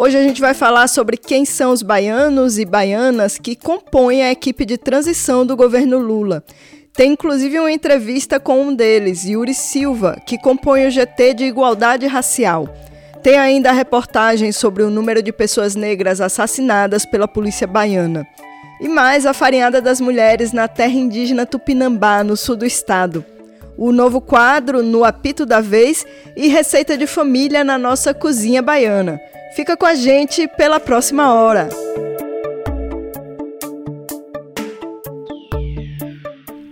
Hoje 0.00 0.16
a 0.16 0.22
gente 0.22 0.40
vai 0.40 0.54
falar 0.54 0.86
sobre 0.86 1.16
quem 1.16 1.44
são 1.44 1.72
os 1.72 1.82
baianos 1.82 2.56
e 2.56 2.64
baianas 2.64 3.36
que 3.36 3.56
compõem 3.56 4.22
a 4.22 4.30
equipe 4.30 4.64
de 4.64 4.78
transição 4.78 5.44
do 5.44 5.56
governo 5.56 5.98
Lula. 5.98 6.44
Tem 6.94 7.10
inclusive 7.10 7.58
uma 7.58 7.72
entrevista 7.72 8.38
com 8.38 8.62
um 8.62 8.72
deles, 8.72 9.24
Yuri 9.24 9.52
Silva, 9.52 10.16
que 10.24 10.38
compõe 10.38 10.86
o 10.86 10.90
GT 10.92 11.34
de 11.34 11.44
Igualdade 11.46 12.06
Racial. 12.06 12.72
Tem 13.24 13.40
ainda 13.40 13.70
a 13.70 13.72
reportagem 13.72 14.52
sobre 14.52 14.84
o 14.84 14.90
número 14.90 15.20
de 15.20 15.32
pessoas 15.32 15.74
negras 15.74 16.20
assassinadas 16.20 17.04
pela 17.04 17.26
polícia 17.26 17.66
baiana. 17.66 18.24
E 18.80 18.86
mais 18.86 19.26
a 19.26 19.34
farinhada 19.34 19.82
das 19.82 20.00
mulheres 20.00 20.52
na 20.52 20.68
terra 20.68 20.94
indígena 20.94 21.44
Tupinambá, 21.44 22.22
no 22.22 22.36
sul 22.36 22.54
do 22.54 22.64
estado. 22.64 23.24
O 23.76 23.90
novo 23.90 24.20
quadro 24.20 24.80
No 24.80 25.02
Apito 25.02 25.44
da 25.44 25.60
Vez 25.60 26.06
e 26.36 26.46
receita 26.46 26.96
de 26.96 27.08
família 27.08 27.64
na 27.64 27.76
nossa 27.76 28.14
cozinha 28.14 28.62
baiana. 28.62 29.20
Fica 29.54 29.76
com 29.76 29.86
a 29.86 29.94
gente 29.94 30.46
pela 30.48 30.78
próxima 30.78 31.32
hora. 31.34 31.68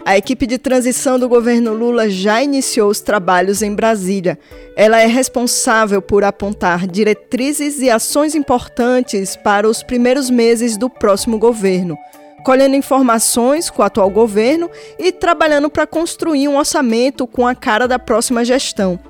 A 0.05 0.17
equipe 0.17 0.47
de 0.47 0.57
transição 0.57 1.19
do 1.19 1.29
governo 1.29 1.75
Lula 1.75 2.09
já 2.09 2.41
iniciou 2.41 2.89
os 2.89 3.01
trabalhos 3.01 3.61
em 3.61 3.75
Brasília. 3.75 4.39
Ela 4.77 5.01
é 5.01 5.07
responsável 5.07 6.01
por 6.01 6.23
apontar 6.23 6.87
diretrizes 6.87 7.81
e 7.81 7.91
ações 7.91 8.37
importantes 8.37 9.35
para 9.35 9.69
os 9.69 9.83
primeiros 9.83 10.31
meses 10.31 10.77
do 10.77 10.89
próximo 10.89 11.39
governo, 11.39 11.99
colhendo 12.45 12.77
informações 12.77 13.69
com 13.69 13.83
o 13.83 13.85
atual 13.85 14.09
governo 14.09 14.71
e 14.97 15.11
trabalhando 15.11 15.69
para 15.69 15.89
construir 15.89 16.47
um 16.47 16.57
orçamento 16.57 17.27
com 17.27 17.45
a 17.45 17.55
cara 17.55 17.89
da 17.89 17.99
próxima 17.99 18.45
gestão. 18.45 19.01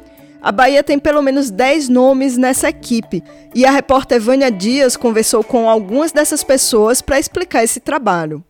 A 0.47 0.53
Bahia 0.53 0.81
tem 0.81 0.97
pelo 0.97 1.21
menos 1.23 1.51
10 1.51 1.89
nomes 1.89 2.37
nessa 2.37 2.69
equipe 2.69 3.21
e 3.53 3.67
a 3.67 3.71
repórter 3.73 4.21
Vânia 4.21 4.49
Dias 4.49 4.97
conversou 4.97 5.43
com 5.43 5.69
algumas 5.69 6.13
dessas 6.13 6.45
pessoas 6.45 7.03
para 7.03 7.19
explicar 7.19 7.65
esse 7.65 7.81
trabalho. 7.81 8.45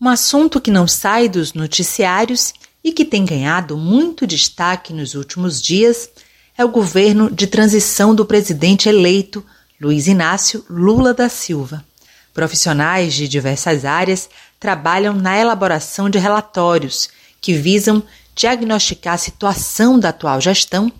Um 0.00 0.08
assunto 0.08 0.58
que 0.58 0.70
não 0.70 0.88
sai 0.88 1.28
dos 1.28 1.52
noticiários 1.52 2.54
e 2.82 2.92
que 2.92 3.04
tem 3.04 3.26
ganhado 3.26 3.76
muito 3.76 4.26
destaque 4.26 4.94
nos 4.94 5.14
últimos 5.14 5.60
dias 5.60 6.08
é 6.56 6.64
o 6.64 6.70
governo 6.70 7.30
de 7.30 7.46
transição 7.46 8.14
do 8.14 8.24
presidente 8.24 8.88
eleito 8.88 9.44
Luiz 9.78 10.06
Inácio 10.06 10.64
Lula 10.66 11.12
da 11.12 11.28
Silva. 11.28 11.84
Profissionais 12.32 13.12
de 13.12 13.28
diversas 13.28 13.84
áreas 13.84 14.30
trabalham 14.58 15.12
na 15.12 15.38
elaboração 15.38 16.08
de 16.08 16.18
relatórios 16.18 17.10
que 17.38 17.52
visam 17.52 18.02
diagnosticar 18.42 19.14
a 19.14 19.18
situação 19.18 20.00
da 20.00 20.08
atual 20.08 20.40
gestão 20.40 20.92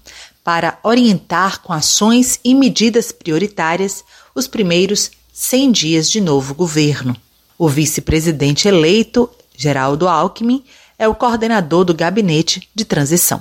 para 0.45 0.79
orientar 0.85 1.61
com 1.61 1.73
ações 1.73 2.39
e 2.45 2.55
medidas 2.55 3.11
prioritárias 3.11 4.05
os 4.33 4.47
primeiros 4.47 5.11
100 5.33 5.73
dias 5.73 6.11
de 6.11 6.21
novo 6.21 6.55
governo. 6.55 7.17
O 7.59 7.69
vice-presidente 7.69 8.69
eleito, 8.69 9.29
Geraldo 9.57 10.07
Alckmin, 10.07 10.63
é 10.97 11.09
o 11.09 11.17
coordenador 11.17 11.85
do 11.85 11.93
gabinete 11.93 12.69
de 12.73 12.85
transição. 12.85 13.41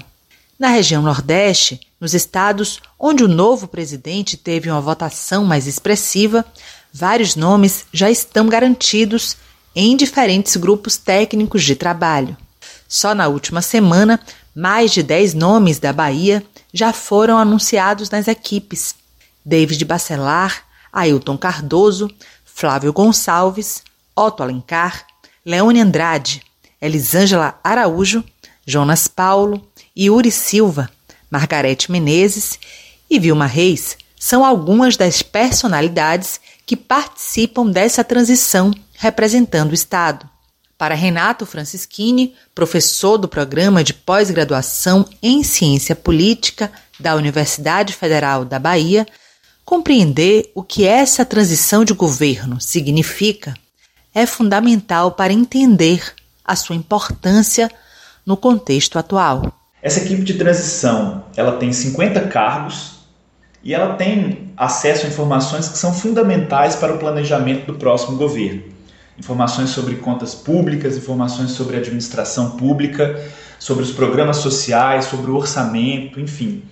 Na 0.57 0.69
região 0.69 1.03
Nordeste, 1.03 1.79
nos 2.00 2.16
estados 2.16 2.79
onde 3.00 3.23
o 3.23 3.28
novo 3.28 3.68
presidente 3.68 4.35
teve 4.35 4.69
uma 4.72 4.81
votação 4.81 5.45
mais 5.45 5.68
expressiva, 5.68 6.44
vários 6.91 7.35
nomes 7.35 7.85
já 7.94 8.09
estão 8.09 8.47
garantidos 8.47 9.38
em 9.75 9.95
diferentes 9.95 10.56
grupos 10.56 10.97
técnicos 10.97 11.63
de 11.63 11.75
trabalho. 11.75 12.35
Só 12.91 13.16
na 13.16 13.29
última 13.29 13.62
semana, 13.62 14.19
mais 14.53 14.91
de 14.91 15.02
10 15.02 15.34
nomes 15.34 15.79
da 15.79 15.94
Bahia 15.94 16.46
já 16.74 16.91
foram 16.91 17.38
anunciados 17.38 18.09
nas 18.09 18.28
equipes: 18.28 18.94
David 19.46 19.85
Bacelar, 19.85 20.66
Ailton 20.91 21.38
Cardoso, 21.38 22.13
Flávio 22.44 22.91
Gonçalves, 22.91 23.81
Otto 24.13 24.44
Alencar, 24.44 25.06
Leone 25.46 25.80
Andrade, 25.80 26.41
Elisângela 26.81 27.57
Araújo, 27.63 28.25
Jonas 28.66 29.07
Paulo, 29.07 29.66
Yuri 29.97 30.30
Silva, 30.30 30.90
Margarete 31.30 31.90
Menezes 31.90 32.59
e 33.09 33.18
Vilma 33.18 33.46
Reis 33.46 33.96
são 34.19 34.44
algumas 34.44 34.97
das 34.97 35.22
personalidades 35.22 36.41
que 36.66 36.75
participam 36.75 37.68
dessa 37.68 38.03
transição 38.03 38.74
representando 38.97 39.72
o 39.72 39.75
Estado. 39.75 40.30
Para 40.81 40.96
Renato 40.96 41.46
Francischini, 41.46 42.34
professor 42.56 43.16
do 43.16 43.28
programa 43.28 43.84
de 43.84 43.94
pós-graduação 43.94 45.06
em 45.22 45.44
Ciência 45.44 45.96
Política 45.96 46.72
da 47.00 47.14
Universidade 47.14 47.94
Federal 47.94 48.44
da 48.44 48.58
Bahia, 48.58 49.06
compreender 49.64 50.50
o 50.56 50.64
que 50.64 50.84
essa 50.84 51.24
transição 51.24 51.86
de 51.86 51.94
governo 51.94 52.59
significa 52.59 53.53
é 54.12 54.25
fundamental 54.25 55.12
para 55.12 55.31
entender 55.31 56.16
a 56.44 56.56
sua 56.56 56.75
importância 56.75 57.69
no 58.25 58.36
contexto 58.36 58.98
atual. 58.98 59.53
Essa 59.84 60.00
equipe 60.00 60.24
de 60.24 60.34
transição, 60.34 61.25
ela 61.38 61.58
tem 61.58 61.72
50 61.72 62.22
cargos 62.22 62.94
e 63.63 63.72
ela 63.72 63.94
tem 63.98 64.52
acesso 64.58 65.06
a 65.06 65.09
informações 65.09 65.69
que 65.69 65.78
são 65.78 65.94
fundamentais 65.94 66.75
para 66.75 66.96
o 66.96 66.98
planejamento 66.98 67.68
do 67.68 67.78
próximo 67.78 68.18
governo. 68.18 68.81
Informações 69.22 69.70
sobre 69.70 69.98
contas 69.98 70.34
públicas, 70.34 70.98
informações 70.98 71.52
sobre 71.52 71.78
administração 71.78 72.58
pública, 72.58 73.24
sobre 73.59 73.84
os 73.84 73.92
programas 73.92 74.38
sociais, 74.38 75.06
sobre 75.06 75.30
o 75.30 75.36
orçamento, 75.36 76.20
enfim. 76.20 76.64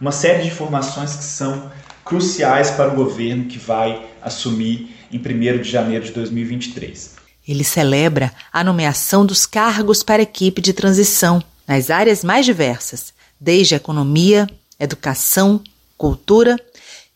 Uma 0.00 0.12
série 0.12 0.44
de 0.44 0.46
informações 0.46 1.16
que 1.16 1.24
são 1.24 1.72
cruciais 2.04 2.70
para 2.70 2.92
o 2.92 2.94
governo 2.94 3.46
que 3.46 3.58
vai 3.58 4.06
assumir 4.22 4.96
em 5.10 5.18
1 5.18 5.60
de 5.60 5.68
janeiro 5.68 6.04
de 6.04 6.12
2023. 6.12 7.16
Ele 7.48 7.64
celebra 7.64 8.32
a 8.52 8.62
nomeação 8.62 9.26
dos 9.26 9.44
cargos 9.44 10.04
para 10.04 10.22
a 10.22 10.22
equipe 10.22 10.62
de 10.62 10.72
transição 10.72 11.42
nas 11.66 11.90
áreas 11.90 12.22
mais 12.22 12.46
diversas, 12.46 13.12
desde 13.40 13.74
economia, 13.74 14.46
educação, 14.78 15.60
cultura 15.96 16.56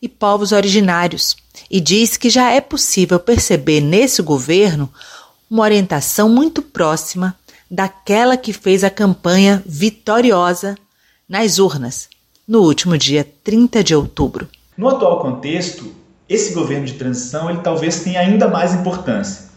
e 0.01 0.09
povos 0.09 0.51
originários, 0.51 1.37
e 1.69 1.79
diz 1.79 2.17
que 2.17 2.29
já 2.29 2.51
é 2.51 2.61
possível 2.61 3.19
perceber 3.19 3.81
nesse 3.81 4.21
governo 4.21 4.89
uma 5.49 5.63
orientação 5.63 6.29
muito 6.29 6.61
próxima 6.61 7.35
daquela 7.69 8.37
que 8.37 8.53
fez 8.53 8.83
a 8.83 8.89
campanha 8.89 9.63
vitoriosa 9.65 10.77
nas 11.27 11.59
urnas 11.59 12.09
no 12.47 12.61
último 12.61 12.97
dia 12.97 13.27
30 13.43 13.83
de 13.83 13.95
outubro. 13.95 14.47
No 14.77 14.89
atual 14.89 15.19
contexto, 15.19 15.93
esse 16.27 16.53
governo 16.53 16.85
de 16.85 16.93
transição 16.93 17.49
ele 17.49 17.59
talvez 17.59 18.03
tenha 18.03 18.19
ainda 18.19 18.47
mais 18.47 18.73
importância. 18.73 19.51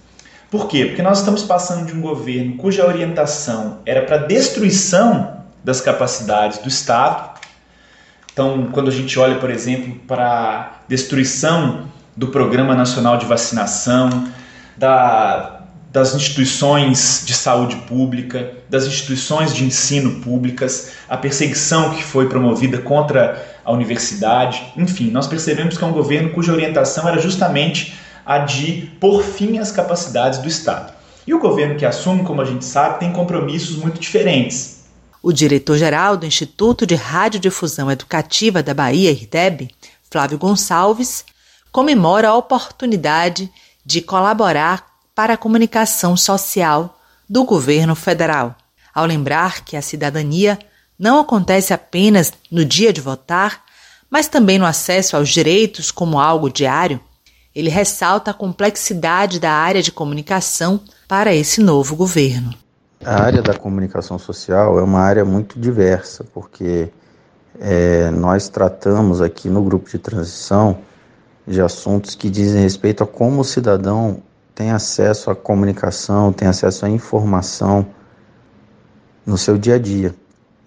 Por 0.50 0.68
quê? 0.68 0.86
Porque 0.86 1.02
nós 1.02 1.18
estamos 1.18 1.42
passando 1.42 1.86
de 1.86 1.92
um 1.92 2.00
governo 2.00 2.56
cuja 2.56 2.86
orientação 2.86 3.80
era 3.84 4.02
para 4.02 4.18
destruição 4.18 5.44
das 5.64 5.80
capacidades 5.80 6.58
do 6.58 6.68
Estado. 6.68 7.40
Então, 8.32 8.68
quando 8.70 8.88
a 8.88 8.92
gente 8.92 9.18
olha, 9.18 9.38
por 9.38 9.50
exemplo, 9.50 9.94
para 10.06 10.26
a 10.26 10.72
destruição 10.88 11.88
do 12.16 12.28
Programa 12.28 12.74
Nacional 12.74 13.18
de 13.18 13.26
Vacinação, 13.26 14.28
da, 14.76 15.62
das 15.92 16.14
instituições 16.14 17.22
de 17.26 17.34
saúde 17.34 17.76
pública, 17.88 18.52
das 18.68 18.86
instituições 18.86 19.54
de 19.54 19.64
ensino 19.64 20.20
públicas, 20.20 20.92
a 21.08 21.16
perseguição 21.16 21.90
que 21.90 22.02
foi 22.02 22.28
promovida 22.28 22.78
contra 22.78 23.44
a 23.64 23.72
universidade, 23.72 24.72
enfim, 24.76 25.10
nós 25.10 25.26
percebemos 25.26 25.76
que 25.76 25.84
é 25.84 25.86
um 25.86 25.92
governo 25.92 26.30
cuja 26.30 26.52
orientação 26.52 27.08
era 27.08 27.20
justamente 27.20 27.94
a 28.24 28.38
de 28.38 28.90
pôr 29.00 29.22
fim 29.22 29.58
às 29.58 29.70
capacidades 29.70 30.38
do 30.38 30.48
Estado. 30.48 30.92
E 31.26 31.34
o 31.34 31.40
governo 31.40 31.76
que 31.76 31.84
assume, 31.84 32.22
como 32.22 32.40
a 32.40 32.44
gente 32.44 32.64
sabe, 32.64 33.00
tem 33.00 33.12
compromissos 33.12 33.76
muito 33.76 34.00
diferentes. 34.00 34.84
O 35.22 35.32
diretor-geral 35.32 36.16
do 36.16 36.24
Instituto 36.24 36.86
de 36.86 36.94
Radiodifusão 36.94 37.90
Educativa 37.90 38.62
da 38.62 38.72
Bahia, 38.72 39.10
IRDEB, 39.10 39.70
Flávio 40.08 40.38
Gonçalves, 40.38 41.24
comemora 41.76 42.30
a 42.30 42.34
oportunidade 42.34 43.52
de 43.84 44.00
colaborar 44.00 44.86
para 45.14 45.34
a 45.34 45.36
comunicação 45.36 46.16
social 46.16 46.98
do 47.28 47.44
governo 47.44 47.94
federal, 47.94 48.56
ao 48.94 49.04
lembrar 49.04 49.62
que 49.62 49.76
a 49.76 49.82
cidadania 49.82 50.58
não 50.98 51.20
acontece 51.20 51.74
apenas 51.74 52.32
no 52.50 52.64
dia 52.64 52.94
de 52.94 53.02
votar, 53.02 53.62
mas 54.08 54.26
também 54.26 54.58
no 54.58 54.64
acesso 54.64 55.18
aos 55.18 55.28
direitos 55.28 55.90
como 55.90 56.18
algo 56.18 56.48
diário. 56.48 56.98
Ele 57.54 57.68
ressalta 57.68 58.30
a 58.30 58.34
complexidade 58.34 59.38
da 59.38 59.52
área 59.52 59.82
de 59.82 59.92
comunicação 59.92 60.80
para 61.06 61.34
esse 61.34 61.60
novo 61.60 61.94
governo. 61.94 62.54
A 63.04 63.22
área 63.22 63.42
da 63.42 63.52
comunicação 63.52 64.18
social 64.18 64.78
é 64.78 64.82
uma 64.82 65.00
área 65.00 65.26
muito 65.26 65.60
diversa, 65.60 66.24
porque 66.24 66.88
é, 67.60 68.10
nós 68.12 68.48
tratamos 68.48 69.20
aqui 69.20 69.50
no 69.50 69.62
grupo 69.62 69.90
de 69.90 69.98
transição 69.98 70.78
de 71.46 71.60
assuntos 71.60 72.14
que 72.14 72.28
dizem 72.28 72.62
respeito 72.62 73.04
a 73.04 73.06
como 73.06 73.40
o 73.40 73.44
cidadão 73.44 74.22
tem 74.54 74.70
acesso 74.70 75.30
à 75.30 75.36
comunicação, 75.36 76.32
tem 76.32 76.48
acesso 76.48 76.86
à 76.86 76.88
informação 76.88 77.86
no 79.24 79.36
seu 79.36 79.56
dia 79.56 79.74
a 79.74 79.78
dia. 79.78 80.14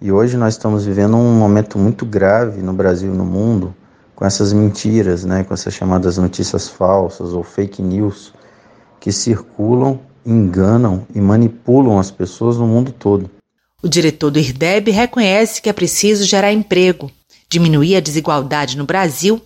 E 0.00 0.10
hoje 0.10 0.36
nós 0.36 0.54
estamos 0.54 0.86
vivendo 0.86 1.16
um 1.16 1.34
momento 1.34 1.78
muito 1.78 2.06
grave 2.06 2.62
no 2.62 2.72
Brasil 2.72 3.12
e 3.12 3.16
no 3.16 3.24
mundo 3.24 3.74
com 4.14 4.24
essas 4.24 4.52
mentiras, 4.52 5.24
né, 5.24 5.44
com 5.44 5.52
essas 5.52 5.74
chamadas 5.74 6.18
notícias 6.18 6.68
falsas 6.68 7.32
ou 7.32 7.42
fake 7.42 7.82
news 7.82 8.32
que 9.00 9.10
circulam, 9.10 9.98
enganam 10.24 11.06
e 11.14 11.20
manipulam 11.20 11.98
as 11.98 12.10
pessoas 12.10 12.58
no 12.58 12.66
mundo 12.66 12.92
todo. 12.92 13.30
O 13.82 13.88
diretor 13.88 14.30
do 14.30 14.38
IRDEB 14.38 14.90
reconhece 14.90 15.62
que 15.62 15.70
é 15.70 15.72
preciso 15.72 16.24
gerar 16.24 16.52
emprego, 16.52 17.10
diminuir 17.48 17.96
a 17.96 18.00
desigualdade 18.00 18.76
no 18.76 18.84
Brasil 18.84 19.40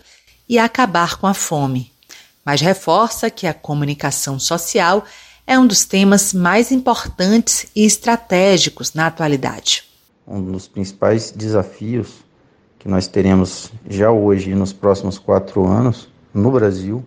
e 0.49 0.58
acabar 0.58 1.17
com 1.17 1.26
a 1.26 1.35
fome, 1.35 1.91
mas 2.44 2.61
reforça 2.61 3.31
que 3.31 3.46
a 3.46 3.55
comunicação 3.55 4.38
social 4.38 5.05
é 5.46 5.58
um 5.58 5.67
dos 5.67 5.85
temas 5.85 6.32
mais 6.32 6.73
importantes 6.73 7.67
e 7.75 7.85
estratégicos 7.85 8.94
na 8.94 9.06
atualidade. 9.06 9.85
Um 10.26 10.52
dos 10.52 10.67
principais 10.67 11.31
desafios 11.31 12.08
que 12.79 12.88
nós 12.88 13.06
teremos 13.06 13.70
já 13.88 14.11
hoje 14.11 14.50
e 14.50 14.55
nos 14.55 14.73
próximos 14.73 15.19
quatro 15.19 15.67
anos 15.67 16.08
no 16.32 16.50
Brasil 16.50 17.05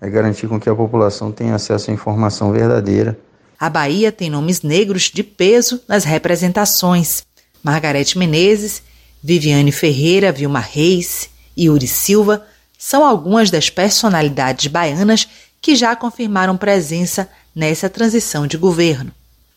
é 0.00 0.10
garantir 0.10 0.48
com 0.48 0.60
que 0.60 0.68
a 0.68 0.74
população 0.74 1.32
tenha 1.32 1.54
acesso 1.54 1.90
à 1.90 1.94
informação 1.94 2.52
verdadeira 2.52 3.18
a 3.58 3.70
Bahia 3.70 4.12
tem 4.12 4.28
nomes 4.28 4.60
negros 4.60 5.04
de 5.04 5.22
peso 5.22 5.80
nas 5.88 6.04
representações. 6.04 7.24
Margarete 7.62 8.18
Menezes, 8.18 8.82
Viviane 9.22 9.72
Ferreira, 9.72 10.30
Vilma 10.30 10.60
Reis 10.60 11.30
e 11.56 11.64
Yuri 11.64 11.88
Silva 11.88 12.46
são 12.78 13.04
algumas 13.04 13.50
das 13.50 13.70
personalidades 13.70 14.66
baianas 14.66 15.28
que 15.60 15.74
já 15.74 15.96
confirmaram 15.96 16.56
presença 16.56 17.28
nessa 17.54 17.88
transição 17.88 18.46
de 18.46 18.56
governo. 18.56 19.12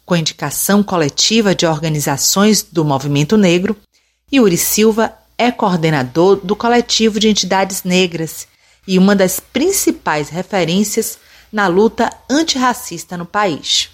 Com 0.06 0.16
indicação 0.16 0.82
coletiva 0.82 1.54
de 1.54 1.66
organizações 1.66 2.64
do 2.64 2.84
movimento 2.84 3.38
negro, 3.38 3.76
Yuri 4.34 4.58
Silva 4.58 5.14
é 5.38 5.52
coordenador 5.52 6.38
do 6.38 6.56
coletivo 6.56 7.20
de 7.20 7.30
entidades 7.30 7.84
negras 7.84 8.48
e 8.88 8.98
uma 8.98 9.16
das 9.16 9.40
principais 9.40 10.30
referências 10.30 11.18
na 11.52 11.68
luta 11.68 12.10
antirracista 12.30 13.18
no 13.18 13.26
país. 13.26 13.90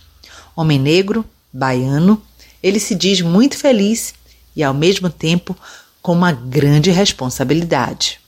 Homem 0.56 0.80
negro, 0.80 1.26
baiano, 1.52 2.22
ele 2.64 2.80
se 2.80 2.96
diz 2.96 3.22
muito 3.22 3.58
feliz 3.58 4.14
e, 4.56 4.64
ao 4.64 4.74
mesmo 4.74 5.10
tempo, 5.10 5.56
com 6.02 6.14
uma 6.14 6.32
grande 6.32 6.92
responsabilidade. 6.92 8.20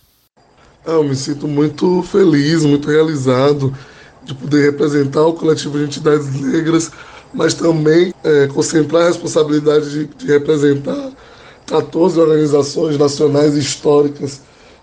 Ah, 0.90 0.94
eu 0.94 1.04
me 1.04 1.18
sinto 1.18 1.50
muito 1.50 2.02
feliz, 2.04 2.64
muito 2.64 2.90
realizado 2.90 3.76
de 4.24 4.34
poder 4.34 4.72
representar 4.72 5.26
o 5.26 5.34
coletivo 5.34 5.78
de 5.78 5.84
entidades 5.84 6.34
negras, 6.40 6.90
mas 7.34 7.54
também 7.54 8.14
é, 8.24 8.48
concentrar 8.48 9.02
a 9.02 9.08
responsabilidade 9.08 9.90
de, 9.90 10.06
de 10.06 10.28
representar 10.28 11.12
14 11.66 12.18
organizações 12.18 12.98
nacionais 12.98 13.56
históricas 13.56 14.40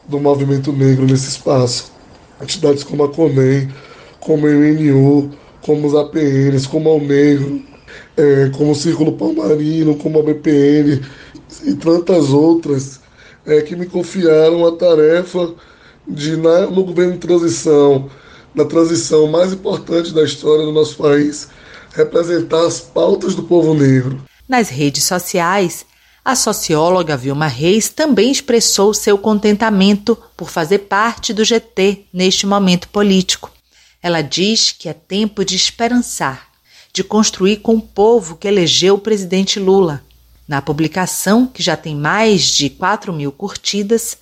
do 0.07 0.21
movimento 0.21 0.71
negro 0.73 1.07
nesse 1.07 1.31
espaço. 1.31 1.91
Entidades 2.39 2.85
como 2.85 3.05
a 3.05 3.09
CONEM, 3.09 3.73
como 4.21 4.47
a 4.47 4.51
UNU, 4.51 5.31
como 5.63 5.87
os 5.87 5.95
APNs, 5.95 6.67
como 6.67 6.95
o 6.95 7.01
Negro, 7.01 7.63
é, 8.15 8.51
como 8.55 8.73
o 8.73 8.75
Círculo 8.75 9.13
Palmarino, 9.13 9.97
como 9.97 10.19
a 10.19 10.23
BPN 10.23 11.01
e 11.65 11.75
tantas 11.77 12.29
outras 12.29 13.01
é, 13.47 13.63
que 13.63 13.75
me 13.75 13.87
confiaram 13.87 14.67
a 14.67 14.73
tarefa 14.73 15.55
de, 16.07 16.37
na, 16.37 16.67
no 16.67 16.85
governo 16.85 17.13
de 17.13 17.19
transição, 17.19 18.11
na 18.55 18.65
transição 18.65 19.27
mais 19.27 19.53
importante 19.53 20.13
da 20.13 20.23
história 20.23 20.65
do 20.65 20.73
nosso 20.73 20.97
país, 20.97 21.49
representar 21.93 22.67
as 22.67 22.81
pautas 22.81 23.35
do 23.35 23.43
povo 23.43 23.75
negro. 23.75 24.23
Nas 24.49 24.69
redes 24.69 25.05
sociais, 25.05 25.87
a 26.25 26.35
socióloga 26.35 27.17
Vilma 27.17 27.47
Reis 27.47 27.89
também 27.89 28.31
expressou 28.31 28.95
seu 28.95 29.19
contentamento 29.19 30.17
por 30.37 30.49
fazer 30.49 30.81
parte 30.81 31.33
do 31.33 31.45
GT 31.45 32.07
neste 32.13 32.47
momento 32.47 32.89
político. 32.89 33.51
Ela 34.03 34.23
diz 34.23 34.73
que 34.73 34.89
é 34.89 34.93
tempo 34.93 35.45
de 35.45 35.55
esperançar, 35.55 36.49
de 36.93 37.05
construir 37.05 37.59
com 37.59 37.77
o 37.77 37.81
povo 37.81 38.37
que 38.37 38.49
elegeu 38.49 38.95
o 38.95 38.99
presidente 38.99 39.59
Lula. 39.59 40.03
Na 40.47 40.61
publicação, 40.61 41.47
que 41.47 41.63
já 41.63 41.77
tem 41.77 41.97
mais 41.97 42.43
de 42.43 42.69
4 42.71 43.13
mil 43.13 43.33
curtidas, 43.33 44.19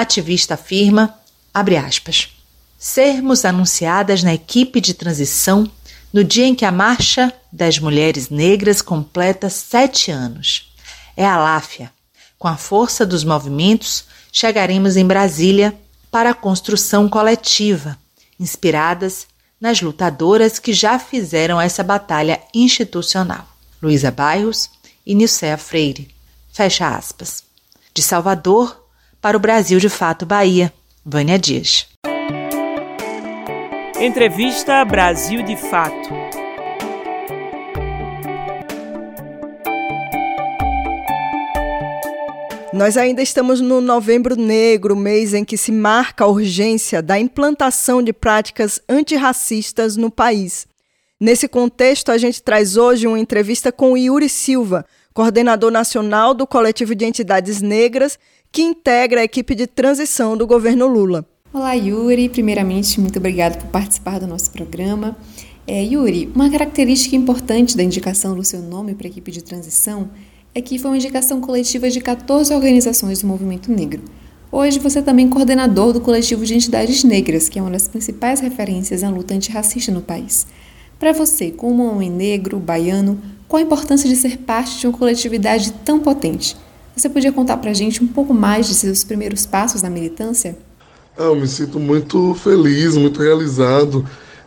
ativista 0.00 0.54
afirma, 0.54 1.14
abre 1.52 1.76
aspas, 1.76 2.28
sermos 2.78 3.44
anunciadas 3.44 4.22
na 4.22 4.34
equipe 4.34 4.80
de 4.80 4.94
transição 4.94 5.70
no 6.12 6.22
dia 6.22 6.46
em 6.46 6.54
que 6.54 6.64
a 6.64 6.72
Marcha 6.72 7.32
das 7.52 7.78
Mulheres 7.78 8.28
Negras 8.28 8.82
completa 8.82 9.48
sete 9.48 10.10
anos. 10.10 10.72
É 11.16 11.26
a 11.26 11.38
Láfia. 11.38 11.90
Com 12.38 12.48
a 12.48 12.56
força 12.56 13.06
dos 13.06 13.24
movimentos, 13.24 14.04
chegaremos 14.30 14.96
em 14.96 15.06
Brasília 15.06 15.74
para 16.10 16.30
a 16.30 16.34
construção 16.34 17.08
coletiva, 17.08 17.98
inspiradas 18.38 19.26
nas 19.60 19.80
lutadoras 19.80 20.58
que 20.58 20.72
já 20.72 20.98
fizeram 20.98 21.60
essa 21.60 21.82
batalha 21.82 22.40
institucional. 22.54 23.48
Luísa 23.82 24.10
Bairros 24.10 24.70
e 25.04 25.14
Nilcea 25.14 25.56
Freire. 25.56 26.14
Fecha 26.52 26.88
aspas. 26.88 27.42
De 27.94 28.02
Salvador 28.02 28.85
para 29.26 29.36
o 29.36 29.40
Brasil 29.40 29.80
de 29.80 29.88
Fato 29.88 30.24
Bahia, 30.24 30.72
Vânia 31.04 31.36
Dias. 31.36 31.88
Entrevista 34.00 34.84
Brasil 34.84 35.42
de 35.42 35.56
Fato. 35.56 36.10
Nós 42.72 42.96
ainda 42.96 43.20
estamos 43.20 43.60
no 43.60 43.80
Novembro 43.80 44.36
Negro, 44.36 44.94
mês 44.94 45.34
em 45.34 45.44
que 45.44 45.56
se 45.56 45.72
marca 45.72 46.22
a 46.22 46.28
urgência 46.28 47.02
da 47.02 47.18
implantação 47.18 48.00
de 48.00 48.12
práticas 48.12 48.80
antirracistas 48.88 49.96
no 49.96 50.08
país. 50.08 50.68
Nesse 51.18 51.48
contexto, 51.48 52.12
a 52.12 52.18
gente 52.18 52.40
traz 52.40 52.76
hoje 52.76 53.08
uma 53.08 53.18
entrevista 53.18 53.72
com 53.72 53.96
Yuri 53.96 54.28
Silva, 54.28 54.86
coordenador 55.12 55.72
nacional 55.72 56.32
do 56.32 56.46
Coletivo 56.46 56.94
de 56.94 57.04
Entidades 57.04 57.60
Negras, 57.60 58.16
que 58.56 58.62
integra 58.62 59.20
a 59.20 59.24
equipe 59.24 59.54
de 59.54 59.66
transição 59.66 60.34
do 60.34 60.46
governo 60.46 60.86
Lula. 60.86 61.26
Olá, 61.52 61.74
Yuri. 61.74 62.26
Primeiramente, 62.30 62.98
muito 62.98 63.18
obrigada 63.18 63.58
por 63.58 63.66
participar 63.66 64.18
do 64.18 64.26
nosso 64.26 64.50
programa. 64.50 65.14
É, 65.66 65.84
Yuri, 65.84 66.32
uma 66.34 66.48
característica 66.48 67.14
importante 67.14 67.76
da 67.76 67.82
indicação 67.82 68.34
do 68.34 68.42
seu 68.42 68.62
nome 68.62 68.94
para 68.94 69.08
a 69.08 69.10
equipe 69.10 69.30
de 69.30 69.44
transição 69.44 70.08
é 70.54 70.62
que 70.62 70.78
foi 70.78 70.90
uma 70.90 70.96
indicação 70.96 71.38
coletiva 71.38 71.90
de 71.90 72.00
14 72.00 72.54
organizações 72.54 73.20
do 73.20 73.26
movimento 73.26 73.70
negro. 73.70 74.02
Hoje 74.50 74.78
você 74.78 75.00
é 75.00 75.02
também 75.02 75.28
coordenador 75.28 75.92
do 75.92 76.00
coletivo 76.00 76.42
de 76.46 76.54
entidades 76.54 77.04
negras, 77.04 77.50
que 77.50 77.58
é 77.58 77.62
uma 77.62 77.72
das 77.72 77.86
principais 77.86 78.40
referências 78.40 79.02
na 79.02 79.10
luta 79.10 79.34
antirracista 79.34 79.92
no 79.92 80.00
país. 80.00 80.46
Para 80.98 81.12
você, 81.12 81.50
como 81.50 81.84
homem 81.84 82.08
negro, 82.08 82.58
baiano, 82.58 83.20
qual 83.46 83.60
a 83.60 83.66
importância 83.66 84.08
de 84.08 84.16
ser 84.16 84.38
parte 84.38 84.80
de 84.80 84.86
uma 84.86 84.96
coletividade 84.96 85.72
tão 85.84 86.00
potente? 86.00 86.56
Você 86.96 87.08
podia 87.08 87.30
contar 87.30 87.58
para 87.58 87.70
a 87.70 87.74
gente 87.74 88.02
um 88.02 88.06
pouco 88.06 88.32
mais 88.32 88.66
de 88.66 88.74
seus 88.74 89.04
primeiros 89.04 89.44
passos 89.44 89.82
na 89.82 89.90
militância? 89.90 90.56
Ah, 91.16 91.24
eu 91.24 91.36
me 91.36 91.46
sinto 91.46 91.78
muito 91.78 92.34
feliz, 92.34 92.96
muito 92.96 93.20
realizado 93.20 94.06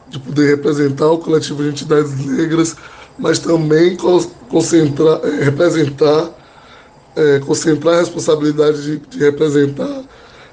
de 0.09 0.19
poder 0.19 0.49
representar 0.49 1.07
o 1.11 1.19
coletivo 1.19 1.61
de 1.61 1.69
entidades 1.69 2.25
negras 2.25 2.75
mas 3.19 3.37
também 3.37 3.97
concentrar, 4.47 5.19
eh, 5.23 5.43
representar, 5.43 6.31
é, 7.15 7.39
concentrar 7.39 7.95
a 7.95 7.99
responsabilidade 7.99 8.81
de, 8.81 8.97
de 8.97 9.19
representar 9.19 10.03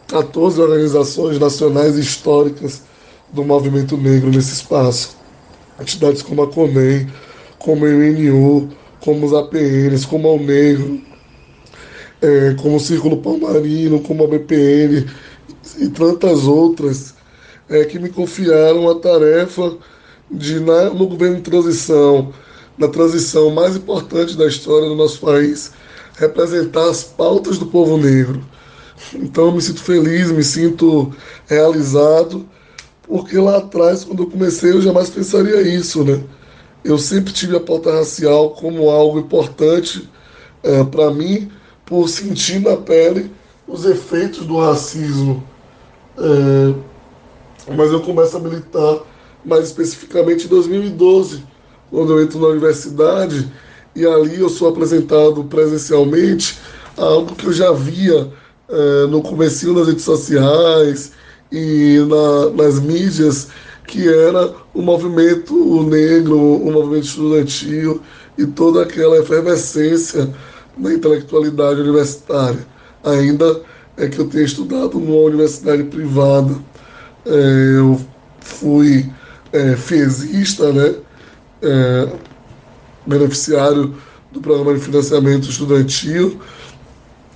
14 0.08 0.60
organizações 0.60 1.38
nacionais 1.38 1.96
históricas 1.96 2.82
do 3.32 3.44
movimento 3.44 3.96
negro 3.96 4.30
nesse 4.30 4.52
espaço. 4.52 5.16
entidades 5.80 6.22
como 6.22 6.42
a 6.42 6.48
CONEM, 6.48 7.06
como 7.58 7.84
o 7.84 7.88
MNU, 7.88 8.68
como 9.00 9.26
os 9.26 9.32
APNs, 9.32 10.06
como 10.06 10.34
o 10.34 10.42
Negro, 10.42 11.00
é, 12.26 12.54
como 12.54 12.76
o 12.76 12.80
Círculo 12.80 13.18
Palmarino, 13.18 14.00
como 14.00 14.24
a 14.24 14.26
BPN 14.26 15.06
e 15.78 15.88
tantas 15.88 16.44
outras 16.44 17.14
é, 17.68 17.84
que 17.84 18.00
me 18.00 18.08
confiaram 18.08 18.88
a 18.90 18.96
tarefa 18.96 19.76
de, 20.28 20.58
na, 20.58 20.90
no 20.90 21.06
governo 21.06 21.36
de 21.36 21.42
transição, 21.42 22.32
na 22.76 22.88
transição 22.88 23.50
mais 23.50 23.76
importante 23.76 24.36
da 24.36 24.46
história 24.46 24.88
do 24.88 24.96
nosso 24.96 25.20
país, 25.20 25.72
representar 26.16 26.90
as 26.90 27.04
pautas 27.04 27.58
do 27.58 27.66
povo 27.66 27.96
negro. 27.96 28.44
Então 29.14 29.46
eu 29.46 29.52
me 29.52 29.62
sinto 29.62 29.82
feliz, 29.82 30.32
me 30.32 30.42
sinto 30.42 31.14
realizado, 31.46 32.44
porque 33.02 33.38
lá 33.38 33.58
atrás, 33.58 34.02
quando 34.02 34.24
eu 34.24 34.30
comecei, 34.30 34.72
eu 34.72 34.82
jamais 34.82 35.10
pensaria 35.10 35.62
isso, 35.62 36.02
né? 36.02 36.20
Eu 36.82 36.98
sempre 36.98 37.32
tive 37.32 37.56
a 37.56 37.60
pauta 37.60 37.92
racial 37.92 38.50
como 38.50 38.90
algo 38.90 39.18
importante 39.18 40.08
é, 40.62 40.82
para 40.84 41.10
mim, 41.12 41.50
por 41.86 42.08
sentir 42.08 42.60
na 42.60 42.76
pele 42.76 43.30
os 43.66 43.84
efeitos 43.86 44.44
do 44.44 44.58
racismo. 44.58 45.42
É, 46.18 46.74
mas 47.74 47.90
eu 47.90 48.00
começo 48.00 48.36
a 48.36 48.40
militar 48.40 49.00
mais 49.44 49.66
especificamente 49.66 50.46
em 50.46 50.48
2012, 50.48 51.42
quando 51.90 52.12
eu 52.12 52.22
entro 52.22 52.40
na 52.40 52.48
universidade 52.48 53.50
e 53.94 54.04
ali 54.04 54.40
eu 54.40 54.48
sou 54.48 54.68
apresentado 54.68 55.44
presencialmente 55.44 56.58
a 56.98 57.02
algo 57.02 57.34
que 57.34 57.46
eu 57.46 57.52
já 57.52 57.72
via 57.72 58.30
é, 58.68 59.06
no 59.06 59.22
começo 59.22 59.72
das 59.72 59.86
redes 59.86 60.04
sociais 60.04 61.12
e 61.52 62.04
na, 62.08 62.64
nas 62.64 62.80
mídias, 62.80 63.48
que 63.86 64.08
era 64.08 64.52
o 64.74 64.82
movimento 64.82 65.82
negro, 65.84 66.36
o 66.36 66.72
movimento 66.72 67.04
estudantil 67.04 68.00
e 68.36 68.44
toda 68.44 68.82
aquela 68.82 69.18
efervescência 69.18 70.34
na 70.76 70.92
intelectualidade 70.92 71.80
universitária. 71.80 72.66
Ainda 73.04 73.62
é 73.96 74.08
que 74.08 74.18
eu 74.18 74.28
tenho 74.28 74.44
estudado 74.44 74.98
numa 74.98 75.22
universidade 75.22 75.84
privada. 75.84 76.54
É, 77.24 77.78
eu 77.78 78.00
fui 78.40 79.10
é, 79.52 79.76
fezista, 79.76 80.72
né? 80.72 80.94
É, 81.62 82.08
beneficiário 83.06 83.94
do 84.32 84.40
programa 84.40 84.74
de 84.74 84.80
financiamento 84.80 85.48
estudantil. 85.48 86.40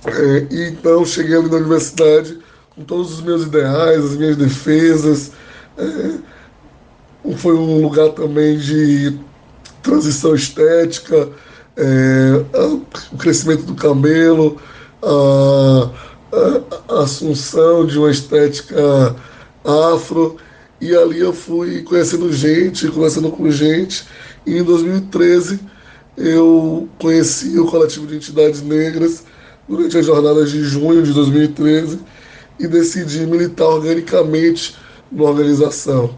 É, 0.05 0.47
e 0.49 0.69
então 0.69 1.05
cheguei 1.05 1.35
ali 1.35 1.49
na 1.49 1.57
universidade 1.57 2.39
com 2.75 2.83
todos 2.83 3.13
os 3.13 3.21
meus 3.21 3.43
ideais, 3.43 4.03
as 4.03 4.17
minhas 4.17 4.37
defesas. 4.37 5.31
É, 5.77 6.31
foi 7.37 7.55
um 7.55 7.81
lugar 7.81 8.09
também 8.09 8.57
de 8.57 9.17
transição 9.81 10.35
estética, 10.35 11.29
é, 11.77 12.45
o 13.11 13.17
crescimento 13.17 13.63
do 13.63 13.75
camelo, 13.75 14.61
a, 15.01 15.89
a, 16.33 16.95
a, 16.95 17.03
assunção 17.03 17.85
de 17.85 17.97
uma 17.97 18.11
estética 18.11 19.15
afro. 19.93 20.37
E 20.79 20.95
ali 20.95 21.19
eu 21.19 21.33
fui 21.33 21.83
conhecendo 21.83 22.31
gente, 22.33 22.87
conversando 22.89 23.31
com 23.31 23.49
gente. 23.51 24.05
E 24.45 24.57
em 24.57 24.63
2013 24.63 25.59
eu 26.17 26.89
conheci 26.99 27.57
o 27.59 27.67
coletivo 27.67 28.07
de 28.07 28.15
entidades 28.15 28.61
negras 28.61 29.23
durante 29.67 29.97
as 29.97 30.05
jornadas 30.05 30.51
de 30.51 30.63
junho 30.63 31.03
de 31.03 31.13
2013 31.13 31.99
e 32.59 32.67
decidi 32.67 33.25
militar 33.25 33.65
organicamente 33.65 34.75
na 35.11 35.23
organização. 35.23 36.17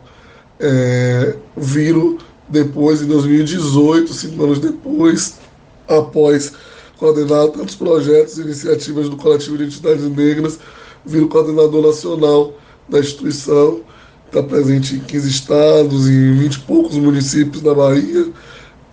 É, 0.59 1.35
viro 1.55 2.17
depois, 2.49 3.01
em 3.01 3.07
2018, 3.07 4.13
cinco 4.13 4.43
anos 4.43 4.59
depois, 4.59 5.39
após 5.87 6.53
coordenar 6.97 7.49
tantos 7.49 7.75
projetos 7.75 8.37
e 8.37 8.41
iniciativas 8.41 9.09
do 9.09 9.17
coletivo 9.17 9.57
de 9.57 9.65
entidades 9.65 10.03
negras, 10.03 10.59
viro 11.05 11.27
coordenador 11.27 11.85
nacional 11.85 12.53
da 12.87 12.99
instituição, 12.99 13.81
está 14.25 14.41
presente 14.41 14.95
em 14.95 14.99
15 14.99 15.29
estados, 15.29 16.07
em 16.07 16.33
20 16.33 16.53
e 16.53 16.59
poucos 16.61 16.97
municípios 16.97 17.61
da 17.61 17.73
Bahia, 17.73 18.27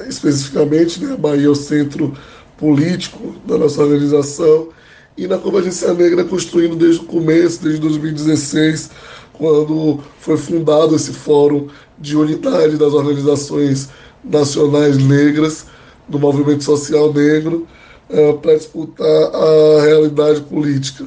especificamente, 0.09 1.03
né? 1.03 1.17
Bahia 1.17 1.47
é 1.47 1.51
o 1.51 1.55
centro 1.55 2.15
político 2.59 3.35
da 3.47 3.57
nossa 3.57 3.83
organização, 3.83 4.69
e 5.17 5.27
na 5.27 5.39
Convergência 5.39 5.93
Negra 5.93 6.25
construindo 6.25 6.77
desde 6.77 7.01
o 7.01 7.05
começo, 7.05 7.63
desde 7.63 7.81
2016, 7.81 8.91
quando 9.33 10.01
foi 10.19 10.37
fundado 10.37 10.95
esse 10.95 11.13
fórum 11.13 11.69
de 11.99 12.17
unidade 12.17 12.77
das 12.77 12.93
organizações 12.93 13.89
nacionais 14.25 14.97
negras, 14.99 15.67
do 16.11 16.19
movimento 16.19 16.65
social 16.65 17.13
negro, 17.13 17.67
é, 18.09 18.33
para 18.35 18.57
disputar 18.57 19.07
a 19.07 19.83
realidade 19.83 20.41
política. 20.43 21.07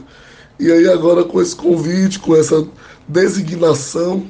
E 0.59 0.71
aí 0.71 0.87
agora 0.87 1.23
com 1.23 1.41
esse 1.41 1.55
convite, 1.55 2.19
com 2.19 2.35
essa 2.35 2.65
designação 3.07 4.25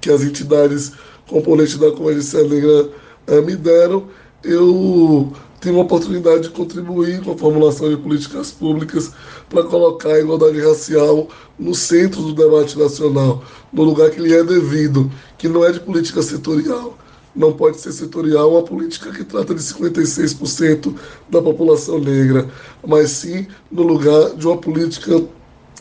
que 0.00 0.10
as 0.10 0.22
entidades 0.22 0.92
componentes 1.28 1.76
da 1.76 1.90
Convergência 1.90 2.44
Negra 2.44 2.90
é, 3.26 3.40
me 3.40 3.56
deram, 3.56 4.06
eu 4.44 5.32
tenho 5.60 5.78
a 5.78 5.82
oportunidade 5.82 6.44
de 6.44 6.50
contribuir 6.50 7.20
com 7.22 7.32
a 7.32 7.36
formulação 7.36 7.90
de 7.90 7.96
políticas 7.96 8.52
públicas 8.52 9.10
para 9.50 9.64
colocar 9.64 10.10
a 10.10 10.20
igualdade 10.20 10.60
racial 10.60 11.28
no 11.58 11.74
centro 11.74 12.22
do 12.22 12.32
debate 12.32 12.78
nacional, 12.78 13.42
no 13.72 13.82
lugar 13.82 14.10
que 14.10 14.20
lhe 14.20 14.32
é 14.32 14.44
devido, 14.44 15.10
que 15.36 15.48
não 15.48 15.64
é 15.64 15.72
de 15.72 15.80
política 15.80 16.22
setorial. 16.22 16.96
Não 17.34 17.52
pode 17.52 17.80
ser 17.80 17.92
setorial 17.92 18.52
uma 18.52 18.62
política 18.62 19.12
que 19.12 19.24
trata 19.24 19.54
de 19.54 19.60
56% 19.60 20.94
da 21.28 21.40
população 21.40 21.98
negra, 21.98 22.48
mas 22.86 23.10
sim 23.10 23.46
no 23.70 23.82
lugar 23.82 24.34
de 24.34 24.46
uma 24.46 24.56
política 24.56 25.22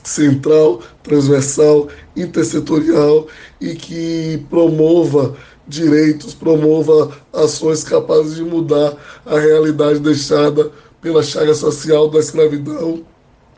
central, 0.03 0.81
transversal, 1.03 1.87
intersetorial 2.15 3.27
e 3.59 3.75
que 3.75 4.45
promova 4.49 5.35
direitos, 5.67 6.33
promova 6.33 7.11
ações 7.33 7.83
capazes 7.83 8.35
de 8.35 8.43
mudar 8.43 8.95
a 9.25 9.37
realidade 9.37 9.99
deixada 9.99 10.71
pela 11.01 11.21
chaga 11.21 11.53
social 11.53 12.09
da 12.09 12.19
escravidão 12.19 13.03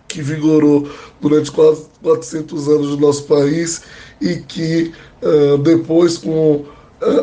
que 0.08 0.22
vigorou 0.22 0.90
durante 1.22 1.52
quase 1.52 1.86
400 2.02 2.68
anos 2.68 2.88
do 2.90 2.98
nosso 2.98 3.24
país 3.26 3.84
e 4.20 4.38
que 4.38 4.92
uh, 5.22 5.58
depois 5.60 6.18
com 6.18 6.66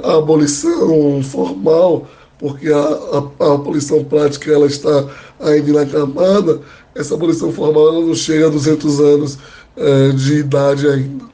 a 0.04 0.16
abolição 0.16 1.22
formal, 1.22 2.06
porque 2.38 2.68
a, 2.68 2.78
a, 2.78 3.44
a, 3.44 3.54
abolição 3.54 4.04
prática 4.04 4.52
ela 4.52 4.66
está 4.66 5.08
ainda 5.40 5.70
inacabada, 5.70 6.60
essa 6.94 7.14
abolição 7.14 7.52
formal 7.52 7.88
ela 7.88 8.06
não 8.06 8.14
chega 8.14 8.46
a 8.46 8.50
200 8.50 9.00
anos 9.00 9.38
uh, 9.76 10.12
de 10.14 10.38
idade 10.38 10.86
ainda. 10.88 11.24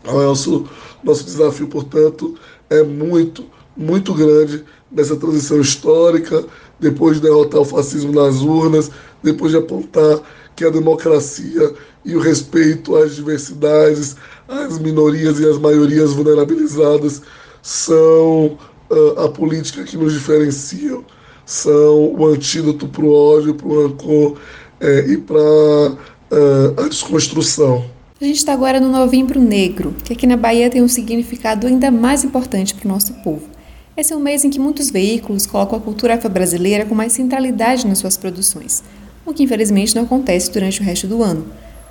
Então, 0.00 0.22
nosso, 0.22 0.66
nosso 1.02 1.24
desafio, 1.24 1.68
portanto, 1.68 2.36
é 2.70 2.82
muito, 2.82 3.44
muito 3.76 4.14
grande 4.14 4.64
nessa 4.90 5.16
transição 5.16 5.60
histórica, 5.60 6.44
depois 6.78 7.16
de 7.16 7.22
derrotar 7.22 7.60
o 7.60 7.64
fascismo 7.64 8.12
nas 8.12 8.40
urnas, 8.40 8.90
depois 9.22 9.52
de 9.52 9.58
apontar 9.58 10.20
que 10.54 10.64
a 10.64 10.70
democracia 10.70 11.72
e 12.04 12.14
o 12.16 12.20
respeito 12.20 12.96
às 12.96 13.14
diversidades, 13.14 14.16
às 14.48 14.78
minorias 14.78 15.38
e 15.38 15.48
às 15.48 15.58
maiorias 15.58 16.12
vulnerabilizadas 16.12 17.22
são 17.62 18.58
uh, 18.90 19.20
a 19.20 19.28
política 19.28 19.84
que 19.84 19.96
nos 19.96 20.12
diferenciam, 20.12 21.04
são 21.46 22.12
o 22.14 22.26
antídoto 22.26 22.88
para 22.88 23.04
o 23.04 23.12
ódio, 23.12 23.54
para 23.54 23.68
o 23.68 23.86
rancor 23.86 24.36
é, 24.80 25.06
e 25.06 25.16
para 25.16 25.38
uh, 25.38 26.84
a 26.84 26.88
desconstrução. 26.88 27.84
A 28.20 28.24
gente 28.24 28.36
está 28.36 28.52
agora 28.52 28.80
no 28.80 28.88
Novembro 28.88 29.40
Negro, 29.40 29.94
que 30.04 30.12
aqui 30.12 30.26
na 30.26 30.36
Bahia 30.36 30.70
tem 30.70 30.82
um 30.82 30.88
significado 30.88 31.66
ainda 31.66 31.90
mais 31.90 32.22
importante 32.22 32.74
para 32.74 32.86
o 32.86 32.92
nosso 32.92 33.12
povo. 33.14 33.48
Esse 33.96 34.12
é 34.12 34.16
um 34.16 34.20
mês 34.20 34.44
em 34.44 34.50
que 34.50 34.58
muitos 34.58 34.90
veículos 34.90 35.44
colocam 35.44 35.78
a 35.78 35.82
cultura 35.82 36.14
afro-brasileira 36.14 36.86
com 36.86 36.94
mais 36.94 37.12
centralidade 37.12 37.86
nas 37.86 37.98
suas 37.98 38.16
produções, 38.16 38.82
o 39.26 39.34
que 39.34 39.42
infelizmente 39.42 39.94
não 39.94 40.04
acontece 40.04 40.50
durante 40.50 40.80
o 40.80 40.84
resto 40.84 41.06
do 41.06 41.22
ano. 41.22 41.46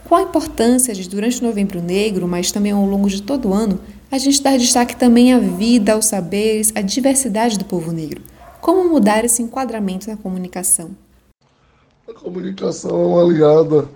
Qual 0.05 0.19
a 0.19 0.23
importância 0.23 0.93
de, 0.93 1.07
durante 1.07 1.41
o 1.41 1.45
Novembro 1.45 1.81
Negro, 1.81 2.27
mas 2.27 2.51
também 2.51 2.71
ao 2.71 2.85
longo 2.85 3.07
de 3.07 3.21
todo 3.21 3.49
o 3.49 3.53
ano, 3.53 3.79
a 4.11 4.17
gente 4.17 4.43
dar 4.43 4.57
destaque 4.57 4.95
também 4.95 5.33
à 5.33 5.39
vida, 5.39 5.93
aos 5.93 6.05
saberes, 6.05 6.71
à 6.75 6.81
diversidade 6.81 7.57
do 7.57 7.65
povo 7.65 7.91
negro? 7.91 8.21
Como 8.59 8.87
mudar 8.89 9.23
esse 9.23 9.41
enquadramento 9.41 10.09
na 10.09 10.17
comunicação? 10.17 10.91
A 12.07 12.13
comunicação 12.13 12.91
é 12.91 13.05
uma 13.05 13.23
aliada 13.23 13.87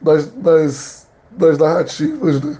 das, 0.00 0.26
das 0.26 1.02
das 1.36 1.58
narrativas, 1.58 2.40
né? 2.42 2.56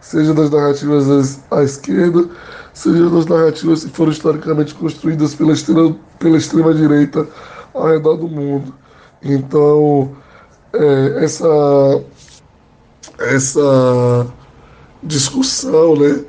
seja 0.00 0.34
das 0.34 0.50
narrativas 0.50 1.40
à 1.50 1.62
esquerda, 1.62 2.28
seja 2.72 3.10
das 3.10 3.26
narrativas 3.26 3.84
que 3.84 3.90
foram 3.90 4.12
historicamente 4.12 4.74
construídas 4.74 5.34
pela 5.34 5.52
extrema, 5.52 5.96
pela 6.18 6.36
extrema 6.36 6.74
direita 6.74 7.26
ao 7.74 7.88
redor 7.88 8.16
do 8.16 8.28
mundo. 8.28 8.74
Então, 9.22 10.14
é, 10.72 11.24
essa, 11.24 12.04
essa 13.18 14.26
discussão 15.02 15.96
né, 15.96 16.24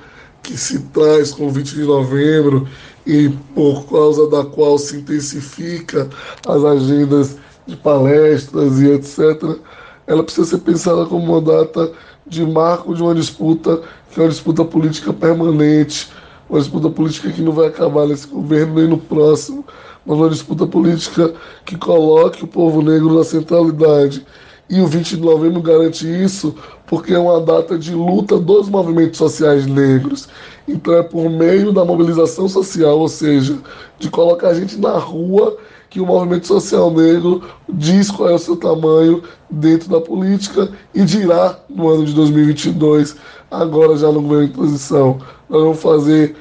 que 0.47 0.57
se 0.57 0.79
traz 0.79 1.31
com 1.31 1.47
o 1.47 1.51
20 1.51 1.75
de 1.75 1.83
novembro 1.83 2.65
e 3.05 3.29
por 3.53 3.85
causa 3.85 4.29
da 4.29 4.45
qual 4.45 4.77
se 4.77 4.95
intensifica 4.95 6.09
as 6.47 6.63
agendas 6.63 7.35
de 7.67 7.75
palestras 7.75 8.79
e 8.79 8.91
etc., 8.91 9.59
ela 10.07 10.23
precisa 10.23 10.47
ser 10.47 10.59
pensada 10.59 11.05
como 11.05 11.33
uma 11.33 11.41
data 11.41 11.91
de 12.25 12.45
marco 12.45 12.95
de 12.95 13.03
uma 13.03 13.13
disputa 13.13 13.81
que 14.09 14.21
é 14.21 14.23
uma 14.23 14.29
disputa 14.29 14.63
política 14.63 15.11
permanente, 15.11 16.09
uma 16.49 16.59
disputa 16.59 16.89
política 16.89 17.29
que 17.29 17.41
não 17.41 17.51
vai 17.51 17.67
acabar 17.67 18.07
nesse 18.07 18.27
governo 18.27 18.75
nem 18.75 18.87
no 18.87 18.97
próximo, 18.97 19.65
mas 20.05 20.17
uma 20.17 20.29
disputa 20.29 20.65
política 20.65 21.33
que 21.65 21.77
coloque 21.77 22.45
o 22.45 22.47
povo 22.47 22.81
negro 22.81 23.13
na 23.17 23.25
centralidade. 23.25 24.25
E 24.69 24.81
o 24.81 24.87
20 24.87 25.15
de 25.15 25.21
novembro 25.21 25.61
garante 25.61 26.05
isso 26.05 26.53
porque 26.85 27.13
é 27.13 27.19
uma 27.19 27.39
data 27.39 27.77
de 27.77 27.93
luta 27.93 28.37
dos 28.37 28.67
movimentos 28.69 29.17
sociais 29.17 29.65
negros. 29.65 30.27
Então 30.67 30.93
é 30.93 31.03
por 31.03 31.29
meio 31.29 31.71
da 31.71 31.85
mobilização 31.85 32.49
social, 32.49 32.99
ou 32.99 33.07
seja, 33.07 33.57
de 33.97 34.09
colocar 34.09 34.49
a 34.49 34.53
gente 34.53 34.77
na 34.77 34.97
rua 34.97 35.57
que 35.89 36.01
o 36.01 36.05
movimento 36.05 36.47
social 36.47 36.91
negro 36.91 37.41
diz 37.69 38.11
qual 38.11 38.29
é 38.29 38.33
o 38.33 38.39
seu 38.39 38.57
tamanho 38.57 39.23
dentro 39.49 39.89
da 39.89 40.01
política 40.01 40.69
e 40.93 41.03
dirá 41.03 41.57
no 41.69 41.87
ano 41.87 42.05
de 42.05 42.13
2022, 42.13 43.15
agora 43.49 43.95
já 43.95 44.11
no 44.11 44.21
governo 44.21 44.47
de 44.47 44.53
transição, 44.53 45.17
nós 45.49 45.61
vamos 45.61 45.81
fazer 45.81 46.35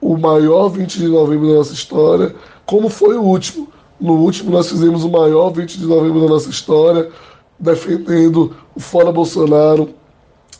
o 0.00 0.16
maior 0.16 0.68
20 0.68 0.98
de 0.98 1.08
novembro 1.08 1.48
da 1.48 1.54
nossa 1.54 1.74
história, 1.74 2.34
como 2.64 2.88
foi 2.88 3.16
o 3.16 3.22
último. 3.22 3.68
No 4.00 4.14
último 4.14 4.50
nós 4.50 4.68
fizemos 4.70 5.04
o 5.04 5.10
maior 5.10 5.50
20 5.50 5.78
de 5.78 5.86
novembro 5.86 6.20
da 6.20 6.28
nossa 6.28 6.48
história, 6.48 7.10
defendendo 7.60 8.56
o 8.74 8.80
fora 8.80 9.12
Bolsonaro, 9.12 9.90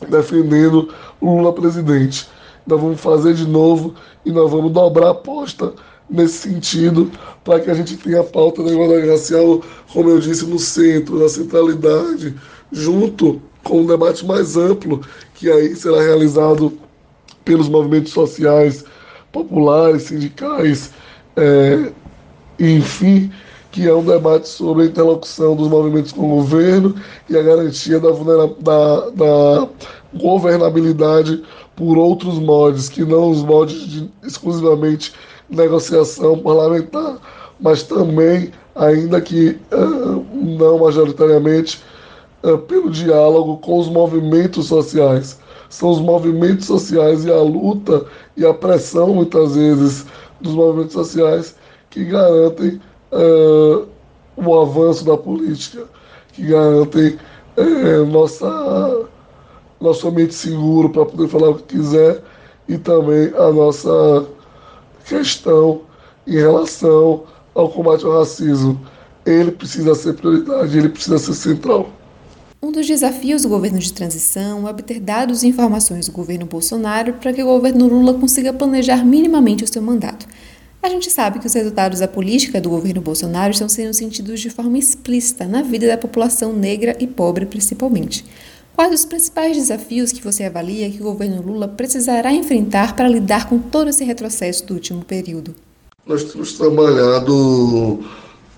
defendendo 0.07 0.93
o 1.19 1.37
Lula 1.37 1.51
presidente. 1.51 2.29
Nós 2.65 2.79
vamos 2.79 3.01
fazer 3.01 3.33
de 3.33 3.47
novo 3.47 3.95
e 4.23 4.31
nós 4.31 4.49
vamos 4.49 4.71
dobrar 4.71 5.07
a 5.07 5.11
aposta 5.11 5.73
nesse 6.09 6.49
sentido, 6.49 7.09
para 7.43 7.59
que 7.59 7.71
a 7.71 7.73
gente 7.73 7.95
tenha 7.95 8.19
a 8.19 8.23
pauta 8.23 8.61
da 8.61 8.71
igualdade 8.71 9.07
racial, 9.07 9.61
como 9.93 10.09
eu 10.09 10.19
disse, 10.19 10.45
no 10.45 10.59
centro, 10.59 11.17
na 11.17 11.29
centralidade, 11.29 12.35
junto 12.71 13.41
com 13.63 13.81
um 13.81 13.85
debate 13.85 14.25
mais 14.25 14.57
amplo, 14.57 15.01
que 15.33 15.49
aí 15.49 15.73
será 15.75 16.01
realizado 16.01 16.77
pelos 17.45 17.69
movimentos 17.69 18.11
sociais, 18.11 18.83
populares, 19.31 20.03
sindicais, 20.03 20.91
é, 21.37 21.91
enfim, 22.59 23.31
que 23.71 23.87
é 23.87 23.93
um 23.93 24.03
debate 24.03 24.49
sobre 24.49 24.83
a 24.83 24.85
interlocução 24.87 25.55
dos 25.55 25.69
movimentos 25.69 26.11
com 26.11 26.25
o 26.25 26.35
governo 26.37 26.93
e 27.29 27.37
a 27.37 27.41
garantia 27.41 27.99
da, 27.99 28.09
da, 28.59 29.09
da 29.11 29.69
governabilidade 30.13 31.41
por 31.75 31.97
outros 31.97 32.37
modos, 32.37 32.89
que 32.89 33.03
não 33.03 33.31
os 33.31 33.41
modos 33.41 33.87
de 33.87 34.09
exclusivamente 34.23 35.13
negociação 35.49 36.37
parlamentar, 36.37 37.17
mas 37.59 37.83
também, 37.83 38.51
ainda 38.75 39.21
que 39.21 39.57
uh, 39.71 40.25
não 40.33 40.79
majoritariamente, 40.79 41.81
uh, 42.43 42.57
pelo 42.57 42.89
diálogo 42.89 43.57
com 43.57 43.79
os 43.79 43.87
movimentos 43.87 44.67
sociais. 44.67 45.39
São 45.69 45.89
os 45.89 46.01
movimentos 46.01 46.65
sociais 46.65 47.23
e 47.23 47.31
a 47.31 47.41
luta 47.41 48.05
e 48.35 48.45
a 48.45 48.53
pressão, 48.53 49.15
muitas 49.15 49.55
vezes, 49.55 50.05
dos 50.41 50.53
movimentos 50.53 50.93
sociais 50.93 51.55
que 51.89 52.03
garantem 52.05 52.81
uh, 53.11 53.87
o 54.35 54.59
avanço 54.59 55.05
da 55.05 55.17
política, 55.17 55.85
que 56.33 56.43
garantem 56.43 57.17
nossa, 58.09 59.07
nosso 59.79 60.07
ambiente 60.07 60.33
seguro 60.33 60.89
para 60.89 61.05
poder 61.05 61.27
falar 61.27 61.49
o 61.49 61.55
que 61.55 61.75
quiser 61.75 62.23
e 62.67 62.77
também 62.77 63.33
a 63.35 63.51
nossa 63.51 64.25
questão 65.05 65.81
em 66.25 66.35
relação 66.35 67.23
ao 67.53 67.69
combate 67.69 68.05
ao 68.05 68.17
racismo. 68.19 68.79
Ele 69.25 69.51
precisa 69.51 69.93
ser 69.93 70.13
prioridade, 70.13 70.77
ele 70.77 70.89
precisa 70.89 71.17
ser 71.17 71.33
central. 71.33 71.89
Um 72.63 72.71
dos 72.71 72.87
desafios 72.87 73.41
do 73.41 73.49
governo 73.49 73.79
de 73.79 73.91
transição 73.91 74.67
é 74.67 74.71
obter 74.71 74.99
dados 74.99 75.41
e 75.41 75.47
informações 75.47 76.05
do 76.05 76.11
governo 76.11 76.45
Bolsonaro 76.45 77.13
para 77.13 77.33
que 77.33 77.41
o 77.41 77.47
governo 77.47 77.87
Lula 77.87 78.13
consiga 78.13 78.53
planejar 78.53 79.03
minimamente 79.03 79.63
o 79.63 79.67
seu 79.67 79.81
mandato. 79.81 80.27
A 80.83 80.89
gente 80.89 81.11
sabe 81.11 81.37
que 81.37 81.45
os 81.45 81.53
resultados 81.53 81.99
da 81.99 82.07
política 82.07 82.59
do 82.59 82.71
governo 82.71 83.01
Bolsonaro 83.01 83.51
estão 83.51 83.69
sendo 83.69 83.93
sentidos 83.93 84.39
de 84.39 84.49
forma 84.49 84.79
explícita 84.79 85.45
na 85.45 85.61
vida 85.61 85.85
da 85.85 85.95
população 85.95 86.53
negra 86.53 86.97
e 86.99 87.05
pobre, 87.05 87.45
principalmente. 87.45 88.25
Quais 88.75 88.91
os 88.91 89.05
principais 89.05 89.55
desafios 89.55 90.11
que 90.11 90.23
você 90.23 90.45
avalia 90.45 90.89
que 90.89 90.99
o 90.99 91.03
governo 91.03 91.39
Lula 91.39 91.67
precisará 91.67 92.33
enfrentar 92.33 92.95
para 92.95 93.07
lidar 93.07 93.47
com 93.47 93.59
todo 93.59 93.89
esse 93.89 94.03
retrocesso 94.03 94.65
do 94.65 94.73
último 94.73 95.05
período? 95.05 95.53
Nós 96.07 96.23
temos 96.23 96.53
trabalhado 96.53 97.99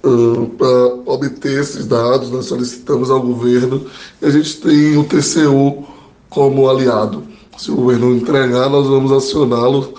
uh, 0.02 0.46
para 0.58 1.12
obter 1.12 1.60
esses 1.60 1.86
dados, 1.86 2.32
nós 2.32 2.46
solicitamos 2.46 3.12
ao 3.12 3.22
governo 3.22 3.86
e 4.22 4.26
a 4.26 4.30
gente 4.30 4.62
tem 4.62 4.96
o 4.96 5.04
TCU 5.04 5.86
como 6.30 6.70
aliado. 6.70 7.28
Se 7.58 7.70
o 7.70 7.76
governo 7.76 8.16
entregar, 8.16 8.70
nós 8.70 8.88
vamos 8.88 9.12
acioná-lo 9.12 9.94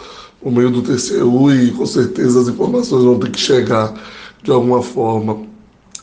por 0.44 0.52
meio 0.52 0.70
do 0.70 0.83
TCU 0.83 1.50
e 1.50 1.72
com 1.72 1.87
certeza 1.87 2.42
as 2.42 2.48
informações 2.48 3.02
vão 3.02 3.18
ter 3.18 3.30
que 3.30 3.40
chegar 3.40 3.92
de 4.44 4.52
alguma 4.52 4.83
forma 4.83 5.52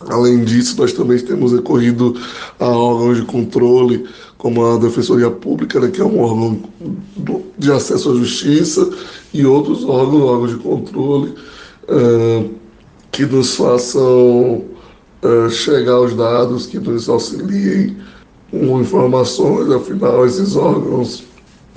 Além 0.09 0.43
disso, 0.43 0.75
nós 0.79 0.93
também 0.93 1.19
temos 1.19 1.53
recorrido 1.53 2.15
a 2.59 2.67
órgãos 2.67 3.17
de 3.17 3.25
controle, 3.25 4.05
como 4.37 4.65
a 4.65 4.77
Defensoria 4.77 5.29
Pública, 5.29 5.79
né, 5.79 5.89
que 5.89 6.01
é 6.01 6.05
um 6.05 6.19
órgão 6.19 6.59
de 7.57 7.71
acesso 7.71 8.11
à 8.11 8.15
justiça, 8.15 8.89
e 9.33 9.45
outros 9.45 9.83
órgãos, 9.83 10.23
órgãos 10.23 10.51
de 10.51 10.57
controle, 10.57 11.35
uh, 11.83 12.49
que 13.11 13.25
nos 13.25 13.55
façam 13.55 14.63
uh, 15.23 15.49
chegar 15.49 15.99
os 15.99 16.15
dados, 16.15 16.65
que 16.65 16.79
nos 16.79 17.07
auxiliem 17.07 17.95
com 18.49 18.81
informações. 18.81 19.69
Afinal, 19.71 20.25
esses 20.25 20.55
órgãos 20.55 21.23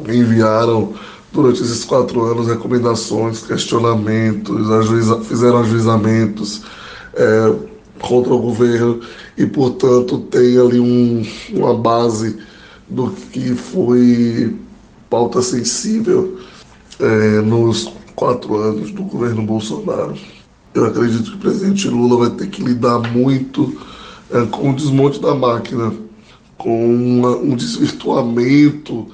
enviaram 0.08 0.94
durante 1.34 1.60
esses 1.60 1.84
quatro 1.84 2.24
anos 2.24 2.46
recomendações, 2.46 3.42
questionamentos, 3.42 4.70
ajuiza, 4.70 5.20
fizeram 5.20 5.58
ajuizamentos. 5.58 6.62
Uh, 7.14 7.74
contra 8.00 8.34
o 8.34 8.38
governo 8.38 9.00
e, 9.36 9.46
portanto, 9.46 10.18
tem 10.18 10.58
ali 10.58 10.80
um, 10.80 11.24
uma 11.52 11.74
base 11.74 12.38
do 12.88 13.10
que 13.10 13.54
foi 13.54 14.56
pauta 15.08 15.40
sensível 15.42 16.38
é, 16.98 17.40
nos 17.40 17.90
quatro 18.14 18.56
anos 18.56 18.90
do 18.90 19.02
governo 19.04 19.42
Bolsonaro. 19.42 20.14
Eu 20.74 20.86
acredito 20.86 21.30
que 21.30 21.36
o 21.36 21.40
presidente 21.40 21.88
Lula 21.88 22.28
vai 22.28 22.36
ter 22.36 22.48
que 22.48 22.62
lidar 22.62 22.98
muito 23.12 23.80
é, 24.30 24.44
com 24.46 24.70
o 24.70 24.74
desmonte 24.74 25.20
da 25.20 25.34
máquina, 25.34 25.92
com 26.58 26.94
uma, 26.94 27.36
um 27.36 27.54
desvirtuamento 27.56 29.06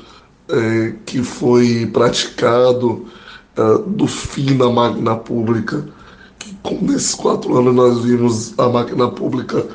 é, 0.52 0.94
que 1.06 1.22
foi 1.22 1.86
praticado 1.92 3.06
é, 3.56 3.62
do 3.86 4.06
fim 4.06 4.56
da 4.56 4.70
máquina 4.70 5.16
pública 5.16 5.84
nesses 6.82 7.14
quatro 7.14 7.56
anos 7.56 7.74
nós 7.74 8.00
vimos 8.04 8.58
a 8.58 8.68
máquina 8.68 9.08
pública 9.08 9.66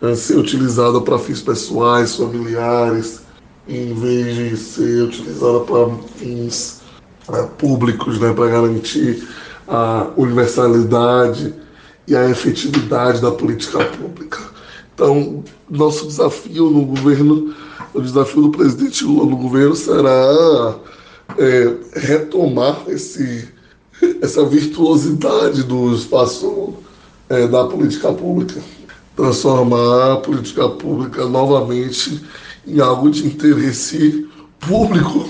uh, 0.00 0.14
ser 0.14 0.36
utilizada 0.36 1.00
para 1.00 1.18
fins 1.18 1.40
pessoais, 1.40 2.16
familiares, 2.16 3.22
em 3.68 3.94
vez 3.94 4.36
de 4.36 4.56
ser 4.56 5.02
utilizada 5.04 5.60
para 5.60 5.90
fins 6.16 6.80
uh, 7.28 7.46
públicos, 7.58 8.18
né, 8.18 8.32
para 8.32 8.48
garantir 8.48 9.26
a 9.68 10.08
universalidade 10.16 11.54
e 12.08 12.16
a 12.16 12.28
efetividade 12.28 13.20
da 13.20 13.30
política 13.30 13.84
pública. 13.84 14.40
Então, 14.94 15.44
nosso 15.70 16.06
desafio 16.06 16.68
no 16.70 16.84
governo, 16.84 17.54
o 17.94 18.00
desafio 18.00 18.42
do 18.42 18.50
presidente 18.50 19.04
Lula 19.04 19.30
no 19.30 19.36
governo 19.36 19.74
será 19.74 20.76
é, 21.38 21.74
retomar 21.94 22.82
esse 22.88 23.48
essa 24.20 24.44
virtuosidade 24.44 25.62
do 25.62 25.94
espaço 25.94 26.74
é, 27.28 27.46
da 27.46 27.64
política 27.64 28.12
pública, 28.12 28.60
transformar 29.14 30.14
a 30.14 30.16
política 30.16 30.68
pública 30.68 31.24
novamente 31.26 32.20
em 32.66 32.80
algo 32.80 33.10
de 33.10 33.26
interesse 33.26 34.28
público, 34.58 35.28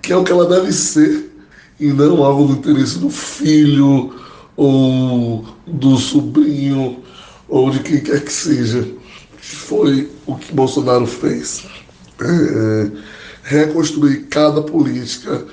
que 0.00 0.12
é 0.12 0.16
o 0.16 0.24
que 0.24 0.32
ela 0.32 0.46
deve 0.46 0.72
ser, 0.72 1.30
e 1.78 1.86
não 1.92 2.24
algo 2.24 2.46
do 2.46 2.52
interesse 2.54 2.98
do 2.98 3.10
filho 3.10 4.12
ou 4.56 5.44
do 5.66 5.96
sobrinho 5.96 6.98
ou 7.48 7.70
de 7.70 7.80
quem 7.80 8.00
quer 8.00 8.24
que 8.24 8.32
seja. 8.32 8.88
Foi 9.40 10.08
o 10.26 10.36
que 10.36 10.52
Bolsonaro 10.52 11.06
fez. 11.06 11.64
É, 12.24 12.90
é 13.54 13.64
reconstruir 13.64 14.26
cada 14.28 14.62
política 14.62 15.44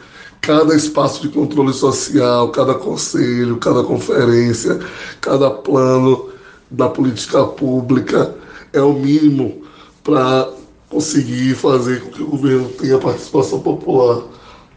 cada 0.41 0.73
espaço 0.73 1.21
de 1.21 1.29
controle 1.29 1.73
social, 1.73 2.49
cada 2.49 2.73
conselho, 2.73 3.57
cada 3.57 3.83
conferência, 3.83 4.79
cada 5.21 5.49
plano 5.51 6.29
da 6.71 6.87
política 6.87 7.43
pública 7.45 8.35
é 8.73 8.81
o 8.81 8.93
mínimo 8.93 9.63
para 10.03 10.49
conseguir 10.89 11.55
fazer 11.55 12.01
com 12.01 12.11
que 12.11 12.23
o 12.23 12.27
governo 12.27 12.69
tenha 12.69 12.97
participação 12.97 13.59
popular. 13.59 14.23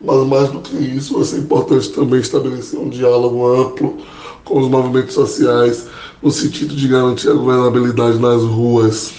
Mas 0.00 0.26
mais 0.26 0.50
do 0.50 0.60
que 0.60 0.76
isso, 0.76 1.14
vai 1.14 1.24
ser 1.24 1.38
importante 1.38 1.90
também 1.90 2.20
estabelecer 2.20 2.78
um 2.78 2.88
diálogo 2.88 3.46
amplo 3.46 3.98
com 4.44 4.60
os 4.60 4.68
movimentos 4.68 5.14
sociais, 5.14 5.86
no 6.20 6.30
sentido 6.30 6.74
de 6.74 6.88
garantir 6.88 7.28
a 7.28 7.34
governabilidade 7.34 8.18
nas 8.18 8.42
ruas. 8.42 9.12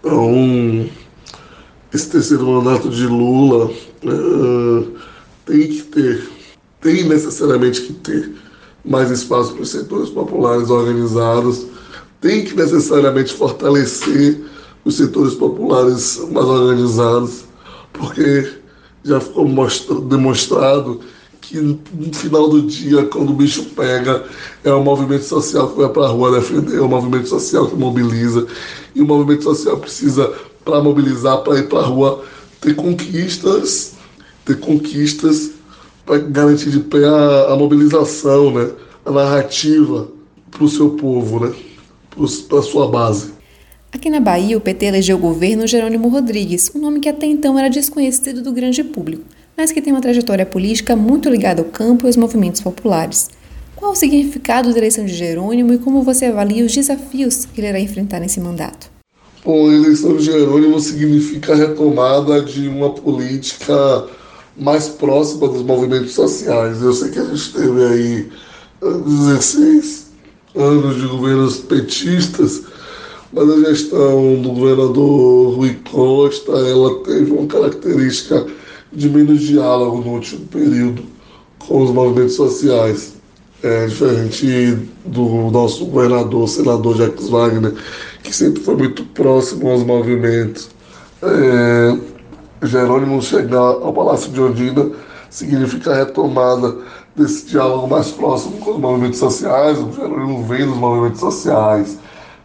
Então, 0.00 0.88
esse 1.92 2.10
terceiro 2.10 2.46
mandato 2.46 2.88
de 2.88 3.06
Lula 3.06 3.66
uh, 3.66 4.92
tem 5.46 5.68
que 5.68 5.82
ter, 5.82 6.28
tem 6.80 7.04
necessariamente 7.04 7.82
que 7.82 7.92
ter 7.94 8.32
mais 8.84 9.10
espaço 9.10 9.52
para 9.52 9.62
os 9.62 9.70
setores 9.70 10.10
populares 10.10 10.70
organizados, 10.70 11.66
tem 12.20 12.44
que 12.44 12.54
necessariamente 12.54 13.32
fortalecer 13.32 14.40
os 14.84 14.96
setores 14.96 15.34
populares 15.34 16.18
mais 16.30 16.46
organizados, 16.46 17.44
porque 17.92 18.48
já 19.04 19.20
ficou 19.20 19.46
demonstrado 20.08 21.00
que 21.48 21.58
no 21.58 21.78
final 22.12 22.48
do 22.48 22.62
dia, 22.62 23.06
quando 23.06 23.30
o 23.30 23.34
bicho 23.34 23.64
pega, 23.74 24.24
é 24.62 24.70
o 24.70 24.84
movimento 24.84 25.24
social 25.24 25.68
que 25.70 25.78
vai 25.78 25.88
para 25.88 26.04
a 26.04 26.08
rua 26.08 26.38
defender, 26.38 26.76
é 26.76 26.80
o 26.80 26.88
movimento 26.88 27.26
social 27.26 27.66
que 27.66 27.76
mobiliza, 27.76 28.46
e 28.94 29.00
o 29.00 29.06
movimento 29.06 29.44
social 29.44 29.78
precisa, 29.78 30.30
para 30.68 30.82
mobilizar, 30.82 31.38
para 31.38 31.58
ir 31.58 31.66
para 31.66 31.78
a 31.78 31.86
rua, 31.86 32.22
ter 32.60 32.74
conquistas, 32.74 33.94
ter 34.44 34.60
conquistas 34.60 35.52
para 36.04 36.18
garantir 36.18 36.70
de 36.70 36.80
pé 36.80 37.06
a, 37.06 37.52
a 37.52 37.56
mobilização, 37.56 38.52
né? 38.52 38.70
a 39.06 39.10
narrativa 39.10 40.08
para 40.50 40.64
o 40.64 40.68
seu 40.68 40.90
povo, 40.90 41.40
né? 41.40 41.54
para 42.48 42.58
a 42.58 42.62
sua 42.62 42.86
base. 42.88 43.32
Aqui 43.90 44.10
na 44.10 44.20
Bahia, 44.20 44.58
o 44.58 44.60
PT 44.60 44.84
elegeu 44.84 45.16
o 45.16 45.20
governo 45.20 45.66
Jerônimo 45.66 46.08
Rodrigues, 46.08 46.70
um 46.74 46.78
nome 46.78 47.00
que 47.00 47.08
até 47.08 47.24
então 47.24 47.58
era 47.58 47.70
desconhecido 47.70 48.42
do 48.42 48.52
grande 48.52 48.84
público, 48.84 49.24
mas 49.56 49.72
que 49.72 49.80
tem 49.80 49.94
uma 49.94 50.02
trajetória 50.02 50.44
política 50.44 50.94
muito 50.94 51.30
ligada 51.30 51.62
ao 51.62 51.68
campo 51.68 52.04
e 52.04 52.08
aos 52.08 52.16
movimentos 52.18 52.60
populares. 52.60 53.30
Qual 53.74 53.92
o 53.92 53.96
significado 53.96 54.70
da 54.70 54.76
eleição 54.76 55.06
de 55.06 55.14
Jerônimo 55.14 55.72
e 55.72 55.78
como 55.78 56.02
você 56.02 56.26
avalia 56.26 56.66
os 56.66 56.74
desafios 56.74 57.46
que 57.46 57.58
ele 57.58 57.68
irá 57.68 57.80
enfrentar 57.80 58.20
nesse 58.20 58.38
mandato? 58.38 58.97
Bom, 59.44 59.70
a 59.70 59.74
eleição 59.74 60.16
de 60.16 60.24
Jerônimo 60.24 60.80
significa 60.80 61.52
a 61.52 61.56
retomada 61.56 62.42
de 62.42 62.66
uma 62.66 62.90
política 62.90 64.06
mais 64.56 64.88
próxima 64.88 65.46
dos 65.46 65.62
movimentos 65.62 66.12
sociais. 66.12 66.82
Eu 66.82 66.92
sei 66.92 67.10
que 67.10 67.20
a 67.20 67.24
gente 67.24 67.52
teve 67.52 67.84
aí 67.84 68.28
16 68.82 70.08
anos 70.56 70.96
de 70.96 71.06
governos 71.06 71.58
petistas, 71.58 72.62
mas 73.32 73.48
a 73.48 73.70
gestão 73.70 74.42
do 74.42 74.50
governador 74.50 75.54
Rui 75.54 75.78
Costa 75.88 76.52
ela 76.52 76.98
teve 77.04 77.30
uma 77.30 77.46
característica 77.46 78.44
de 78.92 79.08
menos 79.08 79.40
diálogo 79.40 79.98
no 79.98 80.14
último 80.14 80.46
período 80.46 81.04
com 81.60 81.82
os 81.82 81.90
movimentos 81.92 82.34
sociais. 82.34 83.14
É 83.62 83.86
diferente 83.86 84.78
do 85.04 85.50
nosso 85.50 85.84
governador, 85.86 86.48
senador 86.48 86.96
Jacques 86.96 87.28
Wagner, 87.28 87.74
que 88.22 88.34
sempre 88.34 88.62
foi 88.62 88.76
muito 88.76 89.04
próximo 89.06 89.70
aos 89.70 89.84
movimentos. 89.84 90.70
É, 91.22 91.98
Jerônimo 92.66 93.20
chegar 93.22 93.58
ao 93.58 93.92
Palácio 93.92 94.32
de 94.32 94.40
Ondina 94.40 94.90
significa 95.30 95.92
a 95.92 95.96
retomada 95.96 96.76
desse 97.14 97.46
diálogo 97.46 97.88
mais 97.88 98.10
próximo 98.10 98.58
com 98.58 98.72
os 98.72 98.78
movimentos 98.78 99.18
sociais. 99.18 99.78
O 99.78 99.92
Jerônimo 99.92 100.44
vem 100.44 100.66
dos 100.66 100.76
movimentos 100.76 101.20
sociais, 101.20 101.98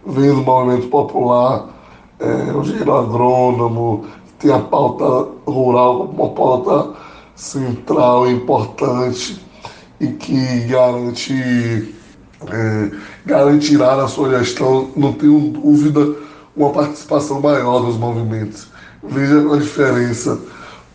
vem 0.05 0.29
do 0.29 0.41
movimento 0.41 0.88
popular, 0.88 1.69
é, 2.19 2.51
o 2.51 2.62
engenheiro 2.62 2.93
agrônomo, 2.93 4.05
tem 4.39 4.51
a 4.51 4.59
pauta 4.59 5.29
rural 5.45 6.07
como 6.07 6.23
uma 6.23 6.33
pauta 6.33 6.93
central 7.36 8.29
importante 8.29 9.41
e 9.99 10.07
que 10.07 10.62
garante, 10.62 11.95
é, 12.51 12.91
garantirá 13.25 13.95
na 13.95 14.08
sua 14.08 14.38
gestão, 14.38 14.91
não 14.95 15.13
tenho 15.13 15.39
dúvida, 15.39 16.15
uma 16.56 16.71
participação 16.71 17.41
maior 17.41 17.79
dos 17.82 17.97
movimentos. 17.97 18.67
Veja 19.03 19.53
a 19.53 19.58
diferença. 19.58 20.39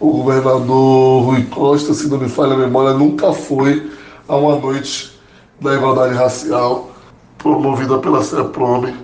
O 0.00 0.22
governador 0.22 1.24
Rui 1.24 1.42
Costa, 1.44 1.92
se 1.92 2.08
não 2.08 2.18
me 2.18 2.28
falha 2.28 2.54
a 2.54 2.58
memória, 2.58 2.96
nunca 2.96 3.32
foi 3.32 3.90
a 4.28 4.36
uma 4.36 4.56
noite 4.56 5.18
da 5.60 5.74
igualdade 5.74 6.14
racial 6.14 6.92
promovida 7.38 7.98
pela 7.98 8.22
CEPROME, 8.22 8.94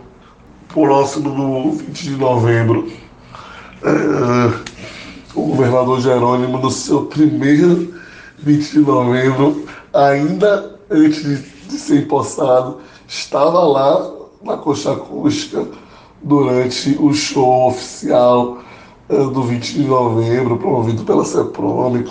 próximo 0.68 1.30
do 1.30 1.72
20 1.72 2.02
de 2.02 2.16
novembro. 2.16 2.88
É, 3.83 4.74
o 5.35 5.42
governador 5.46 6.00
Jerônimo, 6.00 6.59
no 6.59 6.70
seu 6.70 7.07
primeiro 7.07 7.92
20 8.38 8.70
de 8.70 8.78
novembro, 8.78 9.64
ainda 9.92 10.78
antes 10.90 11.22
de, 11.22 11.54
de 11.68 11.79
ser 11.79 12.03
empossado, 12.03 12.79
estava 13.07 13.61
lá 13.61 14.11
na 14.42 14.57
Coxa 14.57 14.92
Acústica 14.92 15.66
durante 16.22 16.96
o 17.00 17.12
show 17.12 17.68
oficial 17.68 18.59
é, 19.09 19.16
do 19.16 19.42
20 19.42 19.74
de 19.74 19.85
novembro, 19.85 20.57
promovido 20.57 21.05
pela 21.05 21.24
CEPROME, 21.24 22.05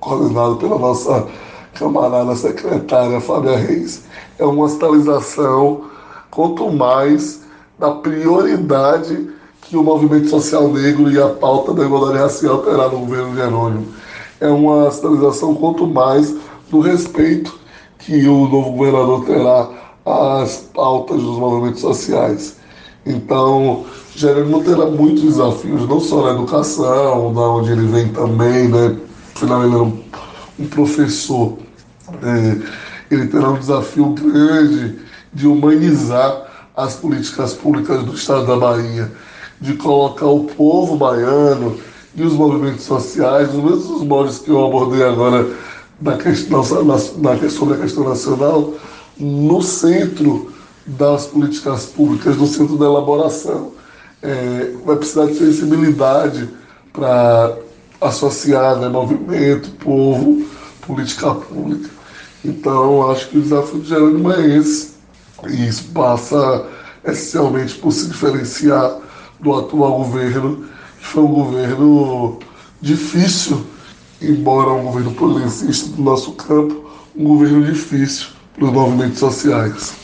coordenado 0.00 0.56
pela 0.56 0.78
nossa 0.78 1.26
camarada 1.74 2.34
secretária 2.36 3.20
Fábia 3.20 3.56
Reis. 3.56 4.04
É 4.38 4.44
uma 4.44 4.68
sinalização, 4.68 5.84
quanto 6.30 6.70
mais, 6.70 7.42
da 7.78 7.90
prioridade 7.90 9.30
que 9.62 9.76
o 9.76 9.82
movimento 9.82 10.28
social 10.28 10.68
negro 10.68 11.10
e 11.10 11.20
a 11.20 11.28
pauta 11.28 11.72
da 11.72 11.84
igualdade 11.84 12.18
racial 12.18 12.58
terá 12.58 12.88
no 12.88 12.98
governo 13.00 13.34
Jerônimo. 13.34 13.86
É 14.40 14.48
uma 14.48 14.90
sinalização, 14.90 15.54
quanto 15.54 15.86
mais, 15.86 16.34
do 16.70 16.80
respeito 16.80 17.63
que 17.98 18.26
o 18.26 18.48
novo 18.48 18.72
governador 18.72 19.24
terá 19.24 19.68
às 20.04 20.68
pautas 20.74 21.20
dos 21.20 21.38
movimentos 21.38 21.80
sociais. 21.80 22.56
Então, 23.06 23.84
Jerônimo 24.14 24.62
terá 24.62 24.86
muitos 24.86 25.22
desafios, 25.22 25.88
não 25.88 26.00
só 26.00 26.22
na 26.22 26.34
educação, 26.34 27.32
da 27.32 27.40
onde 27.40 27.72
ele 27.72 27.86
vem 27.86 28.08
também, 28.08 28.68
né? 28.68 28.96
Afinal, 29.34 29.64
ele 29.64 29.74
é 29.74 29.78
um, 29.78 30.02
um 30.60 30.66
professor. 30.66 31.58
É, 32.22 32.56
ele 33.10 33.26
terá 33.28 33.50
um 33.50 33.58
desafio 33.58 34.10
grande 34.10 34.98
de 35.32 35.46
humanizar 35.46 36.70
as 36.76 36.94
políticas 36.96 37.54
públicas 37.54 38.04
do 38.04 38.14
Estado 38.14 38.46
da 38.46 38.56
Bahia 38.56 39.10
de 39.60 39.74
colocar 39.74 40.26
o 40.26 40.44
povo 40.44 40.96
baiano 40.96 41.76
e 42.14 42.22
os 42.22 42.32
movimentos 42.34 42.84
sociais, 42.84 43.52
nos 43.52 43.64
mesmos 43.64 44.02
modos 44.02 44.38
que 44.38 44.50
eu 44.50 44.64
abordei 44.64 45.02
agora 45.02 45.48
na 46.00 46.18
sobre 47.50 47.74
a 47.74 47.78
questão 47.78 48.08
nacional, 48.08 48.74
no 49.18 49.62
centro 49.62 50.52
das 50.86 51.26
políticas 51.26 51.86
públicas, 51.86 52.36
no 52.36 52.46
centro 52.46 52.76
da 52.76 52.86
elaboração. 52.86 53.72
É, 54.22 54.72
vai 54.84 54.96
precisar 54.96 55.26
de 55.26 55.36
sensibilidade 55.36 56.48
para 56.92 57.56
associar 58.00 58.76
né, 58.76 58.88
movimento, 58.88 59.70
povo, 59.72 60.46
política 60.82 61.34
pública. 61.34 61.90
Então, 62.44 63.10
acho 63.10 63.28
que 63.28 63.38
o 63.38 63.42
desafio 63.42 63.80
de 63.80 63.88
Jerônimo 63.88 64.32
é 64.32 64.56
esse. 64.56 64.94
E 65.48 65.68
isso 65.68 65.84
passa 65.92 66.66
essencialmente 67.04 67.74
por 67.74 67.92
se 67.92 68.06
diferenciar 68.06 68.98
do 69.40 69.54
atual 69.54 69.98
governo, 69.98 70.64
que 70.98 71.06
foi 71.06 71.22
um 71.22 71.32
governo 71.32 72.38
difícil, 72.80 73.64
embora 74.30 74.72
um 74.72 74.84
governo 74.84 75.12
progressista 75.12 75.90
do 75.90 76.02
nosso 76.02 76.32
campo, 76.32 76.90
um 77.16 77.24
governo 77.24 77.64
difícil 77.64 78.28
para 78.54 78.64
os 78.64 78.72
movimentos 78.72 79.18
sociais. 79.18 79.94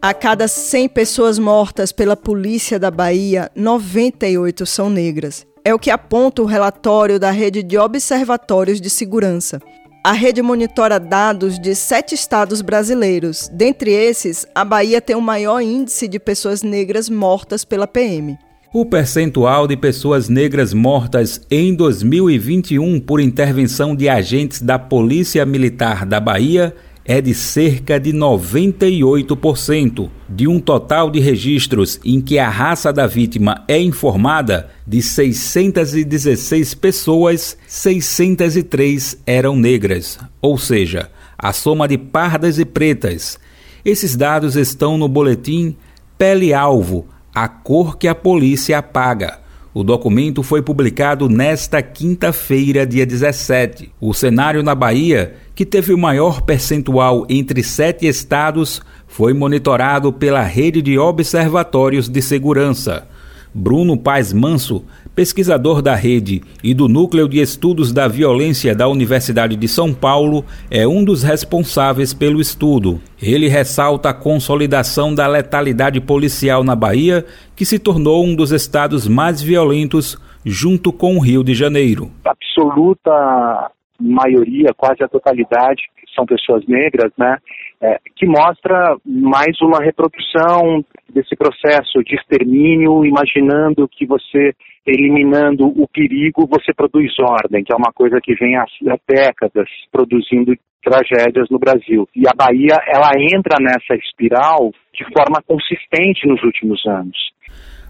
A 0.00 0.12
cada 0.12 0.48
100 0.48 0.88
pessoas 0.88 1.38
mortas 1.38 1.92
pela 1.92 2.16
polícia 2.16 2.76
da 2.76 2.90
Bahia, 2.90 3.50
98 3.54 4.66
são 4.66 4.90
negras. 4.90 5.46
É 5.64 5.72
o 5.72 5.78
que 5.78 5.92
aponta 5.92 6.42
o 6.42 6.44
relatório 6.44 7.20
da 7.20 7.30
Rede 7.30 7.62
de 7.62 7.78
Observatórios 7.78 8.80
de 8.80 8.90
Segurança. 8.90 9.60
A 10.04 10.10
rede 10.10 10.42
monitora 10.42 10.98
dados 10.98 11.56
de 11.56 11.76
sete 11.76 12.16
estados 12.16 12.60
brasileiros. 12.60 13.48
Dentre 13.52 13.92
esses, 13.92 14.44
a 14.52 14.64
Bahia 14.64 15.00
tem 15.00 15.14
o 15.14 15.20
maior 15.20 15.60
índice 15.60 16.08
de 16.08 16.18
pessoas 16.18 16.64
negras 16.64 17.08
mortas 17.08 17.64
pela 17.64 17.86
PM. 17.86 18.36
O 18.74 18.86
percentual 18.86 19.68
de 19.68 19.76
pessoas 19.76 20.30
negras 20.30 20.72
mortas 20.72 21.42
em 21.50 21.74
2021 21.74 23.00
por 23.00 23.20
intervenção 23.20 23.94
de 23.94 24.08
agentes 24.08 24.62
da 24.62 24.78
Polícia 24.78 25.44
Militar 25.44 26.06
da 26.06 26.18
Bahia 26.18 26.74
é 27.04 27.20
de 27.20 27.34
cerca 27.34 28.00
de 28.00 28.14
98%. 28.14 30.08
De 30.26 30.48
um 30.48 30.58
total 30.58 31.10
de 31.10 31.20
registros 31.20 32.00
em 32.02 32.18
que 32.18 32.38
a 32.38 32.48
raça 32.48 32.90
da 32.90 33.06
vítima 33.06 33.62
é 33.68 33.78
informada, 33.78 34.70
de 34.86 35.02
616 35.02 36.72
pessoas, 36.72 37.58
603 37.66 39.18
eram 39.26 39.54
negras, 39.54 40.18
ou 40.40 40.56
seja, 40.56 41.10
a 41.36 41.52
soma 41.52 41.86
de 41.86 41.98
pardas 41.98 42.58
e 42.58 42.64
pretas. 42.64 43.38
Esses 43.84 44.16
dados 44.16 44.56
estão 44.56 44.96
no 44.96 45.08
boletim 45.08 45.76
Pele 46.16 46.54
Alvo, 46.54 47.06
a 47.34 47.48
cor 47.48 47.96
que 47.96 48.08
a 48.08 48.14
polícia 48.14 48.78
apaga, 48.78 49.42
O 49.74 49.82
documento 49.82 50.42
foi 50.42 50.60
publicado 50.60 51.30
nesta 51.30 51.80
quinta-feira, 51.80 52.86
dia 52.86 53.06
17. 53.06 53.90
O 53.98 54.12
cenário 54.12 54.62
na 54.62 54.74
Bahia, 54.74 55.34
que 55.54 55.64
teve 55.64 55.94
o 55.94 55.98
maior 55.98 56.42
percentual 56.42 57.26
entre 57.26 57.62
sete 57.62 58.06
estados, 58.06 58.82
foi 59.08 59.32
monitorado 59.32 60.12
pela 60.12 60.42
rede 60.42 60.82
de 60.82 60.98
observatórios 60.98 62.06
de 62.06 62.20
segurança. 62.20 63.08
Bruno 63.54 63.96
Paz 63.96 64.32
Manso, 64.32 64.84
pesquisador 65.14 65.82
da 65.82 65.94
rede 65.94 66.42
e 66.64 66.72
do 66.72 66.88
Núcleo 66.88 67.28
de 67.28 67.40
Estudos 67.40 67.92
da 67.92 68.08
Violência 68.08 68.74
da 68.74 68.88
Universidade 68.88 69.56
de 69.56 69.68
São 69.68 69.92
Paulo, 69.92 70.44
é 70.70 70.86
um 70.86 71.04
dos 71.04 71.22
responsáveis 71.22 72.14
pelo 72.14 72.40
estudo. 72.40 73.00
Ele 73.20 73.48
ressalta 73.48 74.08
a 74.08 74.14
consolidação 74.14 75.14
da 75.14 75.26
letalidade 75.26 76.00
policial 76.00 76.64
na 76.64 76.74
Bahia, 76.74 77.24
que 77.54 77.64
se 77.64 77.78
tornou 77.78 78.24
um 78.24 78.34
dos 78.34 78.52
estados 78.52 79.06
mais 79.06 79.42
violentos, 79.42 80.18
junto 80.44 80.92
com 80.92 81.16
o 81.16 81.20
Rio 81.20 81.44
de 81.44 81.54
Janeiro. 81.54 82.10
Absoluta 82.24 83.70
maioria, 84.00 84.72
quase 84.76 85.04
a 85.04 85.08
totalidade, 85.08 85.82
são 86.14 86.26
pessoas 86.26 86.66
negras, 86.66 87.12
né? 87.16 87.38
É, 87.82 87.98
que 88.14 88.26
mostra 88.26 88.96
mais 89.04 89.60
uma 89.60 89.82
reprodução 89.82 90.84
desse 91.12 91.34
processo 91.34 92.02
de 92.04 92.14
extermínio, 92.14 93.04
imaginando 93.04 93.88
que 93.88 94.06
você, 94.06 94.54
eliminando 94.86 95.66
o 95.66 95.88
perigo, 95.88 96.46
você 96.46 96.72
produz 96.72 97.12
ordem, 97.18 97.64
que 97.64 97.72
é 97.72 97.76
uma 97.76 97.92
coisa 97.92 98.20
que 98.22 98.34
vem 98.36 98.56
há, 98.56 98.62
há 98.62 98.96
décadas 99.08 99.68
produzindo 99.90 100.54
tragédias 100.82 101.48
no 101.50 101.58
Brasil. 101.58 102.08
E 102.14 102.22
a 102.26 102.32
Bahia, 102.36 102.76
ela 102.86 103.10
entra 103.18 103.56
nessa 103.60 103.94
espiral 103.94 104.70
de 104.94 105.04
forma 105.12 105.42
consistente 105.46 106.26
nos 106.26 106.42
últimos 106.42 106.84
anos. 106.86 107.16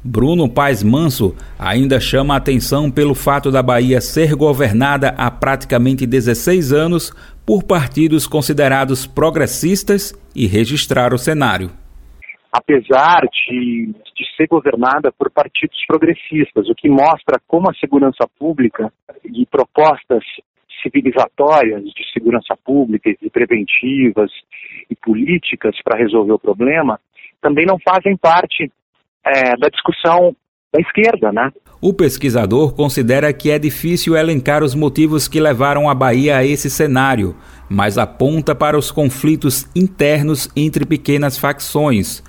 Bruno 0.05 0.49
Paes 0.49 0.83
Manso 0.83 1.37
ainda 1.57 2.01
chama 2.01 2.35
a 2.35 2.37
atenção 2.37 2.91
pelo 2.91 3.15
fato 3.15 3.53
da 3.53 3.63
Bahia 3.63 4.01
ser 4.01 4.35
governada 4.35 5.15
há 5.17 5.31
praticamente 5.31 6.07
16 6.07 6.73
anos 6.73 7.13
por 7.47 7.63
partidos 7.63 8.27
considerados 8.27 9.07
progressistas 9.07 10.13
e 10.35 10.47
registrar 10.47 11.15
o 11.15 11.19
cenário. 11.19 11.71
Apesar 12.53 13.23
de, 13.33 13.95
de 14.17 14.37
ser 14.37 14.49
governada 14.49 15.13
por 15.13 15.31
partidos 15.31 15.79
progressistas, 15.87 16.69
o 16.69 16.75
que 16.75 16.89
mostra 16.89 17.41
como 17.47 17.71
a 17.71 17.75
segurança 17.75 18.29
pública 18.39 18.93
e 19.25 19.47
propostas 19.47 20.25
civilizatórias 20.83 21.85
de 21.85 22.13
segurança 22.13 22.57
pública 22.65 23.09
e 23.09 23.31
preventivas 23.31 24.33
e 24.91 24.97
políticas 24.97 25.77
para 25.85 25.97
resolver 25.97 26.33
o 26.33 26.39
problema 26.39 26.99
também 27.41 27.65
não 27.65 27.79
fazem 27.79 28.17
parte 28.17 28.71
é, 29.27 29.57
da 29.57 29.69
discussão 29.69 30.35
da 30.73 30.81
esquerda, 30.81 31.31
né? 31.33 31.51
O 31.81 31.93
pesquisador 31.93 32.73
considera 32.73 33.33
que 33.33 33.51
é 33.51 33.59
difícil 33.59 34.17
elencar 34.17 34.63
os 34.63 34.75
motivos 34.75 35.29
que 35.29 35.41
levaram 35.41 35.89
a 35.89 35.95
Bahia 35.95 36.39
a 36.39 36.45
esse 36.45 36.71
cenário, 36.71 37.37
mas 37.69 37.99
aponta 37.99 38.55
para 38.55 38.79
os 38.79 38.91
conflitos 38.91 39.69
internos 39.75 40.49
entre 40.57 40.87
pequenas 40.87 41.37
facções, 41.37 42.23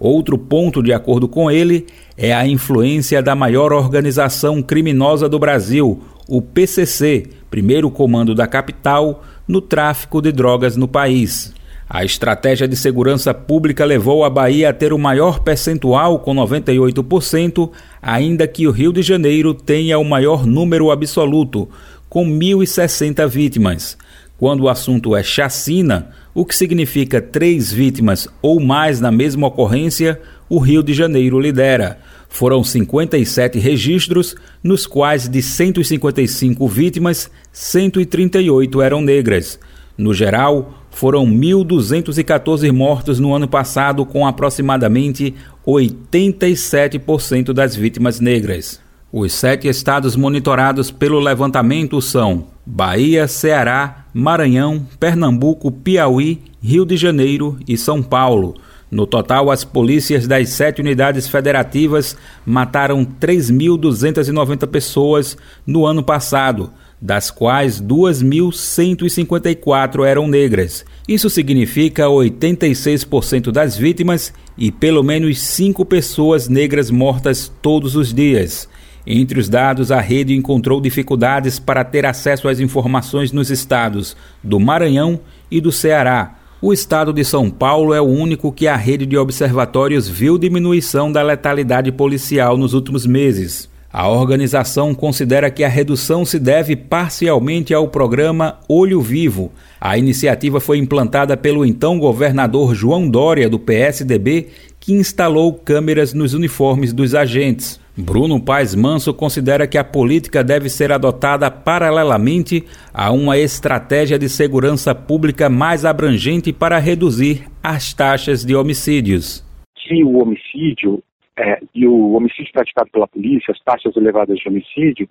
Outro 0.00 0.38
ponto, 0.38 0.82
de 0.82 0.94
acordo 0.94 1.28
com 1.28 1.50
ele, 1.50 1.86
é 2.16 2.32
a 2.32 2.46
influência 2.46 3.22
da 3.22 3.34
maior 3.34 3.70
organização 3.70 4.62
criminosa 4.62 5.28
do 5.28 5.38
Brasil, 5.38 6.02
o 6.26 6.40
PCC, 6.40 7.28
primeiro 7.50 7.90
comando 7.90 8.34
da 8.34 8.46
capital, 8.46 9.22
no 9.46 9.60
tráfico 9.60 10.22
de 10.22 10.32
drogas 10.32 10.74
no 10.74 10.88
país. 10.88 11.54
A 11.92 12.04
estratégia 12.04 12.68
de 12.68 12.76
segurança 12.76 13.34
pública 13.34 13.84
levou 13.84 14.24
a 14.24 14.30
Bahia 14.30 14.70
a 14.70 14.72
ter 14.72 14.92
o 14.92 14.98
maior 14.98 15.40
percentual, 15.40 16.20
com 16.20 16.32
98%, 16.32 17.68
ainda 18.00 18.46
que 18.46 18.64
o 18.68 18.70
Rio 18.70 18.92
de 18.92 19.02
Janeiro 19.02 19.52
tenha 19.52 19.98
o 19.98 20.04
maior 20.04 20.46
número 20.46 20.92
absoluto, 20.92 21.68
com 22.08 22.24
1.060 22.24 23.26
vítimas. 23.28 23.98
Quando 24.38 24.60
o 24.60 24.68
assunto 24.68 25.16
é 25.16 25.22
chacina, 25.24 26.10
o 26.32 26.44
que 26.44 26.54
significa 26.54 27.20
três 27.20 27.72
vítimas 27.72 28.28
ou 28.40 28.60
mais 28.60 29.00
na 29.00 29.10
mesma 29.10 29.48
ocorrência, 29.48 30.20
o 30.48 30.60
Rio 30.60 30.84
de 30.84 30.94
Janeiro 30.94 31.40
lidera. 31.40 31.98
Foram 32.28 32.62
57 32.62 33.58
registros, 33.58 34.36
nos 34.62 34.86
quais 34.86 35.28
de 35.28 35.42
155 35.42 36.68
vítimas, 36.68 37.28
138 37.50 38.80
eram 38.80 39.00
negras. 39.00 39.58
No 39.98 40.14
geral, 40.14 40.79
foram 40.90 41.26
1.214 41.26 42.70
mortos 42.72 43.18
no 43.18 43.34
ano 43.34 43.48
passado, 43.48 44.04
com 44.04 44.26
aproximadamente 44.26 45.34
87% 45.66 47.52
das 47.52 47.74
vítimas 47.74 48.20
negras. 48.20 48.80
Os 49.12 49.32
sete 49.32 49.66
estados 49.66 50.14
monitorados 50.14 50.90
pelo 50.90 51.18
levantamento 51.18 52.00
são 52.00 52.46
Bahia, 52.64 53.26
Ceará, 53.26 54.04
Maranhão, 54.14 54.86
Pernambuco, 55.00 55.70
Piauí, 55.72 56.40
Rio 56.62 56.84
de 56.84 56.96
Janeiro 56.96 57.58
e 57.66 57.76
São 57.76 58.02
Paulo. 58.02 58.54
No 58.90 59.06
total, 59.06 59.50
as 59.50 59.64
polícias 59.64 60.26
das 60.26 60.48
sete 60.50 60.80
unidades 60.80 61.28
federativas 61.28 62.16
mataram 62.44 63.04
3.290 63.04 64.66
pessoas 64.66 65.36
no 65.66 65.86
ano 65.86 66.02
passado, 66.02 66.70
das 67.00 67.30
quais 67.30 67.80
2.154 67.80 70.04
eram 70.04 70.28
negras. 70.28 70.84
Isso 71.08 71.30
significa 71.30 72.02
86% 72.04 73.50
das 73.50 73.74
vítimas 73.76 74.32
e 74.58 74.70
pelo 74.70 75.02
menos 75.02 75.40
cinco 75.40 75.84
pessoas 75.84 76.48
negras 76.48 76.90
mortas 76.90 77.50
todos 77.62 77.96
os 77.96 78.12
dias. 78.12 78.68
Entre 79.06 79.40
os 79.40 79.48
dados, 79.48 79.90
a 79.90 80.00
rede 80.00 80.34
encontrou 80.34 80.78
dificuldades 80.80 81.58
para 81.58 81.82
ter 81.82 82.04
acesso 82.04 82.48
às 82.48 82.60
informações 82.60 83.32
nos 83.32 83.50
estados 83.50 84.14
do 84.44 84.60
Maranhão 84.60 85.18
e 85.50 85.58
do 85.60 85.72
Ceará. 85.72 86.36
O 86.60 86.74
estado 86.74 87.10
de 87.10 87.24
São 87.24 87.48
Paulo 87.48 87.94
é 87.94 88.00
o 88.02 88.04
único 88.04 88.52
que 88.52 88.68
a 88.68 88.76
rede 88.76 89.06
de 89.06 89.16
observatórios 89.16 90.06
viu 90.06 90.36
diminuição 90.36 91.10
da 91.10 91.22
letalidade 91.22 91.90
policial 91.90 92.58
nos 92.58 92.74
últimos 92.74 93.06
meses. 93.06 93.69
A 93.92 94.08
organização 94.08 94.94
considera 94.94 95.50
que 95.50 95.64
a 95.64 95.68
redução 95.68 96.24
se 96.24 96.38
deve 96.38 96.76
parcialmente 96.76 97.74
ao 97.74 97.88
programa 97.88 98.60
Olho 98.68 99.00
Vivo. 99.00 99.50
A 99.80 99.98
iniciativa 99.98 100.60
foi 100.60 100.78
implantada 100.78 101.36
pelo 101.36 101.66
então 101.66 101.98
governador 101.98 102.72
João 102.72 103.10
Dória, 103.10 103.50
do 103.50 103.58
PSDB, 103.58 104.46
que 104.78 104.92
instalou 104.92 105.52
câmeras 105.54 106.14
nos 106.14 106.34
uniformes 106.34 106.92
dos 106.92 107.16
agentes. 107.16 107.80
Bruno 107.96 108.40
Paes 108.40 108.76
Manso 108.76 109.12
considera 109.12 109.66
que 109.66 109.76
a 109.76 109.82
política 109.82 110.44
deve 110.44 110.68
ser 110.68 110.92
adotada 110.92 111.50
paralelamente 111.50 112.64
a 112.94 113.10
uma 113.10 113.36
estratégia 113.38 114.16
de 114.16 114.28
segurança 114.28 114.94
pública 114.94 115.48
mais 115.48 115.84
abrangente 115.84 116.52
para 116.52 116.78
reduzir 116.78 117.42
as 117.60 117.92
taxas 117.92 118.44
de 118.44 118.54
homicídios. 118.54 119.44
Se 119.88 120.04
o 120.04 120.18
homicídio 120.18 121.02
é, 121.40 121.58
e 121.74 121.86
o 121.86 122.12
homicídio 122.12 122.52
praticado 122.52 122.90
pela 122.90 123.08
polícia, 123.08 123.52
as 123.52 123.60
taxas 123.60 123.96
elevadas 123.96 124.38
de 124.38 124.48
homicídio, 124.48 125.08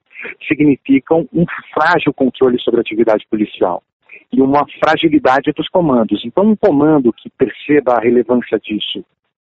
significam 0.48 1.28
um 1.34 1.44
frágil 1.74 2.14
controle 2.14 2.60
sobre 2.62 2.80
a 2.80 2.82
atividade 2.82 3.26
policial 3.30 3.82
e 4.32 4.42
uma 4.42 4.64
fragilidade 4.84 5.52
dos 5.56 5.68
comandos. 5.70 6.22
Então, 6.24 6.46
um 6.46 6.56
comando 6.56 7.12
que 7.12 7.30
perceba 7.32 7.94
a 7.94 8.02
relevância 8.02 8.60
disso 8.60 9.04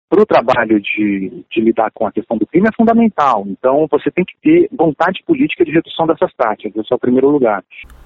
para 0.10 0.24
o 0.24 0.26
trabalho 0.26 0.80
de, 0.80 1.44
de, 1.52 1.62
lidar 1.62 1.92
com 1.94 2.08
a 2.08 2.12
questão 2.12 2.38
do 2.38 2.48
crime 2.48 2.68
é 2.68 2.76
fundamental. 2.76 3.46
Então, 3.48 3.86
você 3.92 4.10
tem 4.10 4.26
que 4.26 4.34
ter 4.42 4.68
vontade 4.72 5.22
política 5.24 5.63
de 5.63 5.72
redução 5.72 6.08
dessas 6.08 6.34
taxas, 6.34 6.72
esse 6.76 6.92
é 6.92 6.96
o 6.96 7.00
primeiro 7.00 7.30
lugar. 7.30 7.63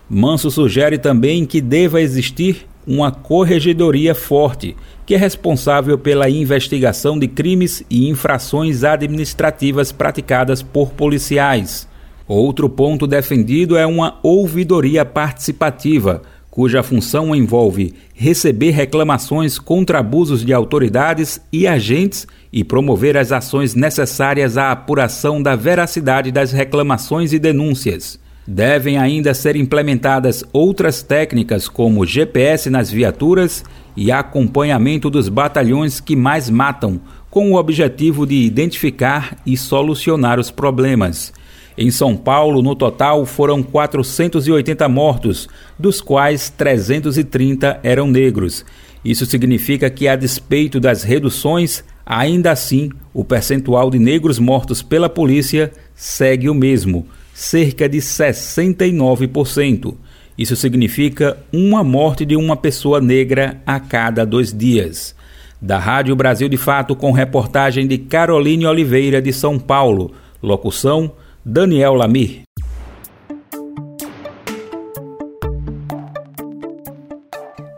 Manso 0.09 0.49
sugere 0.51 0.97
também 0.97 1.45
que 1.45 1.61
deva 1.61 2.01
existir 2.01 2.67
uma 2.85 3.11
corregedoria 3.11 4.13
forte, 4.13 4.75
que 5.05 5.15
é 5.15 5.17
responsável 5.17 5.97
pela 5.97 6.29
investigação 6.29 7.17
de 7.17 7.27
crimes 7.27 7.83
e 7.89 8.09
infrações 8.09 8.83
administrativas 8.83 9.91
praticadas 9.91 10.61
por 10.61 10.91
policiais. 10.91 11.87
Outro 12.27 12.69
ponto 12.69 13.05
defendido 13.05 13.75
é 13.75 13.85
uma 13.85 14.17
ouvidoria 14.23 15.03
participativa, 15.03 16.21
cuja 16.49 16.83
função 16.83 17.35
envolve 17.35 17.95
receber 18.13 18.69
reclamações 18.69 19.57
contra 19.57 19.99
abusos 19.99 20.45
de 20.45 20.53
autoridades 20.53 21.41
e 21.51 21.65
agentes 21.65 22.27
e 22.51 22.63
promover 22.63 23.17
as 23.17 23.31
ações 23.31 23.73
necessárias 23.73 24.55
à 24.55 24.71
apuração 24.71 25.41
da 25.41 25.55
veracidade 25.55 26.31
das 26.31 26.51
reclamações 26.51 27.33
e 27.33 27.39
denúncias. 27.39 28.19
Devem 28.45 28.97
ainda 28.97 29.33
ser 29.33 29.55
implementadas 29.55 30.43
outras 30.51 31.01
técnicas 31.01 31.69
como 31.69 32.05
GPS 32.05 32.69
nas 32.69 32.91
viaturas 32.91 33.63
e 33.95 34.11
acompanhamento 34.11 35.09
dos 35.09 35.29
batalhões 35.29 36.01
que 36.01 36.15
mais 36.15 36.49
matam, 36.49 36.99
com 37.29 37.51
o 37.51 37.55
objetivo 37.55 38.27
de 38.27 38.35
identificar 38.35 39.37
e 39.45 39.55
solucionar 39.55 40.39
os 40.39 40.51
problemas. 40.51 41.33
Em 41.77 41.89
São 41.89 42.15
Paulo, 42.15 42.61
no 42.61 42.75
total, 42.75 43.25
foram 43.25 43.63
480 43.63 44.87
mortos, 44.89 45.47
dos 45.79 46.01
quais 46.01 46.49
330 46.49 47.79
eram 47.81 48.07
negros. 48.07 48.63
Isso 49.03 49.25
significa 49.25 49.89
que, 49.89 50.07
a 50.07 50.15
despeito 50.15 50.79
das 50.79 51.01
reduções, 51.01 51.83
ainda 52.05 52.51
assim 52.51 52.91
o 53.13 53.23
percentual 53.23 53.89
de 53.89 53.97
negros 53.97 54.37
mortos 54.37 54.83
pela 54.83 55.09
polícia 55.09 55.71
segue 55.95 56.49
o 56.49 56.53
mesmo, 56.53 57.07
cerca 57.33 57.89
de 57.89 57.97
69%. 57.97 59.95
Isso 60.37 60.55
significa 60.55 61.37
uma 61.51 61.83
morte 61.83 62.25
de 62.25 62.35
uma 62.35 62.55
pessoa 62.55 63.01
negra 63.01 63.61
a 63.65 63.79
cada 63.79 64.25
dois 64.25 64.53
dias. 64.53 65.15
Da 65.61 65.79
Rádio 65.79 66.15
Brasil 66.15 66.49
de 66.49 66.57
Fato, 66.57 66.95
com 66.95 67.11
reportagem 67.11 67.87
de 67.87 67.97
Caroline 67.97 68.65
Oliveira, 68.65 69.21
de 69.21 69.31
São 69.31 69.57
Paulo. 69.57 70.11
Locução: 70.41 71.11
Daniel 71.45 71.93
Lamir. 71.93 72.41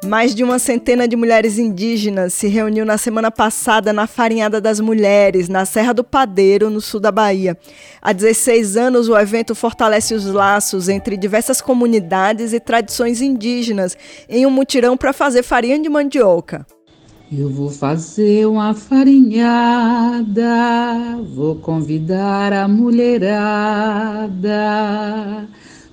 Mais 0.05 0.35
de 0.35 0.43
uma 0.43 0.59
centena 0.59 1.07
de 1.07 1.15
mulheres 1.15 1.57
indígenas 1.57 2.33
se 2.33 2.47
reuniu 2.47 2.85
na 2.85 2.95
semana 2.97 3.31
passada 3.31 3.91
na 3.91 4.05
Farinhada 4.05 4.61
das 4.61 4.79
Mulheres, 4.79 5.49
na 5.49 5.65
Serra 5.65 5.93
do 5.93 6.03
Padeiro, 6.03 6.69
no 6.69 6.79
sul 6.79 6.99
da 6.99 7.11
Bahia. 7.11 7.57
Há 8.01 8.13
16 8.13 8.77
anos, 8.77 9.09
o 9.09 9.17
evento 9.17 9.55
fortalece 9.55 10.13
os 10.13 10.25
laços 10.25 10.89
entre 10.89 11.17
diversas 11.17 11.59
comunidades 11.59 12.53
e 12.53 12.59
tradições 12.59 13.19
indígenas 13.19 13.97
em 14.29 14.45
um 14.45 14.51
mutirão 14.51 14.95
para 14.95 15.11
fazer 15.11 15.41
farinha 15.41 15.79
de 15.79 15.89
mandioca. 15.89 16.67
Eu 17.35 17.49
vou 17.49 17.71
fazer 17.71 18.45
uma 18.45 18.75
farinhada, 18.75 20.23
vou 21.33 21.55
convidar 21.55 22.53
a 22.53 22.67
mulherada. 22.67 23.49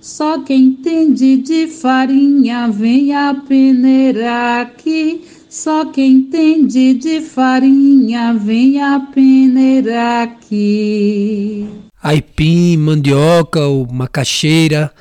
Só 0.02 0.40
quem 0.40 0.64
entende 0.64 1.36
de 1.36 1.68
farinha 1.68 2.68
vem 2.68 3.14
a 3.14 3.32
peneirar 3.34 4.62
aqui. 4.62 5.22
Só 5.48 5.84
quem 5.92 6.14
entende 6.14 6.94
de 6.94 7.20
farinha 7.20 8.34
vem 8.34 8.82
a 8.82 8.98
peneirar 8.98 10.24
aqui. 10.24 11.68
Aipim, 12.02 12.78
mandioca 12.78 13.60
ou 13.60 13.86
macaxeira, 13.92 14.92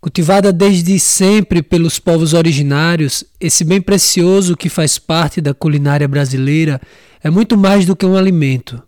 cultivada 0.00 0.52
desde 0.52 0.98
sempre 0.98 1.62
pelos 1.62 2.00
povos 2.00 2.34
originários, 2.34 3.22
esse 3.40 3.62
bem 3.62 3.80
precioso 3.80 4.56
que 4.56 4.68
faz 4.68 4.98
parte 4.98 5.40
da 5.40 5.54
culinária 5.54 6.08
brasileira 6.08 6.80
é 7.22 7.30
muito 7.30 7.56
mais 7.56 7.86
do 7.86 7.94
que 7.94 8.04
um 8.04 8.16
alimento. 8.16 8.82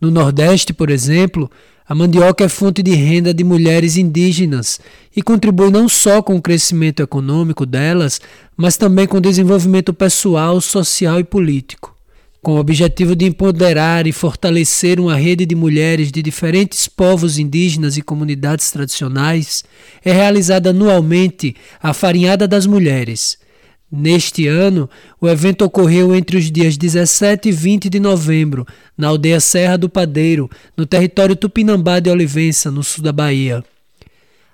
No 0.00 0.10
Nordeste, 0.10 0.72
por 0.72 0.90
exemplo, 0.90 1.48
a 1.92 1.94
mandioca 1.94 2.42
é 2.42 2.48
fonte 2.48 2.82
de 2.82 2.92
renda 2.94 3.34
de 3.34 3.44
mulheres 3.44 3.98
indígenas 3.98 4.80
e 5.14 5.20
contribui 5.20 5.70
não 5.70 5.90
só 5.90 6.22
com 6.22 6.36
o 6.36 6.40
crescimento 6.40 7.02
econômico 7.02 7.66
delas, 7.66 8.18
mas 8.56 8.78
também 8.78 9.06
com 9.06 9.18
o 9.18 9.20
desenvolvimento 9.20 9.92
pessoal, 9.92 10.58
social 10.58 11.20
e 11.20 11.24
político. 11.24 11.94
Com 12.40 12.52
o 12.52 12.58
objetivo 12.58 13.14
de 13.14 13.26
empoderar 13.26 14.06
e 14.06 14.12
fortalecer 14.12 14.98
uma 14.98 15.16
rede 15.16 15.44
de 15.44 15.54
mulheres 15.54 16.10
de 16.10 16.22
diferentes 16.22 16.88
povos 16.88 17.38
indígenas 17.38 17.98
e 17.98 18.00
comunidades 18.00 18.70
tradicionais, 18.70 19.62
é 20.02 20.14
realizada 20.14 20.70
anualmente 20.70 21.54
a 21.82 21.92
Farinhada 21.92 22.48
das 22.48 22.64
Mulheres, 22.64 23.36
Neste 23.94 24.48
ano, 24.48 24.88
o 25.20 25.28
evento 25.28 25.66
ocorreu 25.66 26.14
entre 26.14 26.38
os 26.38 26.50
dias 26.50 26.78
17 26.78 27.50
e 27.50 27.52
20 27.52 27.90
de 27.90 28.00
novembro, 28.00 28.66
na 28.96 29.08
aldeia 29.08 29.38
Serra 29.38 29.76
do 29.76 29.86
Padeiro, 29.86 30.48
no 30.74 30.86
território 30.86 31.36
Tupinambá 31.36 32.00
de 32.00 32.08
Olivença, 32.08 32.70
no 32.70 32.82
sul 32.82 33.04
da 33.04 33.12
Bahia. 33.12 33.62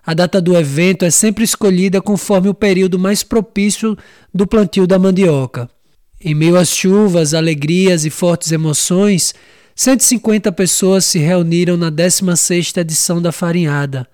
A 0.04 0.12
data 0.12 0.40
do 0.40 0.56
evento 0.56 1.04
é 1.04 1.10
sempre 1.10 1.44
escolhida 1.44 2.02
conforme 2.02 2.48
o 2.48 2.54
período 2.54 2.98
mais 2.98 3.22
propício 3.22 3.96
do 4.34 4.44
plantio 4.44 4.88
da 4.88 4.98
mandioca. 4.98 5.70
Em 6.20 6.34
meio 6.34 6.56
às 6.56 6.70
chuvas, 6.70 7.32
alegrias 7.32 8.04
e 8.04 8.10
fortes 8.10 8.50
emoções, 8.50 9.36
150 9.76 10.50
pessoas 10.50 11.04
se 11.04 11.20
reuniram 11.20 11.76
na 11.76 11.92
16ª 11.92 12.78
edição 12.80 13.22
da 13.22 13.30
Farinhada. 13.30 14.04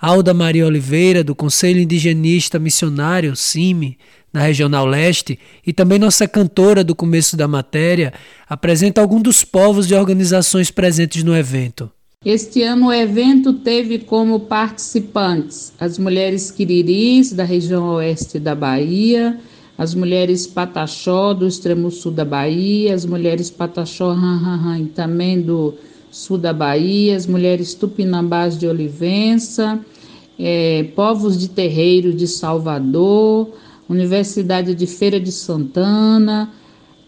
Alda 0.00 0.32
Maria 0.32 0.64
Oliveira, 0.64 1.24
do 1.24 1.34
Conselho 1.34 1.80
Indigenista 1.80 2.60
Missionário, 2.60 3.34
CIMI, 3.34 3.98
na 4.32 4.42
Regional 4.42 4.86
Leste, 4.86 5.38
e 5.66 5.72
também 5.72 5.98
nossa 5.98 6.28
cantora 6.28 6.84
do 6.84 6.94
começo 6.94 7.36
da 7.36 7.48
matéria, 7.48 8.12
apresenta 8.48 9.00
alguns 9.00 9.22
dos 9.22 9.44
povos 9.44 9.90
e 9.90 9.94
organizações 9.94 10.70
presentes 10.70 11.24
no 11.24 11.36
evento. 11.36 11.90
Este 12.24 12.62
ano 12.62 12.88
o 12.88 12.92
evento 12.92 13.52
teve 13.52 14.00
como 14.00 14.40
participantes 14.40 15.72
as 15.78 15.98
mulheres 15.98 16.50
quiriris 16.50 17.32
da 17.32 17.44
região 17.44 17.88
oeste 17.90 18.40
da 18.40 18.54
Bahia, 18.54 19.38
as 19.78 19.94
mulheres 19.94 20.44
pataxó 20.44 21.32
do 21.32 21.46
extremo 21.46 21.92
sul 21.92 22.10
da 22.10 22.24
Bahia, 22.24 22.92
as 22.92 23.06
mulheres 23.06 23.48
pataxó 23.48 24.10
han, 24.10 24.86
também 24.86 25.40
do 25.40 25.74
sul 26.10 26.36
da 26.36 26.52
Bahia, 26.52 27.16
as 27.16 27.26
mulheres 27.26 27.74
tupinambás 27.74 28.58
de 28.58 28.66
Olivença, 28.66 29.78
é, 30.36 30.82
povos 30.96 31.38
de 31.38 31.48
terreiro 31.48 32.12
de 32.12 32.26
Salvador, 32.26 33.52
Universidade 33.88 34.74
de 34.74 34.86
Feira 34.86 35.18
de 35.18 35.32
Santana, 35.32 36.52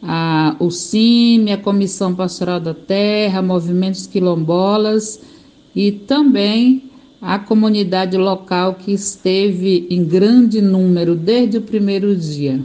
a, 0.03 0.57
o 0.59 0.71
CIMI, 0.71 1.53
a 1.53 1.59
Comissão 1.59 2.15
Pastoral 2.15 2.59
da 2.59 2.73
Terra, 2.73 3.43
movimentos 3.43 4.07
quilombolas 4.07 5.21
e 5.75 5.93
também 5.93 6.91
a 7.21 7.39
comunidade 7.39 8.17
local 8.17 8.75
que 8.75 8.93
esteve 8.93 9.87
em 9.91 10.03
grande 10.05 10.63
número 10.63 11.15
desde 11.15 11.59
o 11.59 11.63
primeiro 11.63 12.17
dia. 12.17 12.61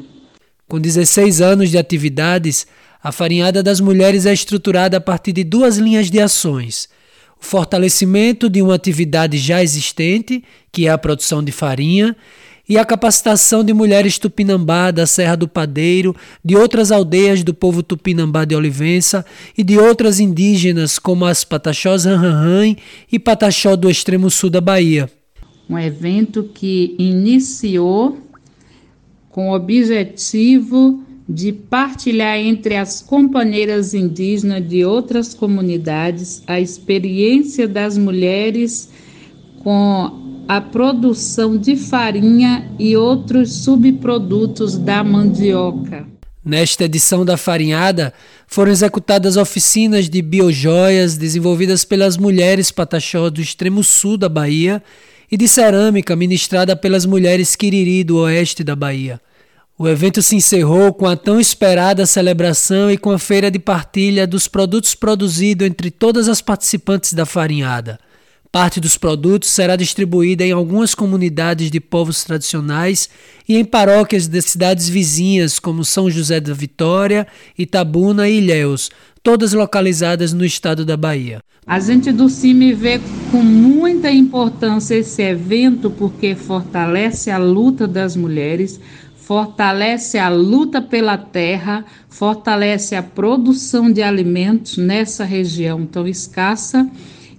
Com 0.68 0.80
16 0.80 1.42
anos 1.42 1.70
de 1.70 1.78
atividades, 1.78 2.66
a 3.04 3.12
Farinhada 3.12 3.62
das 3.62 3.80
Mulheres 3.80 4.26
é 4.26 4.34
estruturada 4.34 4.98
a 4.98 5.02
partir 5.02 5.34
de 5.34 5.44
duas 5.44 5.78
linhas 5.78 6.10
de 6.10 6.20
ações: 6.20 6.90
o 7.40 7.46
fortalecimento 7.46 8.50
de 8.50 8.62
uma 8.62 8.76
atividade 8.76 9.38
já 9.38 9.62
existente, 9.62 10.44
que 10.72 10.88
é 10.88 10.90
a 10.90 10.98
produção 10.98 11.44
de 11.44 11.52
farinha, 11.52 12.16
e 12.68 12.78
a 12.78 12.86
capacitação 12.86 13.64
de 13.64 13.74
mulheres 13.74 14.18
tupinambá 14.18 14.92
da 14.92 15.06
Serra 15.06 15.36
do 15.36 15.48
Padeiro, 15.48 16.16
de 16.44 16.56
outras 16.56 16.92
aldeias 16.92 17.44
do 17.44 17.54
povo 17.54 17.84
tupinambá 17.84 18.44
de 18.44 18.56
Olivença 18.56 19.26
e 19.58 19.64
de 19.64 19.78
outras 19.78 20.20
indígenas 20.20 20.98
como 20.98 21.26
as 21.26 21.44
Pataxós 21.44 22.06
Ranranhan 22.06 22.76
e 23.12 23.20
Pataxó 23.20 23.76
do 23.76 23.90
extremo 23.90 24.30
sul 24.30 24.50
da 24.50 24.62
Bahia. 24.62 25.10
Um 25.70 25.78
evento 25.78 26.50
que 26.54 26.96
iniciou 26.98 28.18
com 29.30 29.50
o 29.50 29.56
objetivo 29.56 31.04
de 31.28 31.52
partilhar 31.52 32.38
entre 32.38 32.76
as 32.76 33.02
companheiras 33.02 33.94
indígenas 33.96 34.68
de 34.68 34.86
outras 34.86 35.34
comunidades 35.34 36.44
a 36.46 36.60
experiência 36.60 37.68
das 37.68 37.98
mulheres 37.98 38.90
com 39.64 40.25
a 40.48 40.62
produção 40.62 41.58
de 41.58 41.76
farinha 41.76 42.72
e 42.78 42.96
outros 42.96 43.64
subprodutos 43.64 44.78
da 44.78 45.04
mandioca. 45.04 46.06
Nesta 46.44 46.84
edição 46.84 47.26
da 47.26 47.38
Farinhada, 47.38 48.14
foram 48.46 48.72
executadas 48.72 49.36
oficinas 49.36 50.08
de 50.08 50.22
biojoias 50.22 51.18
desenvolvidas 51.18 51.84
pelas 51.84 52.18
mulheres 52.18 52.70
pataxó 52.70 53.32
do 53.32 53.42
extremo 53.42 53.84
sul 53.84 54.16
da 54.16 54.30
Bahia 54.30 54.84
e 55.32 55.36
de 55.36 55.48
cerâmica 55.48 56.16
ministrada 56.16 56.76
pelas 56.76 57.04
mulheres 57.04 57.56
Quiriri 57.56 58.04
do 58.04 58.18
oeste 58.18 58.64
da 58.64 58.76
Bahia. 58.76 59.20
O 59.78 59.88
evento 59.88 60.22
se 60.22 60.36
encerrou 60.36 60.94
com 60.94 61.08
a 61.08 61.18
tão 61.18 61.40
esperada 61.40 62.06
celebração 62.06 62.92
e 62.92 62.98
com 62.98 63.10
a 63.10 63.18
feira 63.18 63.50
de 63.50 63.58
partilha 63.58 64.28
dos 64.28 64.48
produtos 64.48 64.94
produzidos 64.94 65.66
entre 65.66 65.90
todas 65.90 66.30
as 66.30 66.42
participantes 66.42 67.12
da 67.14 67.26
farinhada. 67.26 68.00
Parte 68.56 68.80
dos 68.80 68.98
produtos 68.98 69.50
será 69.50 69.76
distribuída 69.76 70.42
em 70.46 70.54
algumas 70.54 70.96
comunidades 70.96 71.70
de 71.70 71.82
povos 71.82 72.24
tradicionais 72.24 73.10
e 73.50 73.58
em 73.58 73.66
paróquias 73.66 74.30
de 74.30 74.42
cidades 74.42 74.88
vizinhas 74.88 75.60
como 75.60 75.84
São 75.84 76.10
José 76.10 76.40
da 76.40 76.54
Vitória, 76.54 77.28
Itabuna 77.60 78.30
e 78.30 78.38
Ilhéus, 78.38 78.90
todas 79.22 79.52
localizadas 79.52 80.32
no 80.32 80.46
estado 80.46 80.86
da 80.86 80.96
Bahia. 80.96 81.40
A 81.68 81.82
gente 81.82 82.14
do 82.14 82.30
CIMI 82.30 82.72
vê 82.72 83.02
com 83.30 83.44
muita 83.44 84.10
importância 84.10 84.96
esse 84.96 85.22
evento 85.22 85.90
porque 85.90 86.34
fortalece 86.34 87.30
a 87.30 87.38
luta 87.38 87.86
das 87.86 88.16
mulheres, 88.16 88.80
fortalece 89.18 90.18
a 90.18 90.30
luta 90.30 90.82
pela 90.82 91.18
terra, 91.18 91.84
fortalece 92.08 92.96
a 92.96 93.04
produção 93.04 93.92
de 93.92 94.02
alimentos 94.02 94.78
nessa 94.78 95.26
região 95.26 95.86
tão 95.86 96.08
escassa 96.08 96.90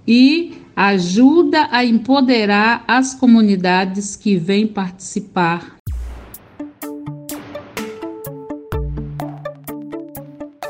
e 0.07 0.66
ajuda 0.77 1.69
a 1.71 1.83
empoderar 1.83 2.83
as 2.87 3.15
comunidades 3.15 4.15
que 4.15 4.37
vêm 4.37 4.67
participar. 4.67 5.75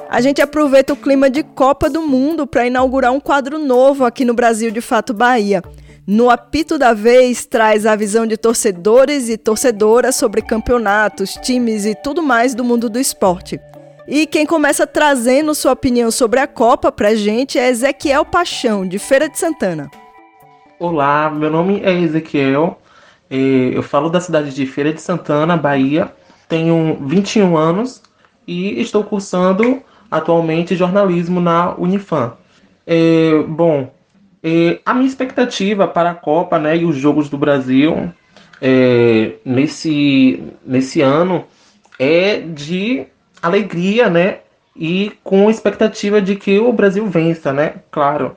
A 0.10 0.22
gente 0.22 0.41
aproveita 0.41 0.93
o 0.93 0.95
clima 0.95 1.30
de 1.30 1.43
Copa 1.43 1.89
do 1.89 2.01
Mundo 2.01 2.47
para 2.47 2.66
inaugurar 2.66 3.12
um 3.12 3.20
quadro 3.20 3.60
novo 3.60 4.05
aqui 4.05 4.24
no 4.24 4.34
Brasil 4.34 4.72
de 4.72 4.80
Fato 4.80 5.14
Bahia. 5.14 5.62
No 6.08 6.30
apito 6.30 6.78
da 6.78 6.93
vez 6.93 7.45
traz 7.45 7.86
a 7.86 7.93
visão 7.93 8.26
de 8.26 8.38
torcedores 8.38 9.28
e 9.28 9.38
torcedoras 9.38 10.16
sobre 10.16 10.41
campeonatos, 10.41 11.34
times 11.43 11.86
e 11.86 11.93
tudo 11.93 12.24
mais 12.24 12.55
do 12.55 12.64
mundo 12.64 12.89
do 12.89 12.97
esporte. 12.97 13.60
E 14.08 14.26
quem 14.26 14.45
começa 14.45 14.88
trazendo 14.88 15.53
sua 15.53 15.74
opinião 15.74 16.10
sobre 16.10 16.39
a 16.39 16.47
Copa 16.47 16.93
pra 16.93 17.14
gente 17.14 17.60
é 17.60 17.68
Ezequiel 17.68 18.24
Paixão, 18.24 18.88
de 18.88 18.97
Feira 18.97 19.28
de 19.28 19.38
Santana. 19.38 19.91
Olá, 20.80 21.30
meu 21.30 21.49
nome 21.49 21.82
é 21.84 21.91
Ezequiel, 21.91 22.80
eu 23.30 23.84
falo 23.84 24.10
da 24.10 24.22
cidade 24.22 24.55
de 24.55 24.66
Feira 24.66 24.93
de 24.93 25.01
Santana, 25.01 25.58
Bahia, 25.58 26.10
tenho 26.47 26.97
21 27.01 27.58
anos 27.58 28.01
e 28.47 28.80
estou 28.80 29.03
cursando 29.03 29.82
atualmente 30.10 30.74
jornalismo 30.74 31.41
na 31.41 31.76
Unifam. 31.76 32.32
É, 32.86 33.43
bom, 33.45 33.91
é, 34.41 34.80
a 34.86 34.93
minha 34.93 35.08
expectativa 35.08 35.86
para 35.86 36.12
a 36.12 36.16
Copa 36.16 36.58
né, 36.58 36.78
e 36.78 36.86
os 36.86 36.95
Jogos 36.95 37.28
do 37.28 37.38
Brasil 37.38 38.10
é, 38.62 39.34
nesse, 39.43 40.41
nesse 40.66 41.01
ano 41.01 41.43
é 41.99 42.38
de 42.39 43.05
alegria, 43.41 44.09
né? 44.09 44.39
E 44.75 45.11
com 45.23 45.49
expectativa 45.49 46.21
de 46.21 46.35
que 46.35 46.59
o 46.59 46.71
Brasil 46.71 47.05
vença, 47.07 47.51
né? 47.51 47.75
Claro, 47.89 48.35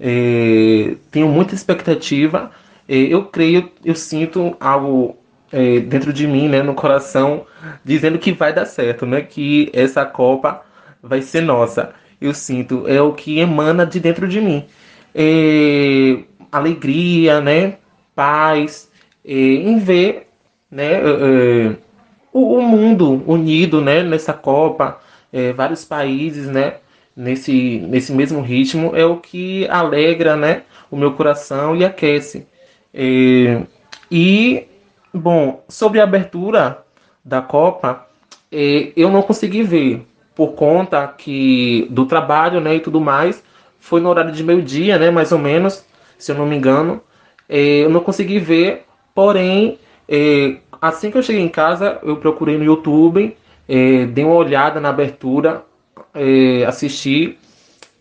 é, 0.00 0.96
tenho 1.10 1.28
muita 1.28 1.54
expectativa. 1.54 2.50
É, 2.88 2.96
eu 2.96 3.24
creio, 3.26 3.70
eu 3.84 3.94
sinto 3.94 4.56
algo 4.58 5.16
é, 5.52 5.80
dentro 5.80 6.12
de 6.12 6.26
mim, 6.26 6.48
né, 6.48 6.62
no 6.62 6.74
coração, 6.74 7.46
dizendo 7.84 8.18
que 8.18 8.32
vai 8.32 8.52
dar 8.52 8.64
certo, 8.64 9.06
né? 9.06 9.20
Que 9.20 9.70
essa 9.72 10.04
Copa 10.04 10.62
vai 11.02 11.22
ser 11.22 11.42
nossa. 11.42 11.94
Eu 12.20 12.32
sinto, 12.32 12.88
é 12.88 13.00
o 13.02 13.12
que 13.12 13.38
emana 13.38 13.84
de 13.84 14.00
dentro 14.00 14.26
de 14.26 14.40
mim. 14.40 14.64
É, 15.14 16.18
alegria, 16.50 17.40
né? 17.40 17.76
Paz, 18.14 18.90
é, 19.24 19.32
em 19.32 19.78
ver, 19.78 20.28
né? 20.70 21.00
É, 22.34 22.38
é, 22.38 22.40
o, 22.40 22.58
o, 22.58 22.62
mundo 22.62 23.22
unido, 23.26 23.80
né? 23.80 24.02
Nessa 24.02 24.32
Copa, 24.32 25.00
é, 25.32 25.52
vários 25.52 25.84
países, 25.84 26.46
né? 26.46 26.76
Nesse, 27.14 27.78
nesse 27.88 28.12
mesmo 28.12 28.40
ritmo 28.40 28.96
é 28.96 29.04
o 29.04 29.18
que 29.18 29.68
alegra, 29.68 30.36
né? 30.36 30.62
O 30.90 30.96
meu 30.96 31.12
coração 31.12 31.76
e 31.76 31.84
aquece. 31.84 32.46
e 34.10 34.66
Bom, 35.14 35.62
sobre 35.68 36.00
a 36.00 36.04
abertura 36.04 36.82
da 37.22 37.42
Copa, 37.42 38.06
é, 38.50 38.92
eu 38.96 39.10
não 39.10 39.20
consegui 39.20 39.62
ver 39.62 40.06
por 40.34 40.52
conta 40.52 41.06
que 41.06 41.86
do 41.90 42.06
trabalho, 42.06 42.62
né, 42.62 42.76
e 42.76 42.80
tudo 42.80 42.98
mais. 42.98 43.44
Foi 43.78 44.00
no 44.00 44.08
horário 44.08 44.32
de 44.32 44.42
meio-dia, 44.42 44.98
né, 44.98 45.10
mais 45.10 45.30
ou 45.30 45.38
menos, 45.38 45.84
se 46.18 46.32
eu 46.32 46.36
não 46.36 46.46
me 46.46 46.56
engano. 46.56 47.02
É, 47.46 47.84
eu 47.84 47.90
não 47.90 48.00
consegui 48.00 48.38
ver, 48.38 48.86
porém, 49.14 49.78
é, 50.08 50.56
assim 50.82 51.10
que 51.10 51.16
eu 51.16 51.22
cheguei 51.22 51.42
em 51.42 51.48
casa, 51.48 51.98
eu 52.02 52.16
procurei 52.16 52.58
no 52.58 52.64
YouTube, 52.64 53.36
é, 53.68 54.04
dei 54.06 54.24
uma 54.24 54.34
olhada 54.34 54.80
na 54.80 54.90
abertura, 54.90 55.64
é, 56.12 56.64
assisti 56.66 57.38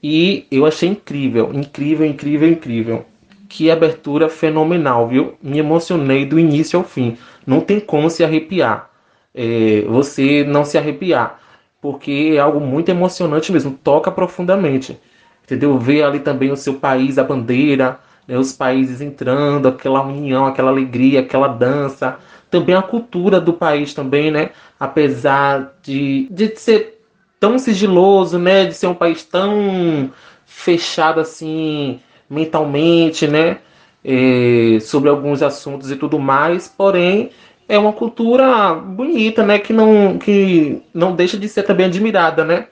e 0.04 0.46
eu 0.52 0.66
achei 0.66 0.90
incrível, 0.90 1.52
incrível, 1.54 2.06
incrível, 2.06 2.50
incrível 2.50 3.06
que 3.52 3.70
abertura 3.70 4.30
fenomenal, 4.30 5.10
viu? 5.10 5.34
Me 5.44 5.60
emocionei 5.60 6.26
do 6.26 6.40
início 6.40 6.80
ao 6.80 6.86
fim. 6.86 7.18
Não 7.46 7.60
tem 7.60 7.82
como 7.82 8.10
se 8.10 8.24
arrepiar. 8.24 8.90
É, 9.36 9.82
você 9.90 10.46
não 10.46 10.64
se 10.64 10.78
arrepiar. 10.78 11.38
Porque 11.82 12.32
é 12.36 12.40
algo 12.40 12.62
muito 12.62 12.90
emocionante 12.90 13.52
mesmo. 13.52 13.78
Toca 13.84 14.10
profundamente. 14.10 14.98
Entendeu? 15.44 15.78
Ver 15.78 16.04
ali 16.04 16.22
também 16.22 16.50
o 16.50 16.56
seu 16.56 16.76
país, 16.76 17.18
a 17.18 17.26
bandeira, 17.26 18.00
né, 18.26 18.38
os 18.38 18.54
países 18.54 19.02
entrando, 19.02 19.68
aquela 19.68 20.02
união, 20.02 20.46
aquela 20.46 20.72
alegria, 20.72 21.20
aquela 21.20 21.50
dança. 21.50 22.18
Também 22.52 22.76
a 22.76 22.82
cultura 22.82 23.40
do 23.40 23.54
país 23.54 23.94
também, 23.94 24.30
né? 24.30 24.52
Apesar 24.80 25.74
de, 25.82 26.28
de 26.30 26.56
ser 26.58 27.02
tão 27.40 27.58
sigiloso, 27.58 28.38
né? 28.38 28.66
De 28.66 28.74
ser 28.74 28.88
um 28.88 28.94
país 28.94 29.24
tão 29.24 30.12
fechado 30.46 31.20
assim 31.20 32.00
mentalmente, 32.30 33.28
né? 33.28 33.60
É, 34.04 34.80
sobre 34.82 35.10
alguns 35.10 35.42
assuntos 35.42 35.92
e 35.92 35.96
tudo 35.96 36.20
mais, 36.20 36.68
porém 36.68 37.30
é 37.70 37.78
uma 37.78 37.94
cultura 37.94 38.74
bonita, 38.74 39.44
né? 39.44 39.58
Que 39.58 39.72
não, 39.72 40.18
que 40.18 40.82
não 40.94 41.16
deixa 41.16 41.38
de 41.38 41.48
ser 41.48 41.64
também 41.64 41.86
admirada, 41.86 42.44
né? 42.44 42.68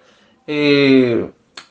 É, 0.48 1.26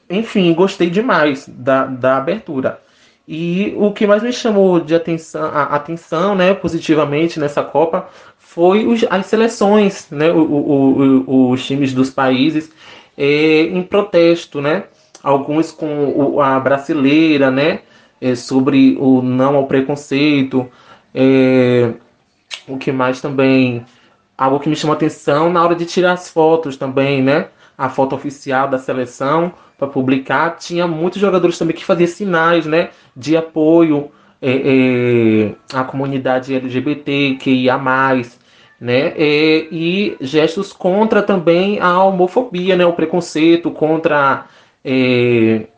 enfim, 0.09 0.55
gostei 0.55 0.89
demais 0.89 1.47
da, 1.47 1.85
da 1.85 2.17
abertura. 2.17 2.81
E 3.29 3.75
o 3.77 3.93
que 3.93 4.07
mais 4.07 4.23
me 4.23 4.33
chamou 4.33 4.81
de 4.81 4.95
atenção, 4.95 5.45
a 5.45 5.65
atenção 5.65 6.35
né, 6.35 6.55
positivamente 6.55 7.39
nessa 7.39 7.63
Copa 7.63 8.09
foi 8.39 8.87
os, 8.87 9.05
as 9.11 9.27
seleções, 9.27 10.09
né, 10.11 10.33
o, 10.33 10.41
o, 10.41 11.25
o, 11.27 11.51
os 11.51 11.67
times 11.67 11.93
dos 11.93 12.09
países 12.09 12.73
é, 13.17 13.65
em 13.65 13.83
protesto, 13.83 14.63
né? 14.63 14.85
alguns 15.23 15.73
com 15.73 16.41
a 16.41 16.59
brasileira, 16.61 17.51
né? 17.51 17.81
É, 18.21 18.35
sobre 18.35 18.97
o 18.99 19.23
não 19.23 19.57
ao 19.57 19.67
preconceito. 19.67 20.69
É, 21.15 21.93
o 22.67 22.77
que 22.77 22.93
mais 22.93 23.21
também. 23.21 23.85
Algo 24.37 24.61
que 24.61 24.69
me 24.69 24.77
chamou 24.77 24.95
atenção 24.95 25.51
na 25.51 25.63
hora 25.63 25.75
de 25.75 25.85
tirar 25.85 26.13
as 26.13 26.29
fotos 26.29 26.77
também, 26.77 27.23
né? 27.23 27.49
A 27.77 27.89
foto 27.89 28.15
oficial 28.15 28.69
da 28.69 28.79
seleção 28.79 29.53
para 29.79 29.89
publicar. 29.89 30.57
Tinha 30.57 30.87
muitos 30.87 31.21
jogadores 31.21 31.57
também 31.57 31.75
que 31.75 31.85
faziam 31.85 32.09
sinais, 32.09 32.67
né? 32.67 32.91
De 33.17 33.37
apoio 33.37 34.11
é, 34.43 34.51
é, 34.51 35.55
à 35.73 35.85
comunidade 35.85 36.55
LGBT, 36.55 37.37
que 37.41 37.51
ia 37.51 37.79
mais, 37.79 38.39
né? 38.81 39.15
É, 39.17 39.69
e 39.71 40.17
gestos 40.21 40.73
contra 40.73 41.23
também 41.23 41.79
a 41.81 42.03
homofobia, 42.03 42.77
né? 42.77 42.85
O 42.85 42.93
preconceito 42.93 43.71
contra 43.71 44.47
é, 44.85 45.69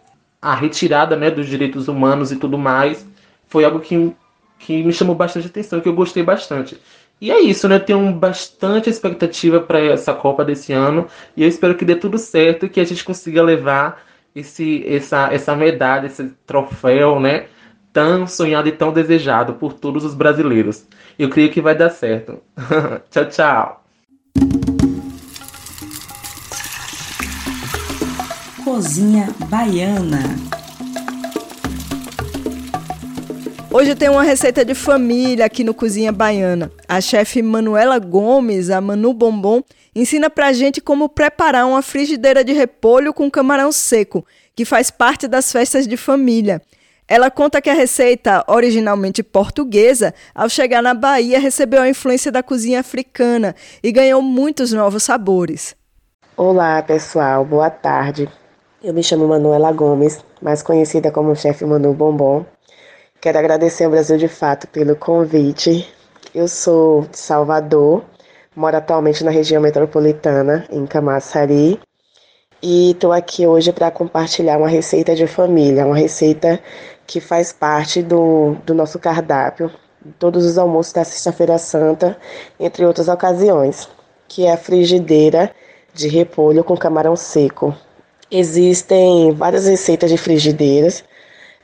a 0.41 0.55
retirada 0.55 1.17
né, 1.17 1.31
dos 1.31 1.47
direitos 1.47 1.89
humanos 1.89 2.33
e 2.33 2.37
tudo 2.37 2.57
mais, 2.57 3.07
foi 3.49 3.65
algo 3.65 3.81
que, 3.81 4.13
que 4.59 4.83
me 4.83 4.93
chamou 4.93 5.15
bastante 5.15 5.49
atenção, 5.49 5.81
que 5.81 5.89
eu 5.89 5.95
gostei 5.95 6.23
bastante. 6.23 6.81
E 7.21 7.31
é 7.31 7.39
isso, 7.39 7.69
né? 7.69 7.79
Tenho 7.79 8.13
bastante 8.13 8.89
expectativa 8.89 9.61
para 9.61 9.79
essa 9.79 10.15
Copa 10.15 10.43
desse 10.43 10.73
ano 10.73 11.07
e 11.37 11.43
eu 11.43 11.49
espero 11.49 11.75
que 11.75 11.85
dê 11.85 11.95
tudo 11.95 12.17
certo 12.17 12.65
e 12.65 12.69
que 12.69 12.81
a 12.81 12.85
gente 12.85 13.05
consiga 13.05 13.43
levar 13.43 14.03
esse, 14.35 14.83
essa, 14.87 15.29
essa 15.33 15.55
medalha, 15.55 16.07
esse 16.07 16.33
troféu, 16.47 17.21
né? 17.21 17.47
Tão 17.93 18.27
sonhado 18.27 18.69
e 18.69 18.73
tão 18.73 18.93
desejado 18.93 19.55
por 19.55 19.75
todos 19.75 20.05
os 20.05 20.15
brasileiros. 20.15 20.87
Eu 21.19 21.29
creio 21.29 21.51
que 21.51 21.61
vai 21.61 21.75
dar 21.75 21.91
certo. 21.91 22.39
tchau, 23.11 23.25
tchau. 23.27 23.85
Cozinha 28.65 29.29
Baiana. 29.49 30.60
Hoje 33.73 33.95
tem 33.95 34.09
uma 34.09 34.25
receita 34.25 34.65
de 34.65 34.75
família 34.75 35.45
aqui 35.45 35.63
no 35.63 35.73
Cozinha 35.73 36.11
Baiana. 36.11 36.73
A 36.89 37.01
chefe 37.01 37.41
Manuela 37.41 38.01
Gomes, 38.01 38.69
a 38.69 38.81
Manu 38.81 39.15
Bombom, 39.15 39.63
ensina 39.95 40.29
pra 40.29 40.53
gente 40.53 40.81
como 40.81 41.09
preparar 41.09 41.65
uma 41.65 41.81
frigideira 41.81 42.43
de 42.43 42.53
repolho 42.53 43.15
com 43.15 43.31
camarão 43.31 43.71
seco, 43.71 44.27
que 44.57 44.65
faz 44.65 44.91
parte 44.91 45.29
das 45.29 45.53
festas 45.53 45.87
de 45.87 45.97
família. 45.97 46.61
Ela 47.07 47.31
conta 47.31 47.63
que 47.63 47.71
a 47.71 47.75
receita, 47.75 48.45
originalmente 48.49 49.23
portuguesa, 49.23 50.13
ao 50.35 50.49
chegar 50.49 50.83
na 50.83 50.93
Bahia 50.93 51.39
recebeu 51.39 51.81
a 51.81 51.89
influência 51.89 52.33
da 52.33 52.43
cozinha 52.43 52.81
africana 52.81 53.55
e 53.85 53.93
ganhou 53.93 54.21
muitos 54.21 54.73
novos 54.73 55.05
sabores. 55.05 55.77
Olá, 56.37 56.83
pessoal, 56.83 57.45
boa 57.45 57.71
tarde. 57.71 58.29
Eu 58.83 58.93
me 58.93 59.03
chamo 59.03 59.29
Manuela 59.29 59.71
Gomes, 59.71 60.25
mais 60.43 60.61
conhecida 60.61 61.13
como 61.13 61.37
Chefe 61.37 61.65
Manu 61.65 61.95
Bombom. 61.95 62.45
Quero 63.21 63.39
agradecer 63.39 63.85
ao 63.85 63.91
Brasil 63.91 64.17
de 64.17 64.29
Fato 64.29 64.67
pelo 64.69 64.97
convite. 64.97 65.87
Eu 66.35 66.49
sou 66.49 67.03
de 67.03 67.19
Salvador, 67.19 68.03
moro 68.57 68.75
atualmente 68.75 69.23
na 69.23 69.31
região 69.31 69.61
metropolitana, 69.61 70.67
em 70.71 70.87
Camaçari, 70.87 71.79
e 72.63 72.93
estou 72.93 73.13
aqui 73.13 73.47
hoje 73.47 73.75
para 73.75 73.91
compartilhar 73.91 74.57
uma 74.57 74.71
receita 74.71 75.15
de 75.15 75.27
família, 75.27 75.85
uma 75.85 75.99
receita 75.99 76.59
que 77.07 77.21
faz 77.21 77.53
parte 77.53 78.03
do, 78.03 78.57
do 78.65 78.73
nosso 78.73 78.99
cardápio, 78.99 79.71
todos 80.19 80.47
os 80.47 80.57
almoços 80.57 80.95
da 80.95 81.05
Sexta-feira 81.05 81.59
Santa, 81.59 82.17
entre 82.59 82.87
outras 82.87 83.07
ocasiões, 83.07 83.87
que 84.27 84.47
é 84.47 84.53
a 84.53 84.57
frigideira 84.57 85.55
de 85.93 86.09
repolho 86.09 86.65
com 86.65 86.75
camarão 86.75 87.15
seco. 87.15 87.77
Existem 88.31 89.33
várias 89.33 89.67
receitas 89.67 90.09
de 90.09 90.17
frigideiras. 90.17 91.05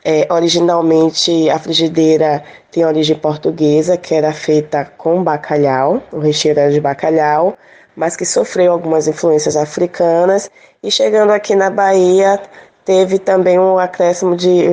É, 0.09 0.33
originalmente, 0.33 1.51
a 1.51 1.59
frigideira 1.59 2.45
tem 2.71 2.85
origem 2.85 3.17
portuguesa, 3.17 3.97
que 3.97 4.15
era 4.15 4.33
feita 4.33 4.85
com 4.85 5.21
bacalhau, 5.25 6.01
o 6.13 6.21
recheio 6.21 6.57
era 6.57 6.71
de 6.71 6.81
bacalhau, 6.81 7.59
mas 7.97 8.15
que 8.15 8.25
sofreu 8.25 8.71
algumas 8.71 9.09
influências 9.09 9.57
africanas 9.57 10.49
e 10.81 10.93
chegando 10.93 11.33
aqui 11.33 11.57
na 11.57 11.71
Bahia 11.71 12.41
Teve 12.87 13.19
também 13.19 13.59
um 13.59 13.79
acréscimo 13.79 14.37
de, 14.37 14.67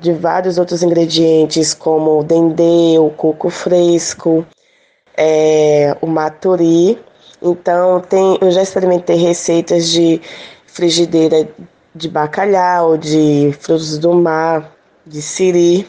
de 0.00 0.14
vários 0.14 0.56
outros 0.56 0.82
ingredientes, 0.82 1.74
como 1.74 2.20
o 2.20 2.24
dendê, 2.24 2.98
o 2.98 3.10
coco 3.10 3.50
fresco, 3.50 4.42
é, 5.14 5.94
o 6.00 6.06
maturi. 6.06 6.98
Então, 7.42 8.00
tem, 8.00 8.38
eu 8.40 8.50
já 8.50 8.62
experimentei 8.62 9.16
receitas 9.16 9.86
de 9.88 10.18
frigideira 10.66 11.46
de 11.94 12.08
bacalhau, 12.08 12.96
de 12.96 13.54
frutos 13.60 13.98
do 13.98 14.14
mar, 14.14 14.72
de 15.06 15.20
siri. 15.20 15.88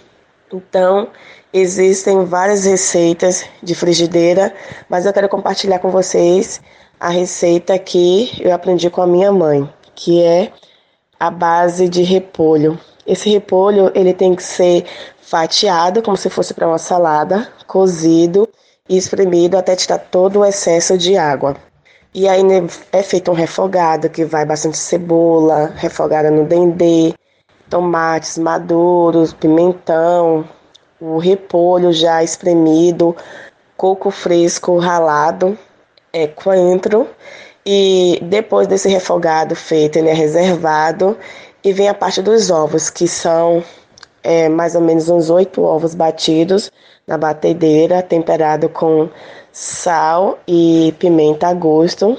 Então, 0.52 1.10
existem 1.52 2.26
várias 2.26 2.66
receitas 2.66 3.46
de 3.62 3.74
frigideira, 3.74 4.54
mas 4.90 5.06
eu 5.06 5.14
quero 5.14 5.30
compartilhar 5.30 5.80
com 5.80 5.90
vocês 5.90 6.62
a 7.00 7.10
receita 7.10 7.78
que 7.80 8.32
eu 8.40 8.54
aprendi 8.54 8.90
com 8.90 9.02
a 9.02 9.08
minha 9.08 9.32
mãe, 9.32 9.68
que 9.96 10.22
é 10.22 10.52
a 11.20 11.30
base 11.30 11.90
de 11.90 12.04
repolho. 12.04 12.80
Esse 13.06 13.30
repolho 13.30 13.92
ele 13.96 14.14
tem 14.14 14.36
que 14.36 14.44
ser 14.44 14.86
fatiado 15.22 16.02
como 16.02 16.16
se 16.16 16.30
fosse 16.30 16.54
para 16.54 16.68
uma 16.68 16.78
salada, 16.78 17.48
cozido 17.66 18.48
e 18.88 18.98
espremido 18.98 19.58
até 19.58 19.76
tirar 19.76 19.98
todo 19.98 20.40
o 20.40 20.46
excesso 20.46 20.98
de 20.98 21.18
água. 21.18 21.56
E 22.16 22.28
aí 22.28 22.44
né, 22.44 22.68
é 22.92 23.02
feito 23.02 23.32
um 23.32 23.34
refogado 23.34 24.08
que 24.08 24.24
vai 24.24 24.46
bastante 24.46 24.78
cebola, 24.78 25.74
refogada 25.76 26.30
no 26.30 26.46
dendê, 26.46 27.14
tomates 27.70 28.38
maduros, 28.38 29.34
pimentão, 29.34 30.48
o 31.02 31.18
repolho 31.18 31.92
já 31.92 32.24
espremido, 32.24 33.16
coco 33.76 34.12
fresco 34.12 34.78
ralado, 34.78 35.58
é, 36.14 36.28
coentro. 36.28 37.08
E 37.66 38.20
depois 38.24 38.68
desse 38.68 38.88
refogado 38.90 39.56
feito, 39.56 39.98
ele 39.98 40.10
é 40.10 40.14
reservado 40.14 41.18
e 41.64 41.74
vem 41.74 41.88
a 41.88 41.94
parte 41.96 42.22
dos 42.22 42.52
ovos, 42.52 42.92
que 42.92 43.08
são 43.08 43.64
é, 44.24 44.48
mais 44.50 44.74
ou 44.76 44.82
menos 44.82 45.10
uns 45.10 45.30
oito 45.30 45.62
ovos 45.62 45.94
batidos 45.94 46.72
na 47.06 47.18
batedeira, 47.18 48.02
temperado 48.02 48.70
com 48.70 49.10
sal 49.52 50.40
e 50.48 50.94
pimenta 50.98 51.48
a 51.48 51.54
gosto. 51.54 52.18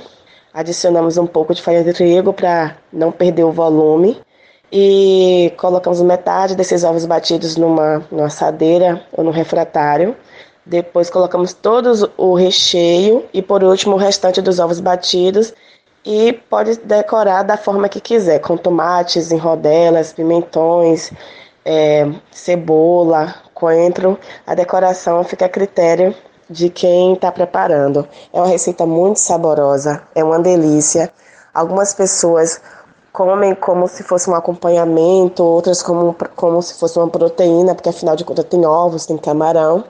Adicionamos 0.52 1.16
um 1.16 1.26
pouco 1.26 1.54
de 1.54 1.62
farinha 1.62 1.82
de 1.82 1.92
trigo 1.92 2.32
para 2.32 2.76
não 2.92 3.10
perder 3.10 3.44
o 3.44 3.50
volume. 3.50 4.20
E 4.70 5.52
colocamos 5.56 6.02
metade 6.02 6.56
desses 6.56 6.84
ovos 6.84 7.06
batidos 7.06 7.56
numa, 7.56 8.04
numa 8.10 8.26
assadeira 8.26 9.04
ou 9.12 9.24
no 9.24 9.30
refratário. 9.30 10.16
Depois 10.66 11.10
colocamos 11.10 11.52
todos 11.52 12.04
o 12.16 12.34
recheio 12.34 13.24
e 13.32 13.40
por 13.40 13.62
último 13.62 13.94
o 13.94 13.98
restante 13.98 14.40
dos 14.42 14.58
ovos 14.58 14.80
batidos 14.80 15.52
e 16.04 16.32
pode 16.32 16.76
decorar 16.80 17.42
da 17.42 17.56
forma 17.56 17.88
que 17.88 18.00
quiser, 18.00 18.38
com 18.40 18.56
tomates 18.56 19.32
em 19.32 19.38
rodelas, 19.38 20.12
pimentões, 20.12 21.10
é, 21.64 22.10
cebola, 22.30 23.34
coentro. 23.54 24.18
A 24.46 24.54
decoração 24.54 25.24
fica 25.24 25.46
a 25.46 25.48
critério 25.48 26.14
de 26.48 26.68
quem 26.68 27.14
está 27.14 27.32
preparando. 27.32 28.06
É 28.32 28.38
uma 28.38 28.46
receita 28.46 28.84
muito 28.84 29.18
saborosa, 29.18 30.02
é 30.14 30.22
uma 30.22 30.38
delícia. 30.38 31.10
Algumas 31.52 31.94
pessoas 31.94 32.60
comem 33.12 33.54
como 33.54 33.86
se 33.88 34.02
fosse 34.02 34.28
um 34.28 34.34
acompanhamento, 34.34 35.42
outras 35.44 35.82
como, 35.82 36.14
como 36.34 36.60
se 36.60 36.74
fosse 36.74 36.98
uma 36.98 37.08
proteína, 37.08 37.74
porque 37.74 37.88
afinal 37.88 38.16
de 38.16 38.24
contas 38.24 38.44
tem 38.46 38.66
ovos, 38.66 39.06
tem 39.06 39.16
camarão. 39.16 39.84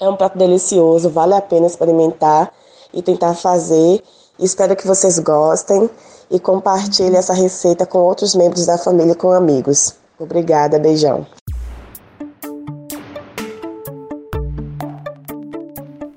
É 0.00 0.08
um 0.08 0.16
prato 0.16 0.36
delicioso, 0.36 1.08
vale 1.08 1.34
a 1.34 1.40
pena 1.40 1.66
experimentar 1.66 2.52
e 2.92 3.00
tentar 3.00 3.34
fazer. 3.34 4.02
Espero 4.38 4.74
que 4.74 4.86
vocês 4.86 5.20
gostem 5.20 5.88
e 6.28 6.40
compartilhem 6.40 7.16
essa 7.16 7.32
receita 7.32 7.86
com 7.86 7.98
outros 7.98 8.34
membros 8.34 8.66
da 8.66 8.76
família 8.76 9.12
e 9.12 9.16
com 9.16 9.30
amigos. 9.30 10.03
Obrigada, 10.18 10.78
beijão. 10.78 11.26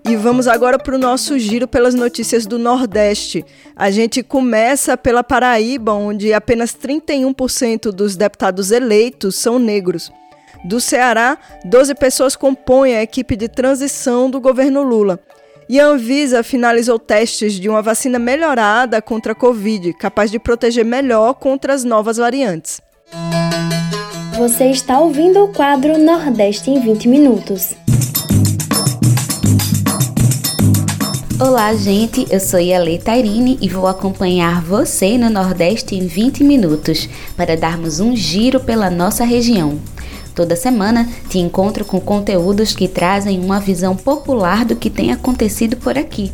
E 0.10 0.16
vamos 0.16 0.48
agora 0.48 0.80
para 0.80 0.96
o 0.96 0.98
nosso 0.98 1.38
giro 1.38 1.68
pelas 1.68 1.94
notícias 1.94 2.46
do 2.46 2.58
Nordeste. 2.58 3.44
A 3.76 3.92
gente 3.92 4.24
começa 4.24 4.96
pela 4.96 5.22
Paraíba, 5.22 5.92
onde 5.92 6.32
apenas 6.32 6.74
31% 6.74 7.92
dos 7.92 8.16
deputados 8.16 8.72
eleitos 8.72 9.36
são 9.36 9.60
negros. 9.60 10.10
Do 10.64 10.80
Ceará, 10.80 11.38
12 11.66 11.94
pessoas 11.96 12.38
compõem 12.38 12.96
a 12.96 13.04
equipe 13.04 13.36
de 13.36 13.50
transição 13.50 14.30
do 14.30 14.40
governo 14.40 14.82
Lula. 14.82 15.20
E 15.68 15.78
a 15.78 15.86
Anvisa 15.86 16.42
finalizou 16.42 16.98
testes 16.98 17.54
de 17.54 17.68
uma 17.68 17.82
vacina 17.82 18.18
melhorada 18.18 19.02
contra 19.02 19.34
a 19.34 19.36
Covid, 19.36 19.92
capaz 19.94 20.32
de 20.32 20.40
proteger 20.40 20.86
melhor 20.86 21.34
contra 21.34 21.74
as 21.74 21.84
novas 21.84 22.16
variantes. 22.16 22.82
Você 24.38 24.66
está 24.66 25.00
ouvindo 25.00 25.44
o 25.44 25.48
quadro 25.48 25.98
Nordeste 25.98 26.70
em 26.70 26.80
20 26.80 27.08
Minutos. 27.08 27.74
Olá, 31.40 31.74
gente. 31.74 32.28
Eu 32.30 32.40
sou 32.40 32.60
Yale 32.60 33.00
Tairine 33.00 33.58
e 33.60 33.68
vou 33.68 33.88
acompanhar 33.88 34.62
você 34.62 35.18
no 35.18 35.28
Nordeste 35.28 35.96
em 35.96 36.06
20 36.06 36.44
minutos 36.44 37.10
para 37.36 37.58
darmos 37.58 38.00
um 38.00 38.16
giro 38.16 38.60
pela 38.60 38.92
nossa 38.92 39.26
região. 39.26 39.80
Toda 40.36 40.56
semana 40.56 41.10
te 41.28 41.40
encontro 41.40 41.84
com 41.84 42.00
conteúdos 42.00 42.76
que 42.76 42.88
trazem 42.88 43.40
uma 43.40 43.60
visão 43.60 43.96
popular 43.96 44.64
do 44.66 44.76
que 44.76 44.92
tem 44.92 45.12
acontecido 45.12 45.78
por 45.78 45.98
aqui. 45.98 46.32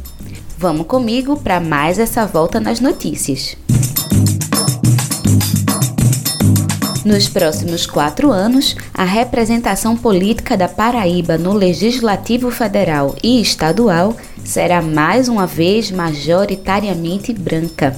Vamos 0.57 0.87
comigo 0.87 1.37
para 1.39 1.61
mais 1.61 1.97
essa 1.97 2.25
volta 2.25 2.59
nas 2.59 2.81
notícias. 2.81 3.55
Nos 7.05 7.27
próximos 7.27 7.85
quatro 7.85 8.31
anos, 8.31 8.77
a 8.93 9.03
representação 9.03 9.97
política 9.97 10.55
da 10.55 10.69
Paraíba 10.69 11.37
no 11.37 11.51
Legislativo 11.51 12.49
Federal 12.49 13.13
e 13.21 13.41
Estadual 13.41 14.15
será 14.45 14.81
mais 14.81 15.27
uma 15.27 15.45
vez 15.45 15.91
majoritariamente 15.91 17.33
branca. 17.33 17.93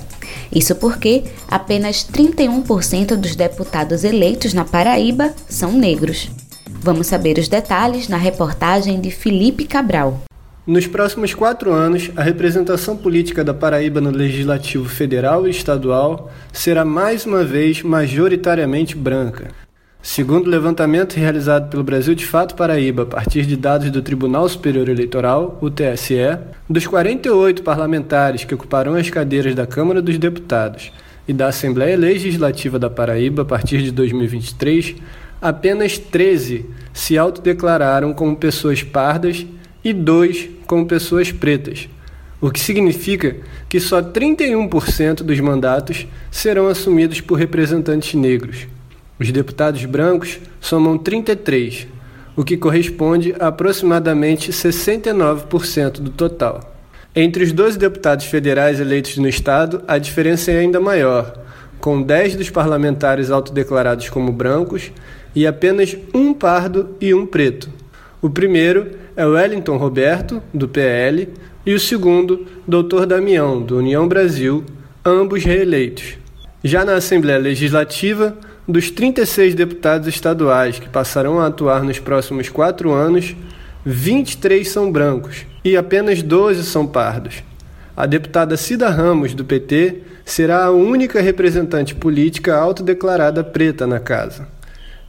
Isso 0.52 0.74
porque 0.76 1.24
apenas 1.48 1.98
31% 2.04 3.16
dos 3.16 3.36
deputados 3.36 4.04
eleitos 4.04 4.56
na 4.56 4.66
Paraíba 4.66 5.36
são 5.48 5.72
negros. 5.72 6.32
Vamos 6.82 7.06
saber 7.06 7.38
os 7.38 7.48
detalhes 7.48 8.08
na 8.08 8.18
reportagem 8.18 9.00
de 9.00 9.12
Felipe 9.12 9.66
Cabral. 9.66 10.20
Nos 10.68 10.88
próximos 10.88 11.32
quatro 11.32 11.72
anos, 11.72 12.10
a 12.16 12.24
representação 12.24 12.98
política 12.98 13.44
da 13.44 13.54
Paraíba 13.54 14.02
no 14.02 14.10
Legislativo 14.10 14.90
Federal 14.90 15.46
e 15.46 15.52
Estadual 15.52 16.32
será 16.52 16.84
mais 16.84 17.24
uma 17.24 17.44
vez 17.44 17.84
majoritariamente 17.84 18.96
branca. 18.96 19.50
Segundo 20.02 20.48
o 20.48 20.50
levantamento 20.50 21.18
realizado 21.18 21.70
pelo 21.70 21.84
Brasil 21.84 22.16
de 22.16 22.26
Fato 22.26 22.56
Paraíba 22.56 23.04
a 23.04 23.06
partir 23.06 23.46
de 23.46 23.56
dados 23.56 23.92
do 23.92 24.02
Tribunal 24.02 24.50
Superior 24.50 24.90
Eleitoral, 24.90 25.56
o 25.62 25.70
TSE, 25.70 26.36
dos 26.68 26.88
48 26.88 27.62
parlamentares 27.62 28.44
que 28.44 28.56
ocuparão 28.56 28.96
as 28.96 29.08
cadeiras 29.08 29.54
da 29.54 29.68
Câmara 29.68 30.02
dos 30.02 30.18
Deputados 30.18 30.92
e 31.28 31.34
da 31.34 31.46
Assembleia 31.50 31.96
Legislativa 31.96 32.80
da 32.80 32.90
Paraíba 32.90 33.44
a 33.44 33.46
partir 33.46 33.84
de 33.84 33.92
2023, 33.92 34.96
apenas 35.40 36.00
13 36.00 36.66
se 36.92 37.20
autodeclararam 37.20 38.16
como 38.16 38.36
pessoas 38.36 38.82
pardas 38.82 39.46
e 39.86 39.94
dois 39.94 40.50
como 40.66 40.88
pessoas 40.88 41.32
pretas, 41.32 41.88
o 42.42 42.50
que 42.50 42.60
significa 42.60 43.36
que 43.70 43.80
só 43.80 44.02
31% 44.02 45.18
dos 45.18 45.40
mandatos 45.40 46.08
serão 46.32 46.68
assumidos 46.68 47.22
por 47.22 47.38
representantes 47.38 48.16
negros. 48.16 48.68
Os 49.20 49.32
deputados 49.32 49.86
brancos 49.86 50.40
somam 50.60 50.98
33, 50.98 51.88
o 52.36 52.44
que 52.44 52.58
corresponde 52.58 53.36
a 53.40 53.48
aproximadamente 53.48 54.52
69% 54.52 56.02
do 56.02 56.10
total. 56.10 56.76
Entre 57.16 57.44
os 57.44 57.54
12 57.54 57.78
deputados 57.78 58.26
federais 58.26 58.80
eleitos 58.80 59.18
no 59.18 59.30
estado, 59.30 59.84
a 59.88 59.98
diferença 59.98 60.52
é 60.52 60.60
ainda 60.60 60.82
maior, 60.82 61.34
com 61.80 62.02
10 62.02 62.36
dos 62.36 62.50
parlamentares 62.50 63.30
autodeclarados 63.30 64.10
como 64.10 64.32
brancos 64.34 64.92
e 65.34 65.46
apenas 65.46 65.96
um 66.14 66.34
pardo 66.34 66.96
e 67.00 67.14
um 67.14 67.26
preto. 67.26 67.70
O 68.22 68.30
primeiro 68.30 69.05
é 69.16 69.26
Wellington 69.26 69.78
Roberto, 69.78 70.42
do 70.54 70.68
PL, 70.68 71.30
e 71.66 71.74
o 71.74 71.80
segundo, 71.80 72.46
Dr. 72.68 73.06
Damião, 73.06 73.62
do 73.62 73.78
União 73.78 74.08
Brasil, 74.08 74.64
ambos 75.06 75.44
reeleitos. 75.44 76.18
Já 76.64 76.84
na 76.84 76.96
Assembleia 76.96 77.40
Legislativa, 77.40 78.38
dos 78.68 78.90
36 78.92 79.56
deputados 79.56 80.08
estaduais 80.08 80.80
que 80.80 80.90
passarão 80.90 81.40
a 81.40 81.48
atuar 81.48 81.84
nos 81.84 82.00
próximos 82.00 82.50
quatro 82.50 82.92
anos, 82.92 83.36
23 83.86 84.68
são 84.68 84.92
brancos 84.92 85.46
e 85.64 85.78
apenas 85.78 86.22
12 86.22 86.64
são 86.64 86.86
pardos. 86.88 87.44
A 87.96 88.06
deputada 88.06 88.58
Cida 88.58 88.90
Ramos, 88.90 89.34
do 89.34 89.46
PT, 89.46 90.02
será 90.26 90.66
a 90.66 90.72
única 90.72 91.22
representante 91.22 91.96
política 91.96 92.58
autodeclarada 92.58 93.44
preta 93.44 93.86
na 93.88 94.00
casa. 94.00 94.48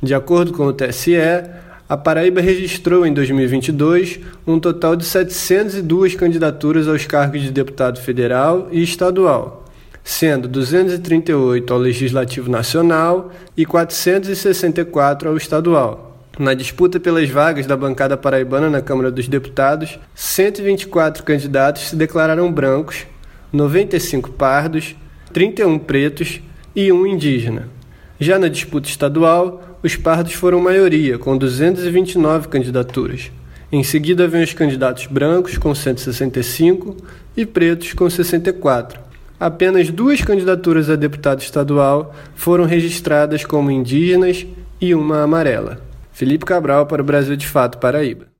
De 0.02 0.14
acordo 0.14 0.52
com 0.52 0.66
o 0.66 0.72
TSE, 0.72 1.16
a 1.88 1.96
Paraíba 1.96 2.40
registrou 2.40 3.06
em 3.06 3.14
2022 3.14 4.18
um 4.44 4.58
total 4.58 4.96
de 4.96 5.04
702 5.04 6.16
candidaturas 6.16 6.88
aos 6.88 7.06
cargos 7.06 7.42
de 7.42 7.52
deputado 7.52 8.00
federal 8.00 8.66
e 8.72 8.82
estadual, 8.82 9.64
sendo 10.02 10.48
238 10.48 11.72
ao 11.72 11.78
Legislativo 11.78 12.50
Nacional 12.50 13.30
e 13.56 13.64
464 13.64 15.28
ao 15.28 15.36
estadual. 15.36 16.18
Na 16.36 16.54
disputa 16.54 16.98
pelas 16.98 17.30
vagas 17.30 17.66
da 17.66 17.76
bancada 17.76 18.16
paraibana 18.16 18.68
na 18.68 18.82
Câmara 18.82 19.10
dos 19.10 19.28
Deputados, 19.28 19.96
124 20.12 21.22
candidatos 21.22 21.90
se 21.90 21.96
declararam 21.96 22.52
brancos, 22.52 23.06
95 23.52 24.32
pardos, 24.32 24.96
31 25.32 25.78
pretos 25.78 26.40
e 26.74 26.90
um 26.90 27.06
indígena. 27.06 27.75
Já 28.18 28.38
na 28.38 28.48
disputa 28.48 28.88
estadual, 28.88 29.78
os 29.82 29.94
pardos 29.94 30.32
foram 30.32 30.60
maioria, 30.60 31.18
com 31.18 31.36
229 31.36 32.48
candidaturas. 32.48 33.30
Em 33.70 33.82
seguida 33.82 34.26
vêm 34.26 34.42
os 34.42 34.52
candidatos 34.52 35.06
brancos, 35.06 35.58
com 35.58 35.74
165, 35.74 36.96
e 37.36 37.44
pretos, 37.44 37.92
com 37.92 38.08
64. 38.08 39.00
Apenas 39.38 39.90
duas 39.90 40.22
candidaturas 40.22 40.88
a 40.88 40.96
deputado 40.96 41.40
estadual 41.40 42.14
foram 42.34 42.64
registradas 42.64 43.44
como 43.44 43.70
indígenas 43.70 44.46
e 44.80 44.94
uma 44.94 45.22
amarela. 45.22 45.78
Felipe 46.10 46.46
Cabral 46.46 46.86
para 46.86 47.02
o 47.02 47.04
Brasil 47.04 47.36
de 47.36 47.46
Fato 47.46 47.76
Paraíba. 47.76 48.35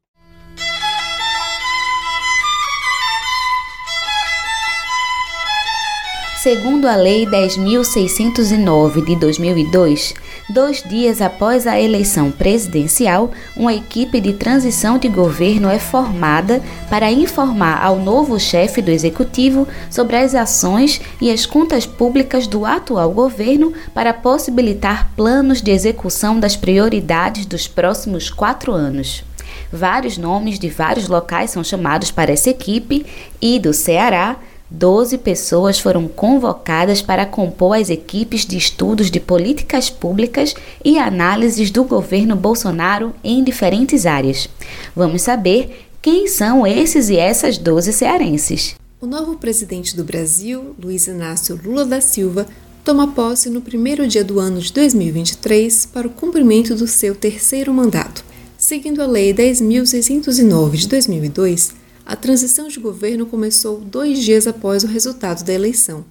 Segundo 6.47 6.87
a 6.87 6.95
Lei 6.95 7.27
10.609 7.27 9.05
de 9.05 9.17
2002, 9.17 10.15
dois 10.49 10.81
dias 10.81 11.21
após 11.21 11.67
a 11.67 11.81
eleição 11.81 12.31
presidencial, 12.31 13.33
uma 13.57 13.75
equipe 13.75 14.21
de 14.21 14.33
transição 14.33 14.97
de 14.97 15.09
governo 15.09 15.69
é 15.69 15.81
formada 15.81 16.63
para 16.89 17.11
informar 17.11 17.85
ao 17.85 17.99
novo 17.99 18.39
chefe 18.39 18.81
do 18.81 18.93
executivo 18.93 19.67
sobre 19.91 20.15
as 20.15 20.37
ações 20.37 21.01
e 21.21 21.33
as 21.33 21.45
contas 21.45 21.85
públicas 21.85 22.47
do 22.47 22.65
atual 22.65 23.11
governo 23.11 23.73
para 23.93 24.15
possibilitar 24.15 25.11
planos 25.17 25.61
de 25.61 25.73
execução 25.73 26.39
das 26.39 26.55
prioridades 26.55 27.45
dos 27.45 27.67
próximos 27.67 28.31
quatro 28.31 28.71
anos. 28.71 29.25
Vários 29.73 30.17
nomes 30.17 30.61
de 30.61 30.69
vários 30.69 31.09
locais 31.09 31.51
são 31.51 31.65
chamados 31.65 32.13
para 32.13 32.31
essa 32.31 32.51
equipe 32.51 33.05
e 33.43 33.59
do 33.59 33.73
Ceará. 33.73 34.37
12 34.71 35.19
pessoas 35.19 35.79
foram 35.79 36.09
convocadas 36.09 37.01
para 37.01 37.25
compor 37.25 37.79
as 37.79 37.89
equipes 37.89 38.45
de 38.45 38.57
estudos 38.57 39.11
de 39.11 39.21
políticas 39.21 39.89
públicas 39.89 40.55
e 40.85 40.99
análises 40.99 41.71
do 41.71 41.85
governo 41.85 42.35
Bolsonaro 42.35 43.15
em 43.23 43.45
diferentes 43.45 44.07
áreas. 44.07 44.49
Vamos 44.95 45.23
saber 45.23 45.87
quem 46.03 46.27
são 46.27 46.67
esses 46.67 47.09
e 47.09 47.17
essas 47.17 47.59
12 47.59 47.93
cearenses. 47.93 48.75
O 49.01 49.07
novo 49.07 49.37
presidente 49.37 49.97
do 49.97 50.05
Brasil, 50.05 50.75
Luiz 50.83 51.07
Inácio 51.07 51.59
Lula 51.63 51.85
da 51.85 52.01
Silva, 52.01 52.47
toma 52.85 53.09
posse 53.09 53.51
no 53.51 53.61
primeiro 53.61 54.07
dia 54.07 54.25
do 54.25 54.41
ano 54.41 54.61
de 54.61 54.73
2023 54.73 55.87
para 55.87 56.07
o 56.07 56.11
cumprimento 56.11 56.75
do 56.75 56.87
seu 56.87 57.15
terceiro 57.15 57.73
mandato. 57.73 58.25
Seguindo 58.57 59.03
a 59.03 59.07
Lei 59.07 59.35
10.609 59.35 60.77
de 60.77 60.89
2002, 60.89 61.75
a 62.07 62.15
transição 62.15 62.69
de 62.69 62.79
governo 62.79 63.27
começou 63.27 63.81
dois 63.81 64.23
dias 64.23 64.47
após 64.47 64.85
o 64.85 64.87
resultado 64.87 65.43
da 65.43 65.53
eleição. 65.53 66.05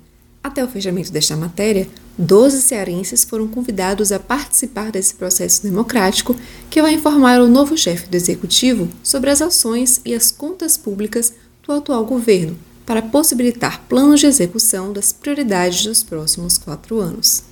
Até 0.43 0.61
o 0.61 0.67
fechamento 0.67 1.09
desta 1.09 1.37
matéria, 1.37 1.87
12 2.17 2.61
cearenses 2.61 3.23
foram 3.23 3.47
convidados 3.47 4.11
a 4.11 4.19
participar 4.19 4.91
desse 4.91 5.15
processo 5.15 5.63
democrático 5.63 6.35
que 6.69 6.81
vai 6.81 6.93
informar 6.93 7.39
o 7.39 7.47
novo 7.47 7.77
chefe 7.77 8.09
do 8.09 8.15
executivo 8.15 8.89
sobre 9.01 9.29
as 9.29 9.41
ações 9.41 10.01
e 10.03 10.13
as 10.13 10.31
contas 10.31 10.77
públicas 10.77 11.33
do 11.65 11.71
atual 11.71 12.05
governo 12.05 12.59
para 12.85 13.01
possibilitar 13.01 13.81
planos 13.87 14.19
de 14.19 14.27
execução 14.27 14.91
das 14.91 15.13
prioridades 15.13 15.85
dos 15.85 16.03
próximos 16.03 16.57
quatro 16.57 16.99
anos. 16.99 17.43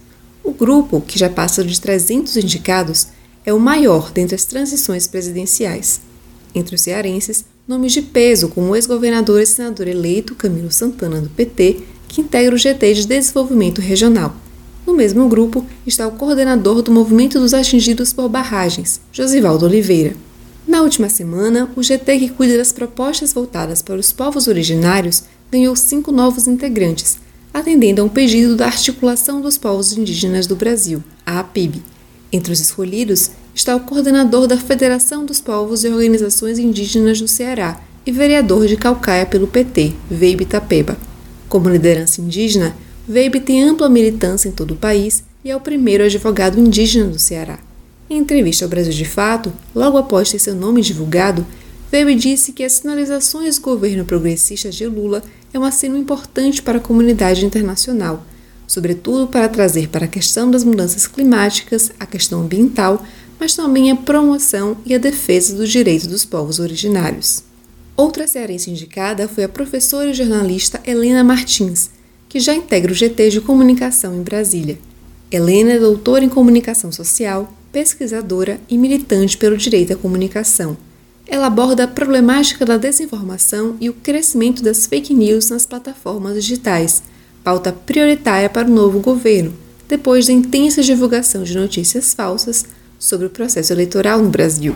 O 0.43 0.51
grupo, 0.51 1.01
que 1.01 1.17
já 1.17 1.29
passa 1.29 1.63
de 1.63 1.79
300 1.79 2.35
indicados, 2.37 3.07
é 3.45 3.53
o 3.53 3.59
maior 3.59 4.11
dentre 4.11 4.35
as 4.35 4.45
transições 4.45 5.07
presidenciais. 5.07 6.01
Entre 6.53 6.75
os 6.75 6.81
cearenses, 6.81 7.45
nomes 7.67 7.93
de 7.93 8.01
peso, 8.01 8.49
como 8.49 8.69
o 8.69 8.75
ex-governador 8.75 9.41
e 9.41 9.45
senador 9.45 9.87
eleito 9.87 10.35
Camilo 10.35 10.71
Santana, 10.71 11.21
do 11.21 11.29
PT, 11.29 11.79
que 12.07 12.21
integra 12.21 12.53
o 12.53 12.57
GT 12.57 12.93
de 12.93 13.07
Desenvolvimento 13.07 13.79
Regional. 13.79 14.35
No 14.85 14.93
mesmo 14.93 15.27
grupo 15.29 15.65
está 15.87 16.05
o 16.05 16.11
coordenador 16.11 16.81
do 16.81 16.91
Movimento 16.91 17.39
dos 17.39 17.53
Atingidos 17.53 18.11
por 18.11 18.27
Barragens, 18.27 18.99
Josivaldo 19.13 19.65
Oliveira. 19.65 20.13
Na 20.67 20.81
última 20.81 21.07
semana, 21.07 21.69
o 21.75 21.81
GT 21.81 22.19
que 22.19 22.29
cuida 22.29 22.57
das 22.57 22.73
propostas 22.73 23.33
voltadas 23.33 23.81
para 23.81 23.99
os 23.99 24.11
povos 24.11 24.47
originários 24.47 25.23
ganhou 25.49 25.75
cinco 25.75 26.11
novos 26.11 26.47
integrantes, 26.47 27.17
atendendo 27.53 28.01
a 28.01 28.05
um 28.05 28.09
pedido 28.09 28.57
da 28.57 28.65
Articulação 28.65 29.39
dos 29.39 29.57
Povos 29.57 29.95
Indígenas 29.95 30.47
do 30.47 30.55
Brasil, 30.55 31.01
a 31.25 31.39
APIB. 31.39 31.81
Entre 32.31 32.51
os 32.51 32.59
escolhidos 32.59 33.31
está 33.55 33.75
o 33.75 33.81
coordenador 33.81 34.47
da 34.47 34.57
Federação 34.57 35.25
dos 35.25 35.39
Povos 35.39 35.83
e 35.83 35.89
Organizações 35.89 36.57
Indígenas 36.57 37.19
do 37.19 37.27
Ceará 37.27 37.79
e 38.05 38.11
vereador 38.11 38.65
de 38.67 38.75
Calcaia 38.75 39.25
pelo 39.25 39.47
PT, 39.47 39.93
Veibe 40.09 40.45
Tapeba. 40.45 40.97
Como 41.47 41.69
liderança 41.69 42.19
indígena, 42.19 42.75
Veibe 43.07 43.39
tem 43.39 43.63
ampla 43.63 43.87
militância 43.87 44.49
em 44.49 44.51
todo 44.51 44.71
o 44.71 44.77
país 44.77 45.23
e 45.43 45.51
é 45.51 45.55
o 45.55 45.61
primeiro 45.61 46.03
advogado 46.03 46.59
indígena 46.59 47.09
do 47.09 47.19
Ceará. 47.19 47.59
Em 48.09 48.17
entrevista 48.17 48.65
ao 48.65 48.69
Brasil 48.69 48.93
de 48.93 49.05
Fato, 49.05 49.53
logo 49.73 49.97
após 49.97 50.31
ter 50.31 50.39
seu 50.39 50.55
nome 50.55 50.81
divulgado, 50.81 51.45
Veibe 51.91 52.15
disse 52.15 52.53
que 52.53 52.63
as 52.63 52.73
sinalizações 52.73 53.59
do 53.59 53.61
governo 53.61 54.03
progressista 54.03 54.69
de 54.71 54.85
Lula 54.87 55.21
é 55.53 55.59
um 55.59 55.63
aceno 55.63 55.95
importante 55.95 56.61
para 56.61 56.79
a 56.79 56.81
comunidade 56.81 57.45
internacional, 57.45 58.25
sobretudo 58.65 59.27
para 59.27 59.47
trazer 59.47 59.89
para 59.89 60.05
a 60.05 60.07
questão 60.07 60.49
das 60.49 60.63
mudanças 60.63 61.05
climáticas, 61.05 61.91
a 61.99 62.05
questão 62.05 62.41
ambiental, 62.41 63.05
mas 63.39 63.55
também 63.55 63.91
a 63.91 63.95
promoção 63.95 64.77
e 64.85 64.93
a 64.93 64.97
defesa 64.97 65.55
dos 65.55 65.69
direitos 65.69 66.07
dos 66.07 66.25
povos 66.25 66.59
originários. 66.59 67.43
Outra 67.95 68.25
cearense 68.25 68.71
indicada 68.71 69.27
foi 69.27 69.43
a 69.43 69.49
professora 69.49 70.09
e 70.09 70.13
jornalista 70.13 70.81
Helena 70.85 71.23
Martins, 71.23 71.91
que 72.27 72.39
já 72.39 72.55
integra 72.55 72.91
o 72.91 72.95
GT 72.95 73.29
de 73.29 73.41
Comunicação 73.41 74.15
em 74.15 74.23
Brasília. 74.23 74.79
Helena 75.31 75.73
é 75.73 75.79
doutora 75.79 76.25
em 76.25 76.29
Comunicação 76.29 76.91
Social, 76.91 77.53
pesquisadora 77.71 78.59
e 78.69 78.77
militante 78.77 79.37
pelo 79.37 79.57
direito 79.57 79.93
à 79.93 79.95
comunicação. 79.95 80.75
Ela 81.27 81.47
aborda 81.47 81.83
a 81.83 81.87
problemática 81.87 82.65
da 82.65 82.77
desinformação 82.77 83.77
e 83.79 83.89
o 83.89 83.93
crescimento 83.93 84.63
das 84.63 84.85
fake 84.85 85.13
news 85.13 85.49
nas 85.49 85.65
plataformas 85.65 86.35
digitais, 86.35 87.03
pauta 87.43 87.71
prioritária 87.71 88.49
para 88.49 88.67
o 88.67 88.71
novo 88.71 88.99
governo, 88.99 89.53
depois 89.87 90.27
da 90.27 90.33
intensa 90.33 90.81
divulgação 90.81 91.43
de 91.43 91.55
notícias 91.55 92.13
falsas 92.13 92.65
sobre 93.03 93.27
o 93.27 93.29
processo 93.29 93.73
eleitoral 93.73 94.23
no 94.23 94.29
Brasil. 94.29 94.73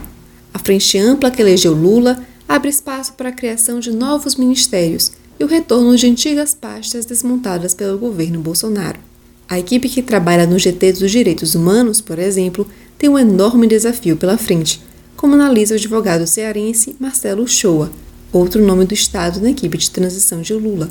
A 0.53 0.59
frente 0.59 0.97
ampla 0.97 1.31
que 1.31 1.41
elegeu 1.41 1.73
Lula 1.73 2.21
abre 2.47 2.69
espaço 2.69 3.13
para 3.13 3.29
a 3.29 3.31
criação 3.31 3.79
de 3.79 3.89
novos 3.89 4.35
ministérios 4.35 5.13
e 5.39 5.45
o 5.45 5.47
retorno 5.47 5.95
de 5.95 6.07
antigas 6.07 6.53
pastas 6.53 7.05
desmontadas 7.05 7.73
pelo 7.73 7.97
governo 7.97 8.41
Bolsonaro. 8.41 8.99
A 9.47 9.57
equipe 9.57 9.87
que 9.87 10.01
trabalha 10.01 10.45
no 10.45 10.59
GT 10.59 10.91
dos 10.91 11.09
Direitos 11.09 11.55
Humanos, 11.55 12.01
por 12.01 12.19
exemplo, 12.19 12.67
tem 12.97 13.09
um 13.09 13.17
enorme 13.17 13.65
desafio 13.65 14.17
pela 14.17 14.37
frente, 14.37 14.81
como 15.15 15.35
analisa 15.35 15.75
o 15.75 15.77
advogado 15.77 16.27
cearense 16.27 16.97
Marcelo 16.99 17.47
Shoa, 17.47 17.89
outro 18.33 18.61
nome 18.61 18.83
do 18.83 18.93
Estado 18.93 19.39
na 19.39 19.51
equipe 19.51 19.77
de 19.77 19.89
transição 19.89 20.41
de 20.41 20.53
Lula. 20.53 20.89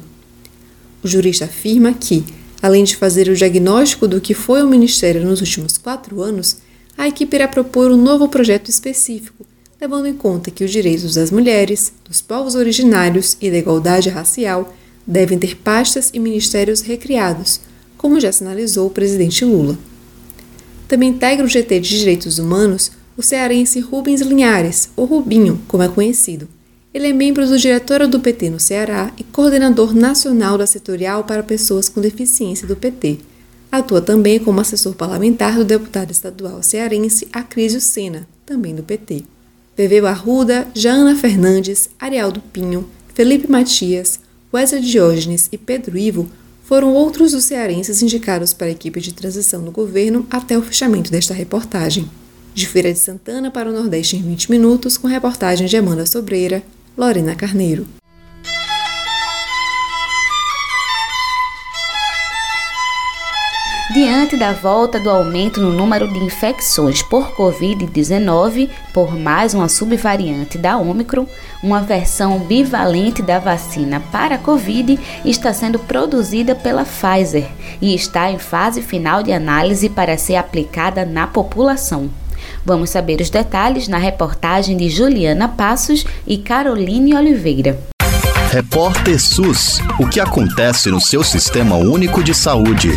O 1.04 1.08
jurista 1.08 1.44
afirma 1.44 1.92
que, 1.92 2.24
além 2.62 2.82
de 2.82 2.96
fazer 2.96 3.28
o 3.28 3.36
diagnóstico 3.36 4.08
do 4.08 4.22
que 4.22 4.32
foi 4.32 4.62
o 4.62 4.68
Ministério 4.68 5.22
nos 5.22 5.42
últimos 5.42 5.76
quatro 5.76 6.22
anos, 6.22 6.64
a 6.96 7.06
equipe 7.06 7.36
irá 7.36 7.46
propor 7.46 7.90
um 7.90 7.96
novo 7.96 8.28
projeto 8.28 8.70
específico, 8.70 9.46
levando 9.80 10.06
em 10.06 10.14
conta 10.14 10.50
que 10.50 10.64
os 10.64 10.70
direitos 10.70 11.14
das 11.14 11.30
mulheres, 11.30 11.92
dos 12.04 12.20
povos 12.22 12.54
originários 12.54 13.36
e 13.40 13.50
da 13.50 13.58
igualdade 13.58 14.08
racial 14.08 14.74
devem 15.06 15.38
ter 15.38 15.56
pastas 15.56 16.10
e 16.14 16.18
ministérios 16.18 16.80
recriados, 16.80 17.60
como 17.98 18.18
já 18.18 18.32
sinalizou 18.32 18.86
o 18.86 18.90
presidente 18.90 19.44
Lula. 19.44 19.78
Também 20.88 21.10
integra 21.10 21.44
o 21.44 21.48
GT 21.48 21.80
de 21.80 21.98
Direitos 21.98 22.38
Humanos 22.38 22.92
o 23.16 23.22
cearense 23.22 23.80
Rubens 23.80 24.20
Linhares, 24.20 24.90
ou 24.94 25.06
Rubinho, 25.06 25.60
como 25.66 25.82
é 25.82 25.88
conhecido. 25.88 26.48
Ele 26.92 27.08
é 27.08 27.12
membro 27.12 27.46
do 27.46 27.58
diretório 27.58 28.06
do 28.06 28.20
PT 28.20 28.50
no 28.50 28.60
Ceará 28.60 29.12
e 29.18 29.24
coordenador 29.24 29.94
nacional 29.94 30.58
da 30.58 30.66
setorial 30.66 31.24
para 31.24 31.42
pessoas 31.42 31.88
com 31.88 32.00
deficiência 32.00 32.66
do 32.66 32.76
PT 32.76 33.18
Atua 33.78 34.00
também 34.00 34.38
como 34.38 34.60
assessor 34.60 34.94
parlamentar 34.94 35.56
do 35.56 35.64
deputado 35.64 36.10
estadual 36.10 36.62
cearense 36.62 37.28
Acrísio 37.32 37.80
Sena, 37.80 38.26
também 38.44 38.74
do 38.74 38.82
PT. 38.82 39.24
Veveu 39.76 40.06
Arruda, 40.06 40.66
Jana 40.74 41.14
Fernandes, 41.14 41.90
Arialdo 41.98 42.40
Pinho, 42.52 42.88
Felipe 43.14 43.50
Matias, 43.50 44.18
Wesley 44.52 44.80
Diógenes 44.80 45.48
e 45.52 45.58
Pedro 45.58 45.98
Ivo 45.98 46.28
foram 46.64 46.94
outros 46.94 47.32
dos 47.32 47.44
cearenses 47.44 48.02
indicados 48.02 48.52
para 48.52 48.66
a 48.66 48.70
equipe 48.70 49.00
de 49.00 49.12
transição 49.12 49.60
no 49.60 49.70
governo 49.70 50.26
até 50.30 50.56
o 50.56 50.62
fechamento 50.62 51.10
desta 51.10 51.34
reportagem. 51.34 52.10
De 52.54 52.66
Feira 52.66 52.92
de 52.92 52.98
Santana 52.98 53.50
para 53.50 53.68
o 53.68 53.72
Nordeste 53.72 54.16
em 54.16 54.22
20 54.22 54.50
minutos, 54.50 54.96
com 54.96 55.06
reportagem 55.06 55.66
de 55.66 55.76
Amanda 55.76 56.06
Sobreira, 56.06 56.62
Lorena 56.96 57.36
Carneiro. 57.36 57.86
Diante 63.96 64.36
da 64.36 64.52
volta 64.52 65.00
do 65.00 65.08
aumento 65.08 65.58
no 65.58 65.72
número 65.72 66.06
de 66.06 66.18
infecções 66.18 67.02
por 67.02 67.32
Covid-19 67.32 68.68
por 68.92 69.18
mais 69.18 69.54
uma 69.54 69.70
subvariante 69.70 70.58
da 70.58 70.76
Omicron, 70.76 71.26
uma 71.62 71.80
versão 71.80 72.40
bivalente 72.40 73.22
da 73.22 73.38
vacina 73.38 73.98
para 74.12 74.36
Covid 74.36 75.00
está 75.24 75.50
sendo 75.54 75.78
produzida 75.78 76.54
pela 76.54 76.84
Pfizer 76.84 77.48
e 77.80 77.94
está 77.94 78.30
em 78.30 78.38
fase 78.38 78.82
final 78.82 79.22
de 79.22 79.32
análise 79.32 79.88
para 79.88 80.18
ser 80.18 80.36
aplicada 80.36 81.06
na 81.06 81.26
população. 81.26 82.10
Vamos 82.66 82.90
saber 82.90 83.22
os 83.22 83.30
detalhes 83.30 83.88
na 83.88 83.96
reportagem 83.96 84.76
de 84.76 84.90
Juliana 84.90 85.48
Passos 85.48 86.04
e 86.26 86.36
Caroline 86.36 87.14
Oliveira. 87.14 87.78
Repórter 88.52 89.18
SUS: 89.18 89.80
O 89.98 90.06
que 90.06 90.20
acontece 90.20 90.90
no 90.90 91.00
seu 91.00 91.24
sistema 91.24 91.76
único 91.76 92.22
de 92.22 92.34
saúde? 92.34 92.90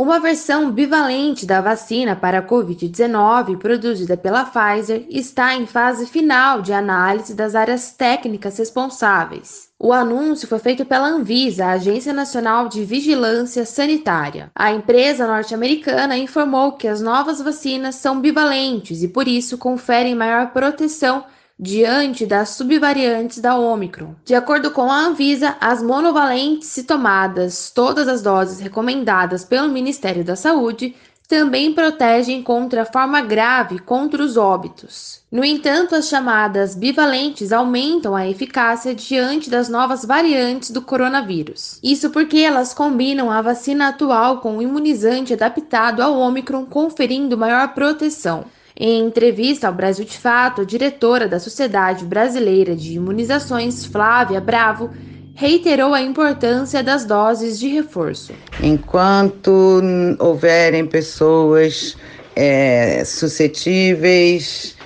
Uma 0.00 0.20
versão 0.20 0.70
bivalente 0.70 1.44
da 1.44 1.60
vacina 1.60 2.14
para 2.14 2.38
a 2.38 2.42
Covid-19, 2.46 3.58
produzida 3.58 4.16
pela 4.16 4.44
Pfizer, 4.44 5.04
está 5.08 5.56
em 5.56 5.66
fase 5.66 6.06
final 6.06 6.62
de 6.62 6.72
análise 6.72 7.34
das 7.34 7.56
áreas 7.56 7.90
técnicas 7.90 8.56
responsáveis. 8.58 9.68
O 9.76 9.92
anúncio 9.92 10.46
foi 10.46 10.60
feito 10.60 10.84
pela 10.84 11.08
Anvisa, 11.08 11.66
a 11.66 11.72
Agência 11.72 12.12
Nacional 12.12 12.68
de 12.68 12.84
Vigilância 12.84 13.64
Sanitária. 13.64 14.52
A 14.54 14.72
empresa 14.72 15.26
norte-americana 15.26 16.16
informou 16.16 16.72
que 16.72 16.86
as 16.86 17.00
novas 17.00 17.42
vacinas 17.42 17.96
são 17.96 18.20
bivalentes 18.20 19.02
e, 19.02 19.08
por 19.08 19.26
isso, 19.26 19.58
conferem 19.58 20.14
maior 20.14 20.52
proteção 20.52 21.24
diante 21.58 22.24
das 22.24 22.50
subvariantes 22.50 23.40
da 23.40 23.58
Omicron. 23.58 24.14
De 24.24 24.34
acordo 24.34 24.70
com 24.70 24.90
a 24.90 25.06
Anvisa, 25.06 25.56
as 25.60 25.82
monovalentes, 25.82 26.68
se 26.68 26.84
tomadas 26.84 27.70
todas 27.70 28.06
as 28.06 28.22
doses 28.22 28.60
recomendadas 28.60 29.44
pelo 29.44 29.68
Ministério 29.68 30.22
da 30.22 30.36
Saúde, 30.36 30.94
também 31.28 31.74
protegem 31.74 32.42
contra 32.42 32.82
a 32.82 32.86
forma 32.86 33.20
grave 33.20 33.78
contra 33.78 34.22
os 34.22 34.38
óbitos. 34.38 35.20
No 35.30 35.44
entanto, 35.44 35.94
as 35.94 36.08
chamadas 36.08 36.74
bivalentes 36.74 37.52
aumentam 37.52 38.16
a 38.16 38.26
eficácia 38.26 38.94
diante 38.94 39.50
das 39.50 39.68
novas 39.68 40.06
variantes 40.06 40.70
do 40.70 40.80
coronavírus. 40.80 41.78
Isso 41.82 42.08
porque 42.08 42.38
elas 42.38 42.72
combinam 42.72 43.30
a 43.30 43.42
vacina 43.42 43.88
atual 43.88 44.38
com 44.38 44.56
o 44.56 44.62
imunizante 44.62 45.34
adaptado 45.34 46.00
ao 46.00 46.18
Omicron, 46.18 46.64
conferindo 46.64 47.36
maior 47.36 47.74
proteção. 47.74 48.46
Em 48.80 49.00
entrevista 49.00 49.66
ao 49.66 49.74
Brasil 49.74 50.04
de 50.04 50.16
Fato, 50.16 50.60
a 50.60 50.64
diretora 50.64 51.26
da 51.26 51.40
Sociedade 51.40 52.04
Brasileira 52.04 52.76
de 52.76 52.92
Imunizações, 52.94 53.84
Flávia 53.84 54.40
Bravo, 54.40 54.90
reiterou 55.34 55.92
a 55.94 56.00
importância 56.00 56.80
das 56.80 57.04
doses 57.04 57.58
de 57.58 57.66
reforço. 57.66 58.32
Enquanto 58.62 59.82
houverem 60.20 60.86
pessoas 60.86 61.96
é, 62.36 63.02
suscetíveis 63.04 64.76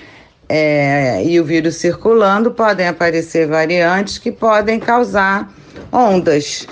é, 0.49 1.23
e 1.23 1.39
o 1.39 1.45
vírus 1.45 1.77
circulando, 1.77 2.51
podem 2.51 2.89
aparecer 2.89 3.47
variantes 3.47 4.17
que 4.17 4.33
podem 4.33 4.81
causar 4.81 5.53
ondas. 5.93 6.67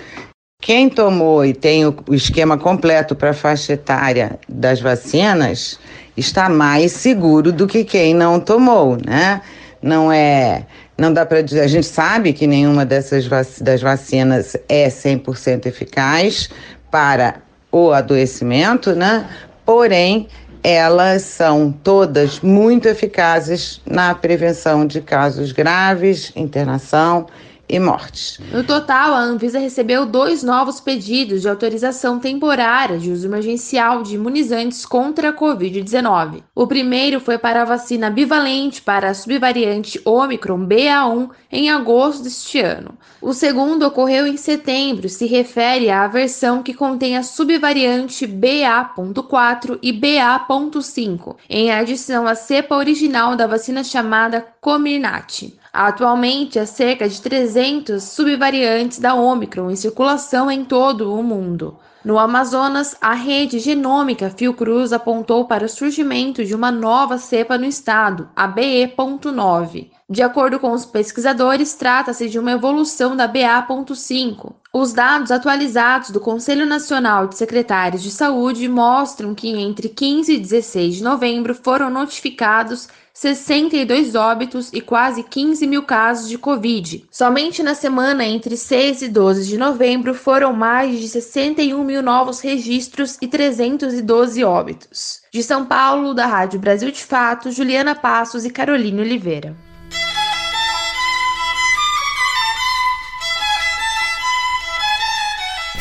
Quem 0.63 0.89
tomou 0.89 1.45
e 1.45 1.53
tem 1.53 1.85
o 1.87 1.95
esquema 2.13 2.57
completo 2.57 3.15
para 3.15 3.31
a 3.31 3.35
faixa 3.35 3.75
etária 3.75 4.39
das 4.49 4.81
vacinas 4.81 5.79
está 6.21 6.49
mais 6.49 6.93
seguro 6.93 7.51
do 7.53 7.67
que 7.67 7.85
quem 7.85 8.15
não 8.15 8.39
tomou, 8.39 8.97
né? 9.05 9.41
Não 9.83 10.13
é, 10.13 10.67
não 10.97 11.13
dá 11.13 11.25
para 11.25 11.43
dizer, 11.43 11.61
a 11.61 11.67
gente 11.67 11.87
sabe 11.87 12.33
que 12.33 12.47
nenhuma 12.47 12.85
dessas 12.85 13.27
vac 13.27 13.47
das 13.61 13.81
vacinas 13.81 14.57
é 14.69 14.89
100% 14.89 15.67
eficaz 15.67 16.51
para 16.91 17.37
o 17.73 17.91
adoecimento, 17.91 18.95
né? 18.95 19.27
Porém, 19.65 20.29
elas 20.63 21.23
são 21.23 21.73
todas 21.73 22.41
muito 22.41 22.87
eficazes 22.87 23.81
na 23.87 24.15
prevenção 24.15 24.87
de 24.87 25.01
casos 25.01 25.53
graves, 25.53 26.33
internação 26.37 27.27
e 27.71 27.79
mortes. 27.79 28.41
No 28.53 28.65
total, 28.65 29.15
a 29.15 29.21
Anvisa 29.21 29.59
recebeu 29.59 30.05
dois 30.05 30.43
novos 30.43 30.81
pedidos 30.81 31.43
de 31.43 31.49
autorização 31.49 32.19
temporária 32.19 32.99
de 32.99 33.13
uso 33.13 33.29
emergencial 33.29 34.03
de 34.03 34.17
imunizantes 34.17 34.85
contra 34.85 35.29
a 35.29 35.33
Covid-19. 35.33 36.43
O 36.55 36.67
primeiro 36.67 37.21
foi 37.21 37.39
para 37.39 37.63
a 37.63 37.65
vacina 37.65 38.11
bivalente 38.11 38.83
para 38.83 39.11
a 39.11 39.15
subvariante 39.15 40.01
Omicron 40.05 40.67
BA1 40.67 41.31
em 41.53 41.71
agosto 41.71 42.25
deste 42.25 42.59
ano. 42.61 42.99
O 43.23 43.33
segundo 43.33 43.87
ocorreu 43.87 44.27
em 44.27 44.37
setembro, 44.37 45.09
se 45.09 45.27
refere 45.27 45.91
à 45.91 46.07
versão 46.09 46.63
que 46.63 46.75
contém 46.75 47.17
a 47.17 47.23
subvariante 47.23 48.27
BA.4 48.27 49.79
e 49.81 49.93
BA.5, 49.93 51.37
em 51.49 51.71
adição 51.71 52.27
à 52.27 52.35
cepa 52.35 52.75
original 52.75 53.37
da 53.37 53.47
vacina 53.47 53.85
chamada 53.85 54.45
Comirnaty. 54.61 55.60
Atualmente, 55.73 56.59
há 56.59 56.67
cerca 56.67 57.09
de 57.09 57.21
300 57.21 58.03
subvariantes 58.03 58.99
da 58.99 59.15
Omicron 59.15 59.71
em 59.71 59.77
circulação 59.77 60.51
em 60.51 60.65
todo 60.65 61.15
o 61.15 61.23
mundo. 61.23 61.79
No 62.03 62.19
Amazonas, 62.19 62.97
a 62.99 63.13
rede 63.13 63.59
genômica 63.59 64.31
Fiocruz 64.31 64.91
apontou 64.91 65.47
para 65.47 65.67
o 65.67 65.69
surgimento 65.69 66.43
de 66.43 66.55
uma 66.55 66.73
nova 66.73 67.19
cepa 67.19 67.59
no 67.59 67.67
estado, 67.67 68.29
a 68.35 68.47
BE.9. 68.47 69.91
De 70.09 70.23
acordo 70.23 70.59
com 70.59 70.73
os 70.73 70.87
pesquisadores, 70.87 71.75
trata-se 71.75 72.29
de 72.29 72.39
uma 72.39 72.53
evolução 72.53 73.15
da 73.15 73.29
BA.5. 73.29 74.55
Os 74.73 74.95
dados 74.95 75.31
atualizados 75.31 76.11
do 76.11 76.19
Conselho 76.19 76.65
Nacional 76.65 77.27
de 77.27 77.37
Secretários 77.37 78.03
de 78.03 78.11
Saúde 78.11 78.67
mostram 78.67 79.35
que 79.35 79.49
entre 79.49 79.89
15 79.89 80.35
e 80.35 80.39
16 80.39 80.97
de 80.97 81.05
novembro 81.05 81.55
foram 81.55 81.91
notificados 81.91 82.89
62 83.21 84.15
óbitos 84.15 84.71
e 84.73 84.81
quase 84.81 85.23
15 85.23 85.67
mil 85.67 85.83
casos 85.83 86.27
de 86.27 86.39
Covid. 86.39 87.05
Somente 87.11 87.63
na 87.63 87.75
semana 87.75 88.25
entre 88.25 88.57
6 88.57 89.03
e 89.03 89.09
12 89.09 89.47
de 89.47 89.59
novembro 89.59 90.15
foram 90.15 90.55
mais 90.55 90.99
de 90.99 91.07
61 91.07 91.85
mil 91.85 92.03
novos 92.03 92.41
registros 92.41 93.19
e 93.21 93.29
312 93.29 94.43
óbitos. 94.43 95.21
De 95.31 95.43
São 95.43 95.67
Paulo, 95.67 96.15
da 96.15 96.25
Rádio 96.25 96.59
Brasil 96.59 96.91
de 96.91 97.05
Fato, 97.05 97.53
Juliana 97.53 97.95
Passos 97.95 98.47
e 98.47 98.51
Carolina 98.51 99.03
Oliveira. 99.03 99.55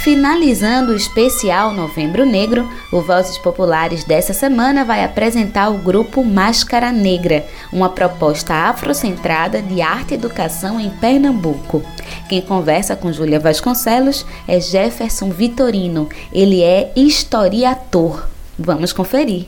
Finalizando 0.02 0.94
o 0.94 0.96
especial 0.96 1.74
Novembro 1.74 2.26
Negro, 2.26 2.70
o 2.90 3.02
Vozes 3.02 3.38
Populares 3.38 4.06
dessa 4.06 4.34
semana 4.34 4.86
vai 4.86 5.04
apresentar 5.04 5.70
o 5.70 5.78
grupo 5.78 6.24
Máscara 6.24 6.90
Negra, 6.90 7.46
uma 7.72 7.90
proposta 7.90 8.54
afrocentrada 8.54 9.62
de 9.62 9.82
arte 9.82 10.12
e 10.12 10.14
educação 10.14 10.80
em 10.80 10.90
Pernambuco. 10.90 11.84
Quem 12.30 12.42
conversa 12.42 12.96
com 12.96 13.12
Júlia 13.12 13.42
Vasconcelos 13.42 14.26
é 14.48 14.62
Jefferson 14.62 15.32
Vitorino. 15.32 16.08
Ele 16.32 16.64
é 16.64 16.94
historiador. 16.96 18.26
Vamos 18.58 18.94
conferir. 18.94 19.48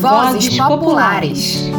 Vozes 0.00 0.56
Populares. 0.56 1.75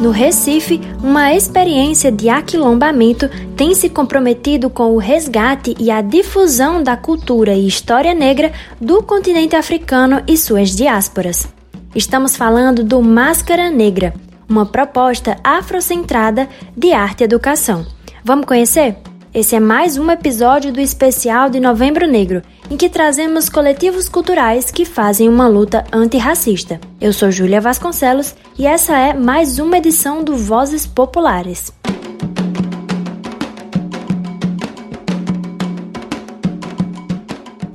No 0.00 0.12
Recife, 0.12 0.80
uma 1.02 1.34
experiência 1.34 2.12
de 2.12 2.28
aquilombamento 2.28 3.28
tem 3.56 3.74
se 3.74 3.88
comprometido 3.88 4.70
com 4.70 4.94
o 4.94 4.98
resgate 4.98 5.74
e 5.76 5.90
a 5.90 6.00
difusão 6.00 6.80
da 6.80 6.96
cultura 6.96 7.52
e 7.52 7.66
história 7.66 8.14
negra 8.14 8.52
do 8.80 9.02
continente 9.02 9.56
africano 9.56 10.22
e 10.28 10.36
suas 10.36 10.70
diásporas. 10.70 11.48
Estamos 11.96 12.36
falando 12.36 12.84
do 12.84 13.02
Máscara 13.02 13.70
Negra, 13.70 14.14
uma 14.48 14.64
proposta 14.64 15.36
afrocentrada 15.42 16.48
de 16.76 16.92
arte 16.92 17.22
e 17.22 17.24
educação. 17.24 17.84
Vamos 18.24 18.46
conhecer? 18.46 19.07
Esse 19.32 19.54
é 19.54 19.60
mais 19.60 19.98
um 19.98 20.10
episódio 20.10 20.72
do 20.72 20.80
especial 20.80 21.50
de 21.50 21.60
Novembro 21.60 22.06
Negro, 22.06 22.42
em 22.70 22.78
que 22.78 22.88
trazemos 22.88 23.50
coletivos 23.50 24.08
culturais 24.08 24.70
que 24.70 24.86
fazem 24.86 25.28
uma 25.28 25.46
luta 25.46 25.84
antirracista. 25.92 26.80
Eu 26.98 27.12
sou 27.12 27.30
Júlia 27.30 27.60
Vasconcelos 27.60 28.34
e 28.58 28.66
essa 28.66 28.96
é 28.96 29.12
mais 29.12 29.58
uma 29.58 29.76
edição 29.76 30.24
do 30.24 30.34
Vozes 30.34 30.86
Populares. 30.86 31.70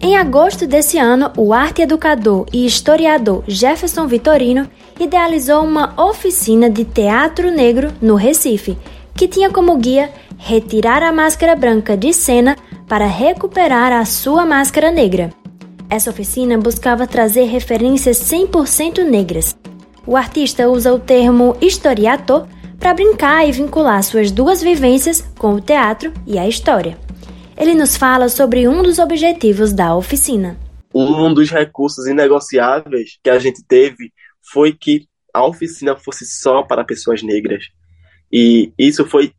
Em 0.01 0.18
agosto 0.18 0.66
desse 0.66 0.97
ano, 0.97 1.32
o 1.38 1.54
arte 1.54 1.84
educador 1.84 2.47
e 2.51 2.66
historiador 2.66 3.43
Jefferson 3.47 4.08
Vitorino 4.08 4.68
idealizou 4.99 5.64
uma 5.64 5.93
oficina 6.01 6.68
de 6.68 6.84
teatro 6.84 7.51
negro 7.51 7.93
no 8.01 8.16
Recife, 8.16 8.76
que 9.16 9.28
tinha 9.28 9.51
como 9.51 9.78
guia 9.78 10.12
retirar 10.46 11.02
a 11.02 11.12
máscara 11.14 11.56
branca 11.56 11.96
de 11.96 12.12
cena 12.12 12.58
para 12.86 13.06
recuperar 13.06 13.94
a 13.94 14.04
sua 14.04 14.46
máscara 14.46 14.91
negra. 14.91 15.34
Essa 15.89 16.10
oficina 16.10 16.58
buscava 16.58 17.08
trazer 17.08 17.46
referências 17.46 18.18
100% 18.18 19.06
negras. 19.06 19.58
O 20.06 20.18
artista 20.18 20.70
usa 20.70 20.94
o 20.94 21.00
termo 21.00 21.56
historiator 21.62 22.46
para 22.78 22.94
brincar 22.94 23.48
e 23.48 23.54
vincular 23.54 24.04
suas 24.04 24.32
duas 24.32 24.62
vivências 24.62 25.22
com 25.39 25.54
o 25.54 25.62
teatro 25.62 26.12
e 26.28 26.38
a 26.38 26.46
história. 26.46 26.98
Ele 27.56 27.74
nos 27.74 27.96
fala 27.96 28.28
sobre 28.28 28.68
um 28.68 28.84
dos 28.84 29.00
objetivos 29.00 29.72
da 29.72 29.96
oficina. 29.96 30.58
Um 30.94 31.34
dos 31.34 31.50
recursos 31.52 32.06
inegociáveis 32.06 33.18
que 33.24 33.30
a 33.30 33.39
gente 33.39 33.64
teve 33.66 34.12
foi 34.52 34.74
que 34.74 35.08
a 35.34 35.46
oficina 35.46 35.96
fosse 35.96 36.26
só 36.26 36.64
para 36.64 36.84
pessoas 36.84 37.24
negras. 37.24 37.64
E 38.30 38.74
isso 38.78 39.06
foi 39.06 39.32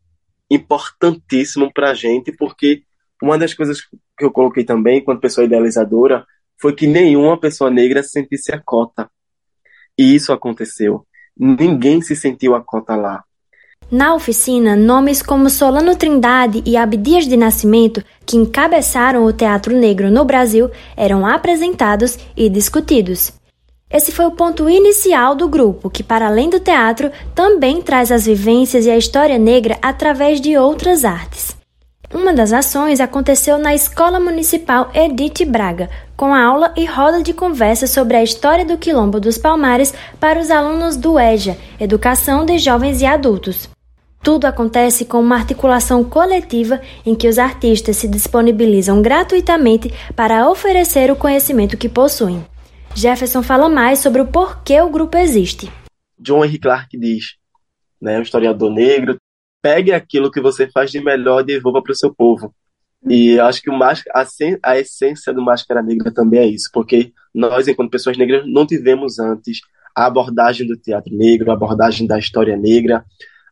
importantíssimo 0.50 1.72
para 1.72 1.90
a 1.90 1.94
gente, 1.94 2.32
porque 2.32 2.82
uma 3.22 3.38
das 3.38 3.54
coisas 3.54 3.80
que 4.16 4.24
eu 4.24 4.30
coloquei 4.30 4.64
também, 4.64 4.98
enquanto 4.98 5.20
pessoa 5.20 5.44
idealizadora, 5.44 6.24
foi 6.60 6.74
que 6.74 6.86
nenhuma 6.86 7.38
pessoa 7.38 7.70
negra 7.70 8.02
sentisse 8.02 8.52
a 8.52 8.60
cota. 8.60 9.10
E 9.98 10.14
isso 10.14 10.32
aconteceu. 10.32 11.06
Ninguém 11.36 12.00
se 12.00 12.14
sentiu 12.14 12.54
a 12.54 12.62
cota 12.62 12.94
lá. 12.94 13.24
Na 13.90 14.14
oficina, 14.14 14.74
nomes 14.74 15.22
como 15.22 15.50
Solano 15.50 15.94
Trindade 15.94 16.62
e 16.64 16.76
Abdias 16.76 17.28
de 17.28 17.36
Nascimento, 17.36 18.02
que 18.24 18.36
encabeçaram 18.36 19.24
o 19.24 19.32
teatro 19.32 19.76
negro 19.76 20.10
no 20.10 20.24
Brasil, 20.24 20.70
eram 20.96 21.26
apresentados 21.26 22.18
e 22.36 22.48
discutidos. 22.48 23.32
Esse 23.94 24.10
foi 24.10 24.26
o 24.26 24.32
ponto 24.32 24.68
inicial 24.68 25.36
do 25.36 25.48
grupo, 25.48 25.88
que, 25.88 26.02
para 26.02 26.26
além 26.26 26.50
do 26.50 26.58
teatro, 26.58 27.12
também 27.32 27.80
traz 27.80 28.10
as 28.10 28.26
vivências 28.26 28.86
e 28.86 28.90
a 28.90 28.96
história 28.96 29.38
negra 29.38 29.78
através 29.80 30.40
de 30.40 30.58
outras 30.58 31.04
artes. 31.04 31.56
Uma 32.12 32.34
das 32.34 32.52
ações 32.52 32.98
aconteceu 32.98 33.56
na 33.56 33.72
Escola 33.72 34.18
Municipal 34.18 34.90
Edith 34.92 35.44
Braga, 35.44 35.88
com 36.16 36.34
aula 36.34 36.74
e 36.76 36.84
roda 36.84 37.22
de 37.22 37.32
conversa 37.32 37.86
sobre 37.86 38.16
a 38.16 38.22
história 38.24 38.64
do 38.64 38.76
Quilombo 38.76 39.20
dos 39.20 39.38
Palmares 39.38 39.94
para 40.18 40.40
os 40.40 40.50
alunos 40.50 40.96
do 40.96 41.16
EJA, 41.16 41.56
Educação 41.78 42.44
de 42.44 42.58
Jovens 42.58 43.00
e 43.00 43.06
Adultos. 43.06 43.68
Tudo 44.24 44.46
acontece 44.46 45.04
com 45.04 45.20
uma 45.20 45.36
articulação 45.36 46.02
coletiva 46.02 46.80
em 47.06 47.14
que 47.14 47.28
os 47.28 47.38
artistas 47.38 47.96
se 47.96 48.08
disponibilizam 48.08 49.00
gratuitamente 49.00 49.94
para 50.16 50.50
oferecer 50.50 51.12
o 51.12 51.16
conhecimento 51.16 51.76
que 51.76 51.88
possuem. 51.88 52.44
Jefferson 52.96 53.42
fala 53.42 53.68
mais 53.68 53.98
sobre 53.98 54.20
o 54.20 54.26
porquê 54.26 54.80
o 54.80 54.88
grupo 54.88 55.16
existe. 55.18 55.70
John 56.18 56.44
Henry 56.44 56.58
Clark 56.58 56.96
diz, 56.96 57.34
né, 58.00 58.18
um 58.18 58.22
historiador 58.22 58.70
negro, 58.70 59.16
pegue 59.60 59.92
aquilo 59.92 60.30
que 60.30 60.40
você 60.40 60.70
faz 60.70 60.92
de 60.92 61.00
melhor 61.00 61.40
e 61.40 61.46
devolva 61.46 61.82
para 61.82 61.92
o 61.92 61.96
seu 61.96 62.14
povo. 62.14 62.54
E 63.06 63.38
acho 63.40 63.60
que 63.60 63.68
o 63.68 63.74
a, 63.82 63.96
a 64.62 64.78
essência 64.78 65.32
do 65.32 65.42
Máscara 65.42 65.82
Negra 65.82 66.12
também 66.12 66.40
é 66.40 66.46
isso, 66.46 66.70
porque 66.72 67.12
nós, 67.34 67.66
enquanto 67.66 67.90
pessoas 67.90 68.16
negras, 68.16 68.44
não 68.46 68.66
tivemos 68.66 69.18
antes 69.18 69.58
a 69.94 70.06
abordagem 70.06 70.66
do 70.66 70.76
teatro 70.76 71.14
negro, 71.14 71.50
a 71.50 71.54
abordagem 71.54 72.06
da 72.06 72.18
história 72.18 72.56
negra, 72.56 73.04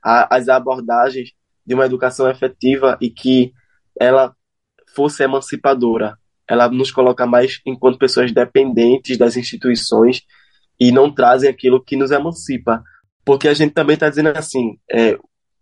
a, 0.02 0.34
as 0.34 0.48
abordagens 0.48 1.32
de 1.66 1.74
uma 1.74 1.84
educação 1.84 2.30
efetiva 2.30 2.96
e 3.00 3.10
que 3.10 3.52
ela 3.98 4.34
fosse 4.94 5.22
emancipadora. 5.22 6.16
Ela 6.48 6.68
nos 6.68 6.90
coloca 6.90 7.26
mais 7.26 7.60
enquanto 7.64 7.98
pessoas 7.98 8.32
dependentes 8.32 9.16
das 9.16 9.36
instituições 9.36 10.22
e 10.78 10.90
não 10.90 11.12
trazem 11.12 11.48
aquilo 11.48 11.82
que 11.82 11.96
nos 11.96 12.10
emancipa. 12.10 12.82
Porque 13.24 13.48
a 13.48 13.54
gente 13.54 13.72
também 13.72 13.94
está 13.94 14.08
dizendo 14.08 14.28
assim, 14.30 14.78
é, 14.90 15.16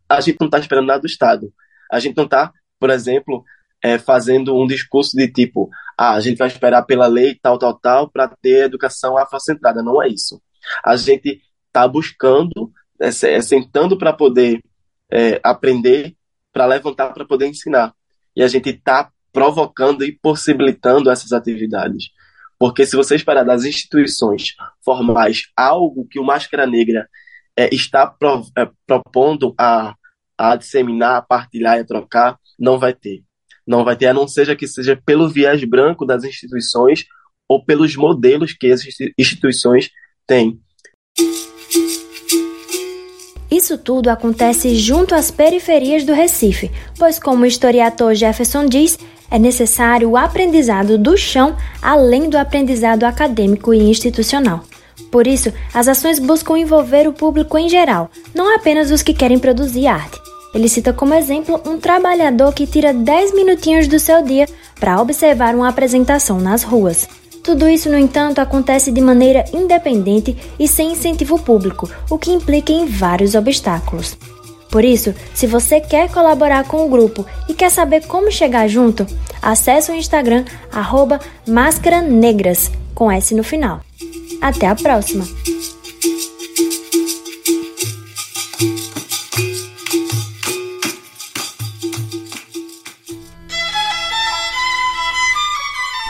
a 0.08 0.20
gente 0.20 0.38
não 0.40 0.46
está 0.46 0.58
esperando 0.58 0.86
nada 0.86 1.00
do 1.00 1.06
Estado. 1.06 1.52
A 1.90 2.00
gente 2.00 2.16
não 2.16 2.24
está, 2.24 2.52
por 2.78 2.90
exemplo, 2.90 3.44
é, 3.82 3.98
fazendo 3.98 4.56
um 4.56 4.66
discurso 4.66 5.16
de 5.16 5.28
tipo, 5.28 5.70
ah, 5.96 6.14
a 6.14 6.20
gente 6.20 6.38
vai 6.38 6.48
esperar 6.48 6.82
pela 6.82 7.06
lei 7.06 7.38
tal, 7.40 7.58
tal, 7.58 7.78
tal, 7.78 8.10
para 8.10 8.28
ter 8.28 8.64
educação 8.64 9.16
afrocentrada. 9.16 9.82
Não 9.82 10.02
é 10.02 10.08
isso. 10.08 10.40
A 10.84 10.96
gente 10.96 11.40
está 11.66 11.86
buscando 11.86 12.72
é, 13.00 13.08
é, 13.08 13.40
sentando 13.40 13.96
para 13.96 14.12
poder 14.12 14.62
é, 15.10 15.40
aprender, 15.42 16.14
para 16.52 16.66
levantar 16.66 17.12
para 17.12 17.24
poder 17.24 17.46
ensinar. 17.46 17.94
E 18.36 18.42
a 18.42 18.48
gente 18.48 18.70
está 18.70 19.10
provocando 19.32 20.04
e 20.04 20.12
possibilitando 20.12 21.10
essas 21.10 21.32
atividades. 21.32 22.10
Porque 22.58 22.84
se 22.84 22.94
você 22.94 23.14
esperar 23.14 23.44
das 23.44 23.64
instituições 23.64 24.54
formais 24.84 25.44
algo 25.56 26.06
que 26.06 26.20
o 26.20 26.24
Máscara 26.24 26.66
Negra 26.66 27.08
é, 27.56 27.74
está 27.74 28.06
pro, 28.06 28.42
é, 28.56 28.68
propondo 28.86 29.54
a, 29.58 29.94
a 30.36 30.56
disseminar, 30.56 31.16
a 31.16 31.22
partilhar 31.22 31.78
e 31.78 31.80
a 31.80 31.84
trocar, 31.84 32.38
não 32.58 32.78
vai 32.78 32.92
ter. 32.92 33.22
Não 33.66 33.84
vai 33.84 33.96
ter, 33.96 34.06
a 34.06 34.14
não 34.14 34.26
seja 34.26 34.56
que 34.56 34.66
seja 34.66 35.00
pelo 35.06 35.28
viés 35.28 35.62
branco 35.64 36.04
das 36.04 36.24
instituições 36.24 37.04
ou 37.48 37.64
pelos 37.64 37.96
modelos 37.96 38.52
que 38.52 38.70
as 38.70 38.82
instituições 39.18 39.90
têm. 40.26 40.60
Isso 43.50 43.76
tudo 43.76 44.08
acontece 44.08 44.76
junto 44.76 45.14
às 45.14 45.30
periferias 45.30 46.04
do 46.04 46.12
Recife, 46.12 46.70
pois, 46.96 47.18
como 47.18 47.42
o 47.42 47.46
historiador 47.46 48.14
Jefferson 48.14 48.66
diz, 48.66 48.96
é 49.30 49.38
necessário 49.38 50.10
o 50.10 50.16
aprendizado 50.16 50.98
do 50.98 51.16
chão 51.16 51.56
além 51.80 52.28
do 52.28 52.36
aprendizado 52.36 53.04
acadêmico 53.04 53.72
e 53.72 53.78
institucional. 53.78 54.64
Por 55.10 55.26
isso, 55.26 55.52
as 55.74 55.88
ações 55.88 56.18
buscam 56.18 56.58
envolver 56.58 57.08
o 57.08 57.12
público 57.12 57.58
em 57.58 57.68
geral, 57.68 58.10
não 58.34 58.54
apenas 58.54 58.90
os 58.90 59.02
que 59.02 59.14
querem 59.14 59.38
produzir 59.38 59.86
arte. 59.86 60.20
Ele 60.54 60.68
cita 60.68 60.92
como 60.92 61.14
exemplo 61.14 61.60
um 61.64 61.78
trabalhador 61.78 62.52
que 62.52 62.66
tira 62.66 62.92
10 62.92 63.34
minutinhos 63.34 63.86
do 63.86 63.98
seu 63.98 64.22
dia 64.22 64.48
para 64.78 65.00
observar 65.00 65.54
uma 65.54 65.68
apresentação 65.68 66.40
nas 66.40 66.62
ruas. 66.62 67.08
Tudo 67.42 67.68
isso, 67.68 67.88
no 67.88 67.98
entanto, 67.98 68.40
acontece 68.40 68.92
de 68.92 69.00
maneira 69.00 69.44
independente 69.52 70.36
e 70.58 70.68
sem 70.68 70.92
incentivo 70.92 71.38
público, 71.38 71.88
o 72.10 72.18
que 72.18 72.30
implica 72.30 72.72
em 72.72 72.86
vários 72.86 73.34
obstáculos. 73.34 74.16
Por 74.70 74.84
isso, 74.84 75.12
se 75.34 75.46
você 75.46 75.80
quer 75.80 76.08
colaborar 76.10 76.64
com 76.64 76.86
o 76.86 76.88
grupo 76.88 77.26
e 77.48 77.54
quer 77.54 77.70
saber 77.70 78.06
como 78.06 78.30
chegar 78.30 78.68
junto, 78.68 79.06
acesse 79.42 79.90
o 79.90 79.94
Instagram 79.94 80.44
arroba 80.72 81.18
com 82.94 83.10
S 83.10 83.34
no 83.34 83.42
final. 83.42 83.80
Até 84.40 84.68
a 84.68 84.76
próxima! 84.76 85.26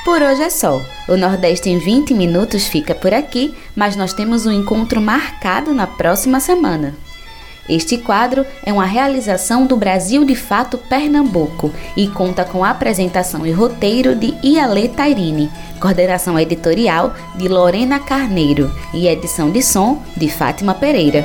Por 0.05 0.23
hoje 0.23 0.43
é 0.43 0.51
só. 0.51 0.83
O 1.09 1.17
Nordeste 1.17 1.71
em 1.71 1.79
20 1.79 2.13
minutos 2.15 2.67
fica 2.67 2.95
por 2.95 3.15
aqui, 3.15 3.55
mas 3.75 3.97
nós 3.97 4.13
temos 4.13 4.45
um 4.45 4.53
encontro 4.53 5.01
marcado 5.01 5.73
na 5.73 5.87
próxima 5.87 6.41
semana. 6.41 6.95
Este 7.71 7.97
quadro 7.97 8.45
é 8.65 8.73
uma 8.73 8.85
realização 8.85 9.65
do 9.65 9.77
Brasil 9.77 10.25
de 10.25 10.35
Fato 10.35 10.77
Pernambuco 10.77 11.73
e 11.97 12.09
conta 12.09 12.45
com 12.45 12.65
apresentação 12.65 13.47
e 13.47 13.53
roteiro 13.53 14.17
de 14.17 14.35
Iale 14.43 14.89
Tairini, 14.89 15.49
coordenação 15.81 16.37
editorial 16.37 17.15
de 17.37 17.47
Lorena 17.47 18.01
Carneiro 18.01 18.69
e 18.93 19.07
edição 19.07 19.53
de 19.53 19.63
som 19.63 20.03
de 20.17 20.29
Fátima 20.29 20.75
Pereira. 20.75 21.25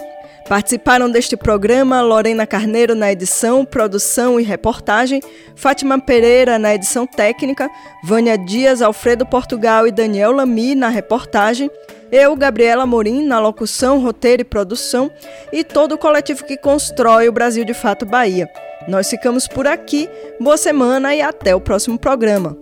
Participaram 0.46 1.10
deste 1.10 1.34
programa 1.34 2.02
Lorena 2.02 2.46
Carneiro 2.46 2.94
na 2.94 3.10
edição, 3.10 3.64
produção 3.64 4.38
e 4.38 4.42
reportagem, 4.42 5.22
Fátima 5.56 5.98
Pereira 5.98 6.58
na 6.58 6.74
edição 6.74 7.06
técnica, 7.06 7.70
Vânia 8.02 8.36
Dias, 8.36 8.82
Alfredo 8.82 9.24
Portugal 9.24 9.86
e 9.86 9.90
Daniel 9.90 10.32
Lamy 10.32 10.74
na 10.74 10.90
reportagem, 10.90 11.70
eu, 12.14 12.36
Gabriela 12.36 12.86
Morim, 12.86 13.26
na 13.26 13.40
locução, 13.40 13.98
roteiro 13.98 14.42
e 14.42 14.44
produção, 14.44 15.10
e 15.52 15.64
todo 15.64 15.96
o 15.96 15.98
coletivo 15.98 16.44
que 16.44 16.56
constrói 16.56 17.28
o 17.28 17.32
Brasil 17.32 17.64
de 17.64 17.74
Fato 17.74 18.06
Bahia. 18.06 18.48
Nós 18.86 19.10
ficamos 19.10 19.48
por 19.48 19.66
aqui, 19.66 20.08
boa 20.40 20.56
semana 20.56 21.12
e 21.12 21.20
até 21.20 21.56
o 21.56 21.60
próximo 21.60 21.98
programa. 21.98 22.56